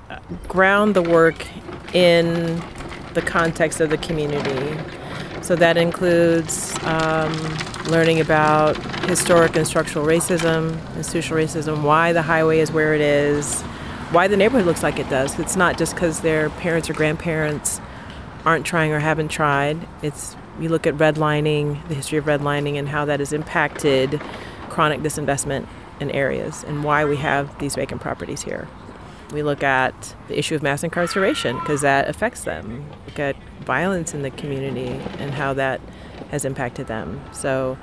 ground 0.49 0.95
the 0.95 1.03
work 1.03 1.47
in 1.95 2.63
the 3.15 3.23
context 3.23 3.81
of 3.81 3.91
the 3.91 3.99
community. 3.99 4.79
So 5.43 5.55
that 5.57 5.77
includes 5.77 6.75
um, 6.83 7.33
learning 7.87 8.21
about 8.21 8.77
historic 9.09 9.57
and 9.57 9.67
structural 9.67 10.05
racism, 10.05 10.79
institutional 10.97 11.43
racism, 11.43 11.83
why 11.83 12.13
the 12.13 12.23
highway 12.23 12.59
is 12.59 12.73
where 12.73 12.95
it 12.95 13.01
is, 13.01 13.63
why 14.11 14.29
the 14.29 14.37
neighborhood 14.37 14.67
looks 14.67 14.83
like 14.83 14.99
it 14.99 15.09
does. 15.09 15.39
It's 15.39 15.57
not 15.57 15.79
just 15.79 15.95
because 15.95 16.21
their 16.21 16.51
parents 16.51 16.91
or 16.91 16.95
grandparents 16.95 17.81
aren't 18.45 18.67
trying 18.67 18.93
or 18.93 18.99
haven't 18.99 19.29
tried. 19.29 19.87
It's 20.03 20.37
you 20.61 20.69
look 20.69 20.87
at 20.87 20.95
redlining, 20.95 21.87
the 21.89 21.95
history 21.95 22.19
of 22.19 22.25
redlining, 22.25 22.79
and 22.79 22.89
how 22.89 23.05
that 23.05 23.21
has 23.21 23.33
impacted 23.33 24.21
chronic 24.69 25.01
disinvestment 25.01 25.67
in 26.01 26.11
areas 26.11 26.65
and 26.65 26.85
why 26.85 27.05
we 27.05 27.17
have 27.17 27.59
these 27.59 27.75
vacant 27.75 28.01
properties 28.01 28.43
here. 28.43 28.69
We 29.33 29.43
look 29.43 29.63
at 29.63 30.15
the 30.29 30.39
issue 30.39 30.55
of 30.55 30.63
mass 30.63 30.85
incarceration 30.85 31.59
because 31.59 31.81
that 31.81 32.09
affects 32.09 32.45
them. 32.45 32.89
Look 33.07 33.19
at 33.19 33.37
violence 33.61 34.15
in 34.15 34.23
the 34.23 34.31
community 34.31 34.89
and 35.19 35.33
how 35.33 35.53
that 35.55 35.81
has 36.31 36.45
impacted 36.45 36.87
them. 36.87 37.21
So 37.33 37.77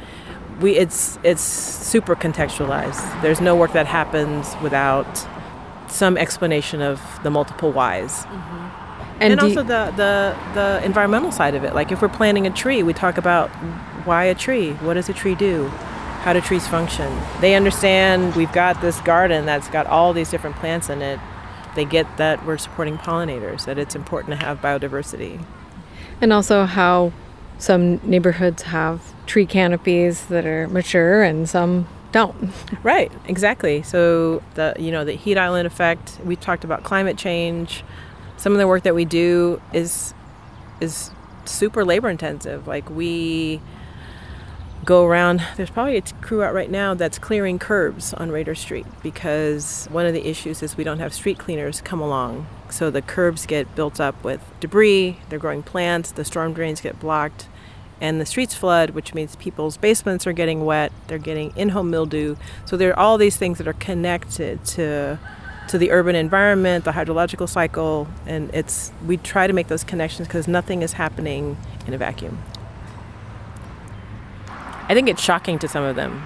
we 0.61 0.77
it's 0.77 1.19
it's 1.23 1.41
super 1.41 2.15
contextualized. 2.15 3.21
There's 3.21 3.41
no 3.41 3.55
work 3.55 3.73
that 3.73 3.87
happens 3.87 4.55
without 4.61 5.27
some 5.89 6.17
explanation 6.17 6.81
of 6.81 7.01
the 7.23 7.29
multiple 7.29 7.71
whys. 7.71 8.25
Mm-hmm. 8.25 9.21
And, 9.21 9.33
and 9.33 9.41
also 9.41 9.61
you- 9.61 9.67
the, 9.67 9.93
the, 9.95 10.37
the 10.53 10.81
environmental 10.83 11.31
side 11.31 11.55
of 11.55 11.63
it. 11.63 11.75
Like 11.75 11.91
if 11.91 12.01
we're 12.01 12.09
planting 12.09 12.47
a 12.47 12.49
tree, 12.49 12.83
we 12.83 12.93
talk 12.93 13.17
about 13.17 13.49
why 14.05 14.25
a 14.25 14.35
tree? 14.35 14.73
What 14.73 14.95
does 14.95 15.07
a 15.07 15.13
tree 15.13 15.35
do? 15.35 15.67
How 16.23 16.33
do 16.33 16.41
trees 16.41 16.67
function? 16.67 17.15
They 17.41 17.55
understand 17.55 18.35
we've 18.35 18.51
got 18.53 18.81
this 18.81 18.99
garden 19.01 19.45
that's 19.45 19.67
got 19.69 19.87
all 19.87 20.13
these 20.13 20.29
different 20.31 20.55
plants 20.55 20.89
in 20.89 21.01
it. 21.01 21.19
They 21.75 21.85
get 21.85 22.17
that 22.17 22.45
we're 22.45 22.57
supporting 22.57 22.97
pollinators, 22.97 23.65
that 23.65 23.77
it's 23.77 23.95
important 23.95 24.39
to 24.39 24.45
have 24.45 24.61
biodiversity. 24.61 25.43
And 26.21 26.31
also 26.31 26.65
how 26.65 27.11
some 27.57 27.97
neighborhoods 28.03 28.63
have 28.63 29.13
tree 29.25 29.45
canopies 29.45 30.25
that 30.25 30.45
are 30.45 30.67
mature 30.67 31.23
and 31.23 31.49
some 31.49 31.87
don't. 32.11 32.51
Right, 32.83 33.11
exactly. 33.25 33.81
So 33.83 34.43
the 34.53 34.75
you 34.77 34.91
know 34.91 35.03
the 35.03 35.13
heat 35.13 35.37
island 35.37 35.67
effect. 35.67 36.19
We 36.23 36.35
talked 36.35 36.63
about 36.63 36.83
climate 36.83 37.17
change. 37.17 37.83
Some 38.37 38.53
of 38.53 38.59
the 38.59 38.67
work 38.67 38.83
that 38.83 38.95
we 38.95 39.05
do 39.05 39.61
is 39.73 40.13
is 40.79 41.11
super 41.45 41.83
labor 41.83 42.09
intensive. 42.09 42.67
Like 42.67 42.89
we 42.89 43.61
go 44.83 45.05
around. 45.05 45.41
There's 45.55 45.69
probably 45.69 45.97
a 45.97 46.01
crew 46.01 46.43
out 46.43 46.53
right 46.53 46.69
now 46.69 46.93
that's 46.93 47.17
clearing 47.17 47.59
curbs 47.59 48.13
on 48.13 48.31
Rader 48.31 48.55
Street 48.55 48.85
because 49.01 49.87
one 49.91 50.05
of 50.05 50.13
the 50.13 50.27
issues 50.27 50.61
is 50.61 50.75
we 50.75 50.83
don't 50.83 50.99
have 50.99 51.13
street 51.13 51.37
cleaners 51.37 51.81
come 51.81 52.01
along. 52.01 52.47
So 52.69 52.89
the 52.89 53.01
curbs 53.01 53.45
get 53.45 53.75
built 53.75 53.99
up 53.99 54.23
with 54.23 54.41
debris. 54.59 55.19
They're 55.29 55.39
growing 55.39 55.63
plants. 55.63 56.11
The 56.11 56.25
storm 56.25 56.53
drains 56.53 56.81
get 56.81 56.99
blocked 56.99 57.47
and 58.01 58.19
the 58.19 58.25
streets 58.25 58.53
flood, 58.53 58.89
which 58.91 59.13
means 59.13 59.37
people's 59.37 59.77
basements 59.77 60.27
are 60.27 60.33
getting 60.33 60.65
wet, 60.65 60.91
they're 61.07 61.17
getting 61.17 61.55
in 61.55 61.69
home 61.69 61.89
mildew. 61.89 62.35
So 62.65 62.75
there 62.75 62.91
are 62.91 62.99
all 62.99 63.17
these 63.17 63.37
things 63.37 63.57
that 63.59 63.67
are 63.67 63.73
connected 63.73 64.63
to 64.65 65.17
to 65.69 65.77
the 65.77 65.91
urban 65.91 66.13
environment, 66.13 66.83
the 66.83 66.91
hydrological 66.91 67.47
cycle, 67.47 68.09
and 68.25 68.53
it's 68.53 68.91
we 69.07 69.15
try 69.15 69.47
to 69.47 69.53
make 69.53 69.69
those 69.69 69.85
connections 69.85 70.27
because 70.27 70.49
nothing 70.49 70.81
is 70.81 70.93
happening 70.93 71.55
in 71.87 71.93
a 71.93 71.97
vacuum. 71.97 72.37
I 74.89 74.93
think 74.93 75.07
it's 75.07 75.21
shocking 75.21 75.59
to 75.59 75.67
some 75.67 75.83
of 75.83 75.95
them, 75.95 76.25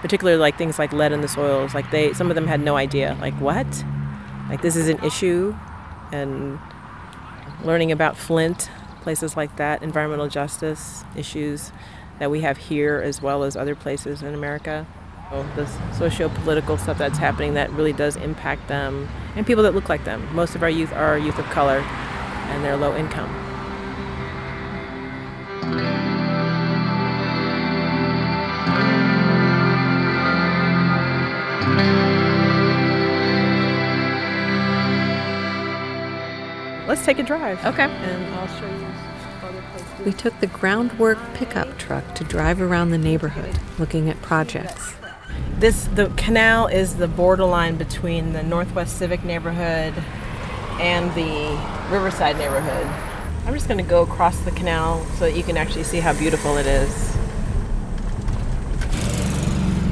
particularly 0.00 0.38
like 0.38 0.58
things 0.58 0.78
like 0.78 0.92
lead 0.92 1.12
in 1.12 1.20
the 1.20 1.28
soils. 1.28 1.74
Like 1.74 1.90
they, 1.90 2.12
some 2.12 2.30
of 2.30 2.34
them 2.34 2.46
had 2.46 2.60
no 2.60 2.76
idea. 2.76 3.16
Like 3.20 3.34
what? 3.34 3.84
Like 4.48 4.60
this 4.60 4.76
is 4.76 4.88
an 4.88 5.02
issue, 5.04 5.54
and 6.10 6.58
learning 7.64 7.92
about 7.92 8.16
Flint, 8.16 8.70
places 9.02 9.36
like 9.36 9.56
that, 9.56 9.82
environmental 9.82 10.28
justice 10.28 11.04
issues 11.16 11.72
that 12.18 12.30
we 12.30 12.40
have 12.40 12.56
here 12.56 13.00
as 13.00 13.22
well 13.22 13.44
as 13.44 13.56
other 13.56 13.74
places 13.74 14.22
in 14.22 14.34
America. 14.34 14.86
So 15.30 15.46
the 15.56 15.66
socio-political 15.94 16.76
stuff 16.76 16.98
that's 16.98 17.18
happening 17.18 17.54
that 17.54 17.70
really 17.72 17.94
does 17.94 18.16
impact 18.16 18.68
them 18.68 19.08
and 19.34 19.46
people 19.46 19.62
that 19.62 19.74
look 19.74 19.88
like 19.88 20.04
them. 20.04 20.28
Most 20.34 20.54
of 20.54 20.62
our 20.62 20.68
youth 20.68 20.92
are 20.92 21.16
youth 21.16 21.38
of 21.38 21.46
color 21.46 21.78
and 21.78 22.62
they're 22.62 22.76
low 22.76 22.94
income. 22.94 23.30
Let's 36.86 37.04
take 37.04 37.18
a 37.18 37.22
drive. 37.22 37.64
Okay. 37.64 37.84
And 37.84 38.34
I'll 38.34 38.48
show 38.48 38.66
you. 38.66 40.04
We 40.04 40.12
took 40.12 40.38
the 40.40 40.46
groundwork 40.48 41.18
pickup 41.34 41.78
truck 41.78 42.14
to 42.16 42.24
drive 42.24 42.60
around 42.60 42.90
the 42.90 42.98
neighborhood, 42.98 43.58
looking 43.78 44.10
at 44.10 44.20
projects. 44.20 44.94
This 45.58 45.84
the 45.94 46.08
canal 46.16 46.66
is 46.66 46.96
the 46.96 47.08
borderline 47.08 47.76
between 47.76 48.32
the 48.32 48.42
Northwest 48.42 48.98
Civic 48.98 49.22
neighborhood 49.24 49.94
and 50.80 51.14
the 51.14 51.56
Riverside 51.90 52.36
neighborhood. 52.36 52.86
I'm 53.46 53.54
just 53.54 53.68
going 53.68 53.82
to 53.82 53.88
go 53.88 54.02
across 54.02 54.38
the 54.40 54.50
canal 54.50 55.04
so 55.18 55.26
that 55.26 55.36
you 55.36 55.42
can 55.42 55.56
actually 55.56 55.84
see 55.84 56.00
how 56.00 56.12
beautiful 56.12 56.56
it 56.56 56.66
is. 56.66 57.16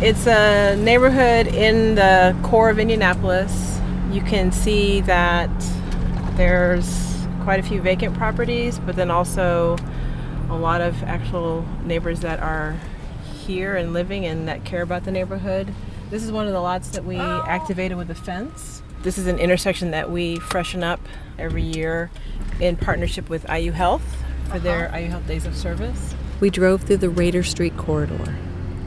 It's 0.03 0.27
a 0.27 0.77
neighborhood 0.77 1.47
in 1.49 1.95
the 1.95 2.35
core 2.43 2.71
of 2.71 2.79
Indianapolis. 2.79 3.79
You 4.11 4.23
can 4.23 4.51
see 4.51 5.03
that 5.03 5.51
there's 6.37 7.19
quite 7.43 7.61
a 7.61 7.63
few 7.63 7.83
vacant 7.83 8.17
properties, 8.17 8.79
but 8.79 8.97
then 8.97 9.11
also 9.11 9.77
a 10.49 10.57
lot 10.57 10.81
of 10.81 11.03
actual 11.03 11.67
neighbors 11.85 12.21
that 12.21 12.41
are 12.41 12.79
here 13.45 13.77
and 13.77 13.93
living 13.93 14.25
and 14.25 14.49
that 14.49 14.65
care 14.65 14.81
about 14.81 15.05
the 15.05 15.11
neighborhood. 15.11 15.71
This 16.09 16.25
is 16.25 16.33
one 16.33 16.47
of 16.47 16.55
the 16.55 16.61
lots 16.61 16.89
that 16.93 17.05
we 17.05 17.17
activated 17.19 17.99
with 17.99 18.11
a 18.11 18.15
fence. 18.15 18.81
This 19.03 19.19
is 19.19 19.27
an 19.27 19.39
intersection 19.39 19.91
that 19.91 20.11
we 20.11 20.37
freshen 20.37 20.83
up 20.83 21.01
every 21.39 21.63
year 21.63 22.11
in 22.59 22.79
partnership 22.79 23.29
with 23.29 23.47
IU 23.51 23.73
Health 23.73 24.17
for 24.51 24.59
their 24.59 24.89
uh-huh. 24.89 24.97
IU 24.97 25.09
Health 25.11 25.27
Days 25.27 25.45
of 25.45 25.55
Service. 25.55 26.15
We 26.41 26.49
drove 26.49 26.85
through 26.85 26.97
the 26.97 27.11
Rader 27.11 27.43
Street 27.43 27.77
corridor. 27.77 28.35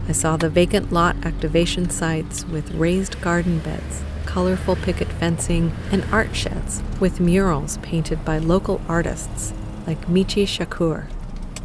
I 0.07 0.11
saw 0.11 0.37
the 0.37 0.49
vacant 0.49 0.91
lot 0.91 1.15
activation 1.25 1.89
sites 1.89 2.45
with 2.45 2.73
raised 2.73 3.21
garden 3.21 3.59
beds 3.59 4.03
colorful 4.33 4.75
picket 4.75 5.07
fencing, 5.07 5.71
and 5.91 6.03
art 6.11 6.35
sheds 6.35 6.81
with 6.99 7.19
murals 7.19 7.77
painted 7.83 8.25
by 8.25 8.39
local 8.39 8.81
artists 8.87 9.53
like 9.85 10.07
Michi 10.07 10.43
Shakur. 10.43 11.05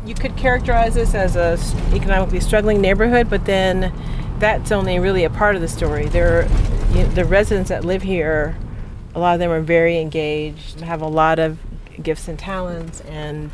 You 0.04 0.14
could 0.14 0.36
characterize 0.36 0.94
this 0.94 1.14
as 1.14 1.34
a 1.34 1.58
economically 1.94 2.40
struggling 2.40 2.82
neighborhood, 2.82 3.30
but 3.30 3.46
then 3.46 3.90
that's 4.38 4.70
only 4.70 4.98
really 4.98 5.24
a 5.24 5.30
part 5.30 5.54
of 5.54 5.62
the 5.62 5.68
story. 5.68 6.08
There, 6.08 6.42
you 6.92 7.04
know, 7.04 7.08
the 7.08 7.24
residents 7.24 7.70
that 7.70 7.86
live 7.86 8.02
here, 8.02 8.54
a 9.14 9.18
lot 9.18 9.32
of 9.32 9.40
them 9.40 9.50
are 9.50 9.62
very 9.62 9.98
engaged, 9.98 10.80
have 10.80 11.00
a 11.00 11.08
lot 11.08 11.38
of 11.38 11.58
gifts 12.02 12.28
and 12.28 12.38
talents, 12.38 13.00
and 13.02 13.50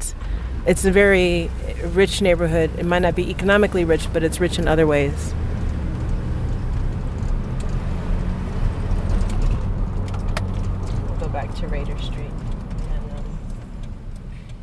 it's 0.66 0.84
a 0.84 0.90
very 0.90 1.50
rich 1.92 2.22
neighborhood. 2.22 2.70
It 2.78 2.86
might 2.86 3.00
not 3.00 3.14
be 3.14 3.30
economically 3.30 3.84
rich, 3.84 4.08
but 4.12 4.22
it's 4.22 4.40
rich 4.40 4.58
in 4.58 4.66
other 4.66 4.86
ways. 4.86 5.34
Go 11.20 11.28
back 11.28 11.54
to 11.56 11.66
Rader 11.68 11.98
Street. 11.98 12.30
And, 12.90 13.10
um, 13.18 13.38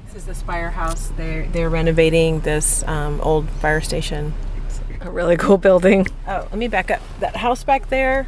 this 0.08 0.16
is 0.16 0.26
the 0.26 0.36
Spire 0.36 0.72
House. 0.72 1.12
They're 1.18 1.47
they're 1.47 1.70
renovating 1.70 2.41
this 2.41 2.84
um, 2.88 3.22
old 3.22 3.49
fire 3.49 3.82
station. 3.82 4.34
It's 4.66 4.80
a 5.02 5.12
really 5.12 5.38
cool 5.38 5.58
building. 5.58 6.08
Oh, 6.28 6.47
let 6.49 6.58
me 6.58 6.68
back 6.68 6.89
up. 6.91 7.02
That 7.20 7.36
house 7.36 7.64
back 7.64 7.89
there, 7.89 8.28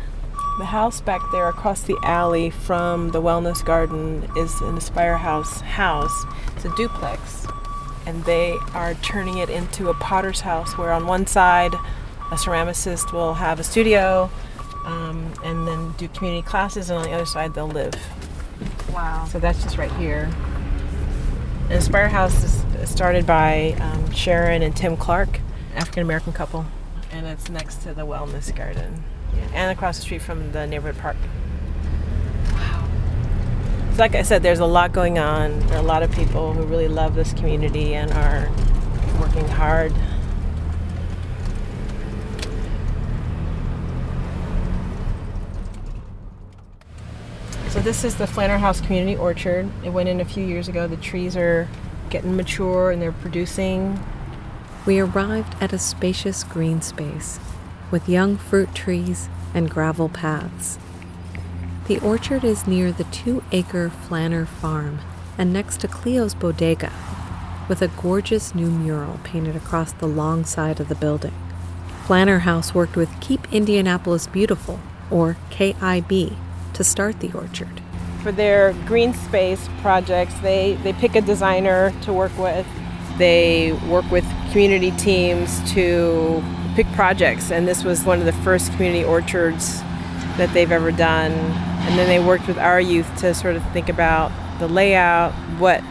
the 0.60 0.66
house 0.66 1.02
back 1.02 1.22
there 1.32 1.48
across 1.50 1.82
the 1.82 1.98
alley 2.04 2.52
from 2.52 3.10
the 3.12 3.22
Wellness 3.22 3.66
Garden 3.66 4.30
is 4.38 4.62
an 4.62 4.78
Aspire 4.78 5.18
House 5.18 5.62
house. 5.62 6.26
It's 6.56 6.66
a 6.66 6.76
duplex, 6.76 7.48
and 8.06 8.24
they 8.26 8.58
are 8.74 8.94
turning 8.96 9.38
it 9.38 9.50
into 9.50 9.90
a 9.90 9.94
potter's 9.94 10.42
house 10.42 10.78
where 10.78 10.92
on 10.92 11.08
one 11.08 11.28
side 11.28 11.74
a 11.74 12.36
ceramicist 12.36 13.14
will 13.14 13.36
have 13.36 13.60
a 13.60 13.64
studio 13.64 14.30
um, 14.86 15.34
and 15.44 15.68
then 15.68 15.94
do 15.94 16.08
community 16.10 16.46
classes, 16.46 16.90
and 16.90 17.00
on 17.00 17.06
the 17.06 17.12
other 17.12 17.26
side 17.26 17.54
they'll 17.54 17.68
live. 17.68 17.96
Wow. 18.92 19.26
So 19.26 19.40
that's 19.40 19.64
just 19.64 19.78
right 19.78 19.92
here. 19.94 20.30
And 21.70 21.74
Aspire 21.74 22.10
House 22.10 22.44
is 22.44 22.90
started 22.90 23.26
by 23.26 23.76
um, 23.80 24.12
Sharon 24.12 24.62
and 24.62 24.76
Tim 24.76 24.98
Clark, 24.98 25.40
African 25.76 26.04
American 26.04 26.34
couple, 26.34 26.66
and 27.12 27.26
it's 27.26 27.50
next 27.50 27.82
to 27.84 27.94
the 27.94 28.06
Wellness 28.06 28.54
Garden 28.56 29.04
and 29.54 29.72
across 29.72 29.98
the 29.98 30.04
street 30.04 30.22
from 30.22 30.52
the 30.52 30.68
neighborhood 30.68 31.02
park. 31.02 31.18
Wow. 33.94 33.98
So, 33.98 34.02
like 34.02 34.16
I 34.16 34.24
said, 34.24 34.42
there's 34.42 34.60
a 34.60 34.66
lot 34.66 34.92
going 34.92 35.20
on. 35.20 35.60
There 35.68 35.78
are 35.78 35.84
a 35.84 35.86
lot 35.86 36.02
of 36.02 36.12
people 36.12 36.54
who 36.54 36.64
really 36.64 36.88
love 36.88 37.14
this 37.14 37.32
community 37.34 37.94
and 37.94 38.12
are 38.12 38.50
working 39.20 39.48
hard 39.48 39.94
So 47.74 47.80
this 47.80 48.04
is 48.04 48.18
the 48.18 48.26
Flanner 48.26 48.60
House 48.60 48.80
Community 48.82 49.18
Orchard. 49.18 49.68
It 49.84 49.90
went 49.90 50.08
in 50.08 50.22
a 50.22 50.26
few 50.26 50.46
years 50.46 50.68
ago. 50.68 50.88
The 50.88 50.96
trees 50.96 51.36
are 51.36 51.68
getting 52.12 52.36
mature 52.36 52.92
and 52.92 53.02
they're 53.02 53.12
producing. 53.12 54.00
We 54.86 55.00
arrived 55.00 55.56
at 55.60 55.74
a 55.74 55.80
spacious 55.80 56.44
green 56.44 56.84
space 56.84 57.40
with 57.90 58.08
young 58.08 58.38
fruit 58.38 58.76
trees 58.76 59.28
and 59.56 59.72
gravel 59.72 60.08
paths. 60.08 60.78
The 61.86 62.00
orchard 62.00 62.46
is 62.46 62.66
near 62.66 62.94
the 62.94 63.04
two 63.04 63.44
acre 63.52 63.90
Flanner 63.90 64.48
farm 64.48 65.00
and 65.38 65.52
next 65.52 65.82
to 65.82 65.90
Cleo's 65.90 66.34
bodega, 66.34 66.94
with 67.68 67.82
a 67.82 67.90
gorgeous 67.90 68.56
new 68.56 68.72
mural 68.72 69.20
painted 69.26 69.58
across 69.58 69.92
the 69.92 70.08
long 70.08 70.46
side 70.46 70.80
of 70.80 70.88
the 70.88 70.96
building. 70.96 71.34
Flanner 72.06 72.42
House 72.42 72.74
worked 72.74 72.96
with 72.96 73.10
Keep 73.20 73.54
Indianapolis 73.54 74.28
Beautiful, 74.28 74.80
or 75.12 75.36
KIB, 75.50 76.38
to 76.72 76.84
start 76.86 77.20
the 77.20 77.34
orchard. 77.34 77.82
For 78.22 78.32
their 78.32 78.72
green 78.86 79.14
space 79.14 79.68
projects, 79.82 80.36
they, 80.40 80.76
they 80.84 80.94
pick 80.94 81.16
a 81.16 81.22
designer 81.22 81.94
to 82.04 82.14
work 82.14 82.38
with. 82.38 82.66
They 83.18 83.74
work 83.90 84.10
with 84.10 84.26
community 84.52 84.92
teams 84.92 85.60
to 85.74 86.42
pick 86.76 86.88
projects, 86.94 87.52
and 87.52 87.68
this 87.68 87.84
was 87.84 88.06
one 88.06 88.20
of 88.20 88.26
the 88.26 88.32
first 88.32 88.72
community 88.72 89.04
orchards 89.04 89.82
that 90.38 90.52
they've 90.54 90.72
ever 90.72 90.92
done. 90.92 91.32
And 91.84 92.00
then 92.00 92.08
they 92.08 92.20
worked 92.20 92.48
with 92.48 92.58
our 92.58 92.80
youth 92.80 93.14
to 93.20 93.34
sort 93.34 93.56
of 93.56 93.72
think 93.72 93.90
about 93.90 94.32
the 94.60 94.68
layout, 94.68 95.34
what 95.60 95.84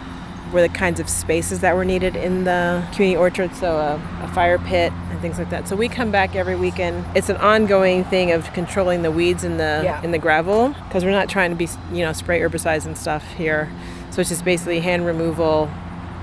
were 0.52 0.60
the 0.60 0.68
kinds 0.68 1.00
of 1.00 1.08
spaces 1.08 1.60
that 1.60 1.74
were 1.74 1.84
needed 1.84 2.14
in 2.14 2.44
the 2.44 2.86
community 2.92 3.16
orchard, 3.16 3.54
so 3.54 3.76
a, 3.76 4.24
a 4.24 4.28
fire 4.28 4.58
pit 4.58 4.92
and 5.10 5.20
things 5.20 5.38
like 5.38 5.50
that. 5.50 5.66
So 5.66 5.74
we 5.74 5.88
come 5.88 6.10
back 6.10 6.36
every 6.36 6.56
weekend. 6.56 7.04
It's 7.16 7.28
an 7.28 7.36
ongoing 7.38 8.04
thing 8.04 8.32
of 8.32 8.52
controlling 8.52 9.02
the 9.02 9.10
weeds 9.10 9.44
in 9.44 9.56
the 9.56 9.80
yeah. 9.84 10.02
in 10.02 10.10
the 10.10 10.18
gravel 10.18 10.74
because 10.86 11.04
we're 11.04 11.10
not 11.10 11.28
trying 11.28 11.50
to 11.50 11.56
be 11.56 11.68
you 11.92 12.04
know 12.04 12.12
spray 12.12 12.40
herbicides 12.40 12.86
and 12.86 12.96
stuff 12.96 13.26
here. 13.34 13.70
So 14.10 14.20
it's 14.20 14.28
just 14.30 14.44
basically 14.44 14.80
hand 14.80 15.06
removal, 15.06 15.70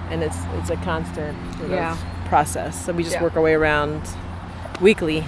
and 0.10 0.24
it's 0.24 0.38
it's 0.54 0.70
a 0.70 0.78
constant 0.78 1.38
sort 1.58 1.72
yeah. 1.72 1.94
of 1.94 2.28
process. 2.28 2.86
So 2.86 2.94
we 2.94 3.04
just 3.04 3.16
yeah. 3.16 3.24
work 3.24 3.36
our 3.36 3.42
way 3.42 3.54
around 3.54 4.02
weekly. 4.80 5.26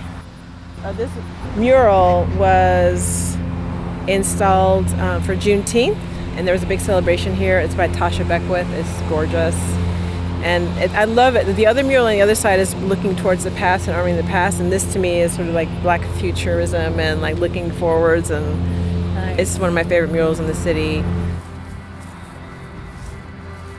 Uh, 0.83 0.91
this 0.93 1.11
mural 1.55 2.27
was 2.37 3.37
installed 4.11 4.87
uh, 4.93 5.19
for 5.21 5.35
Juneteenth 5.35 5.97
and 6.35 6.47
there 6.47 6.53
was 6.53 6.63
a 6.63 6.67
big 6.67 6.79
celebration 6.79 7.35
here. 7.35 7.59
It's 7.59 7.75
by 7.75 7.89
Tasha 7.89 8.25
Beckwith. 8.27 8.69
It's 8.71 9.01
gorgeous. 9.09 9.55
And 10.43 10.65
it, 10.79 10.89
I 10.91 11.03
love 11.03 11.35
it. 11.35 11.55
The 11.55 11.67
other 11.67 11.83
mural 11.83 12.05
on 12.05 12.13
the 12.13 12.21
other 12.21 12.35
side 12.35 12.59
is 12.59 12.73
looking 12.75 13.15
towards 13.15 13.43
the 13.43 13.51
past 13.51 13.87
and 13.87 13.95
honoring 13.95 14.15
the 14.15 14.23
past. 14.23 14.59
And 14.59 14.71
this 14.71 14.91
to 14.93 14.99
me 14.99 15.19
is 15.19 15.35
sort 15.35 15.49
of 15.49 15.53
like 15.53 15.69
black 15.81 16.01
futurism 16.17 16.99
and 16.99 17.21
like 17.21 17.37
looking 17.37 17.71
forwards. 17.73 18.31
And 18.31 19.13
nice. 19.13 19.39
it's 19.39 19.59
one 19.59 19.67
of 19.67 19.75
my 19.75 19.83
favorite 19.83 20.11
murals 20.11 20.39
in 20.39 20.47
the 20.47 20.55
city. 20.55 21.03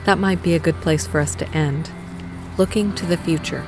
That 0.05 0.19
might 0.19 0.43
be 0.43 0.55
a 0.55 0.59
good 0.59 0.81
place 0.83 1.07
for 1.07 1.21
us 1.21 1.35
to 1.37 1.49
end. 1.49 1.91
Looking 2.59 2.95
to 2.97 3.07
the 3.07 3.17
future. 3.17 3.65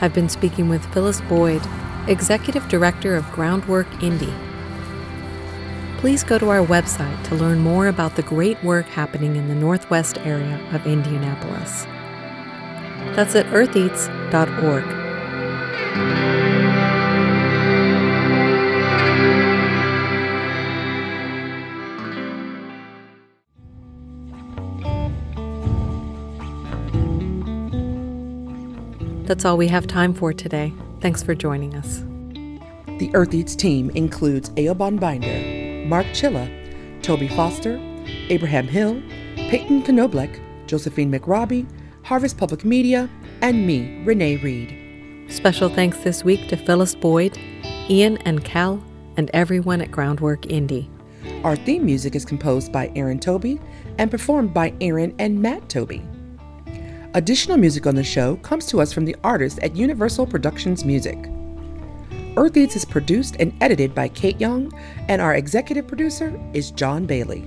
I've 0.00 0.14
been 0.14 0.28
speaking 0.28 0.68
with 0.68 0.84
Phyllis 0.94 1.20
Boyd, 1.22 1.62
Executive 2.06 2.68
Director 2.68 3.16
of 3.16 3.24
Groundwork 3.32 4.02
Indy 4.02 4.32
please 5.98 6.22
go 6.22 6.38
to 6.38 6.48
our 6.48 6.64
website 6.64 7.22
to 7.24 7.34
learn 7.34 7.58
more 7.58 7.88
about 7.88 8.16
the 8.16 8.22
great 8.22 8.62
work 8.62 8.86
happening 8.86 9.36
in 9.36 9.48
the 9.48 9.54
Northwest 9.54 10.18
area 10.18 10.60
of 10.72 10.86
Indianapolis. 10.86 11.84
That's 13.16 13.34
at 13.34 13.46
eartheats.org. 13.46 15.06
That's 29.26 29.44
all 29.44 29.56
we 29.56 29.66
have 29.66 29.88
time 29.88 30.14
for 30.14 30.32
today. 30.32 30.72
Thanks 31.00 31.20
for 31.22 31.34
joining 31.34 31.74
us. 31.74 32.04
The 32.98 33.10
Earth 33.12 33.34
Eats 33.34 33.56
team 33.56 33.90
includes 33.90 34.50
Eoban 34.50 35.00
Binder, 35.00 35.26
Mark 35.86 36.06
Chilla, 36.06 36.50
Toby 37.02 37.28
Foster, 37.28 37.80
Abraham 38.28 38.66
Hill, 38.66 39.00
Peyton 39.36 39.82
Knoblech, 39.82 40.40
Josephine 40.66 41.12
McRobbie, 41.12 41.66
Harvest 42.02 42.36
Public 42.36 42.64
Media, 42.64 43.08
and 43.40 43.66
me, 43.66 44.02
Renee 44.04 44.36
Reed. 44.38 45.30
Special 45.30 45.68
thanks 45.68 45.98
this 45.98 46.24
week 46.24 46.48
to 46.48 46.56
Phyllis 46.56 46.96
Boyd, 46.96 47.38
Ian 47.88 48.16
and 48.18 48.44
Cal, 48.44 48.82
and 49.16 49.30
everyone 49.32 49.80
at 49.80 49.92
Groundwork 49.92 50.46
Indy. 50.46 50.90
Our 51.44 51.54
theme 51.54 51.84
music 51.84 52.16
is 52.16 52.24
composed 52.24 52.72
by 52.72 52.90
Aaron 52.96 53.20
Toby 53.20 53.60
and 53.98 54.10
performed 54.10 54.52
by 54.52 54.74
Aaron 54.80 55.14
and 55.20 55.40
Matt 55.40 55.68
Toby. 55.68 56.02
Additional 57.14 57.56
music 57.56 57.86
on 57.86 57.94
the 57.94 58.04
show 58.04 58.36
comes 58.36 58.66
to 58.66 58.80
us 58.80 58.92
from 58.92 59.04
the 59.04 59.16
artists 59.22 59.58
at 59.62 59.76
Universal 59.76 60.26
Productions 60.26 60.84
Music. 60.84 61.16
Earth 62.36 62.56
Eats 62.56 62.76
is 62.76 62.84
produced 62.84 63.36
and 63.40 63.52
edited 63.62 63.94
by 63.94 64.08
Kate 64.08 64.38
Young, 64.38 64.70
and 65.08 65.22
our 65.22 65.34
executive 65.34 65.86
producer 65.86 66.38
is 66.52 66.70
John 66.70 67.06
Bailey. 67.06 67.46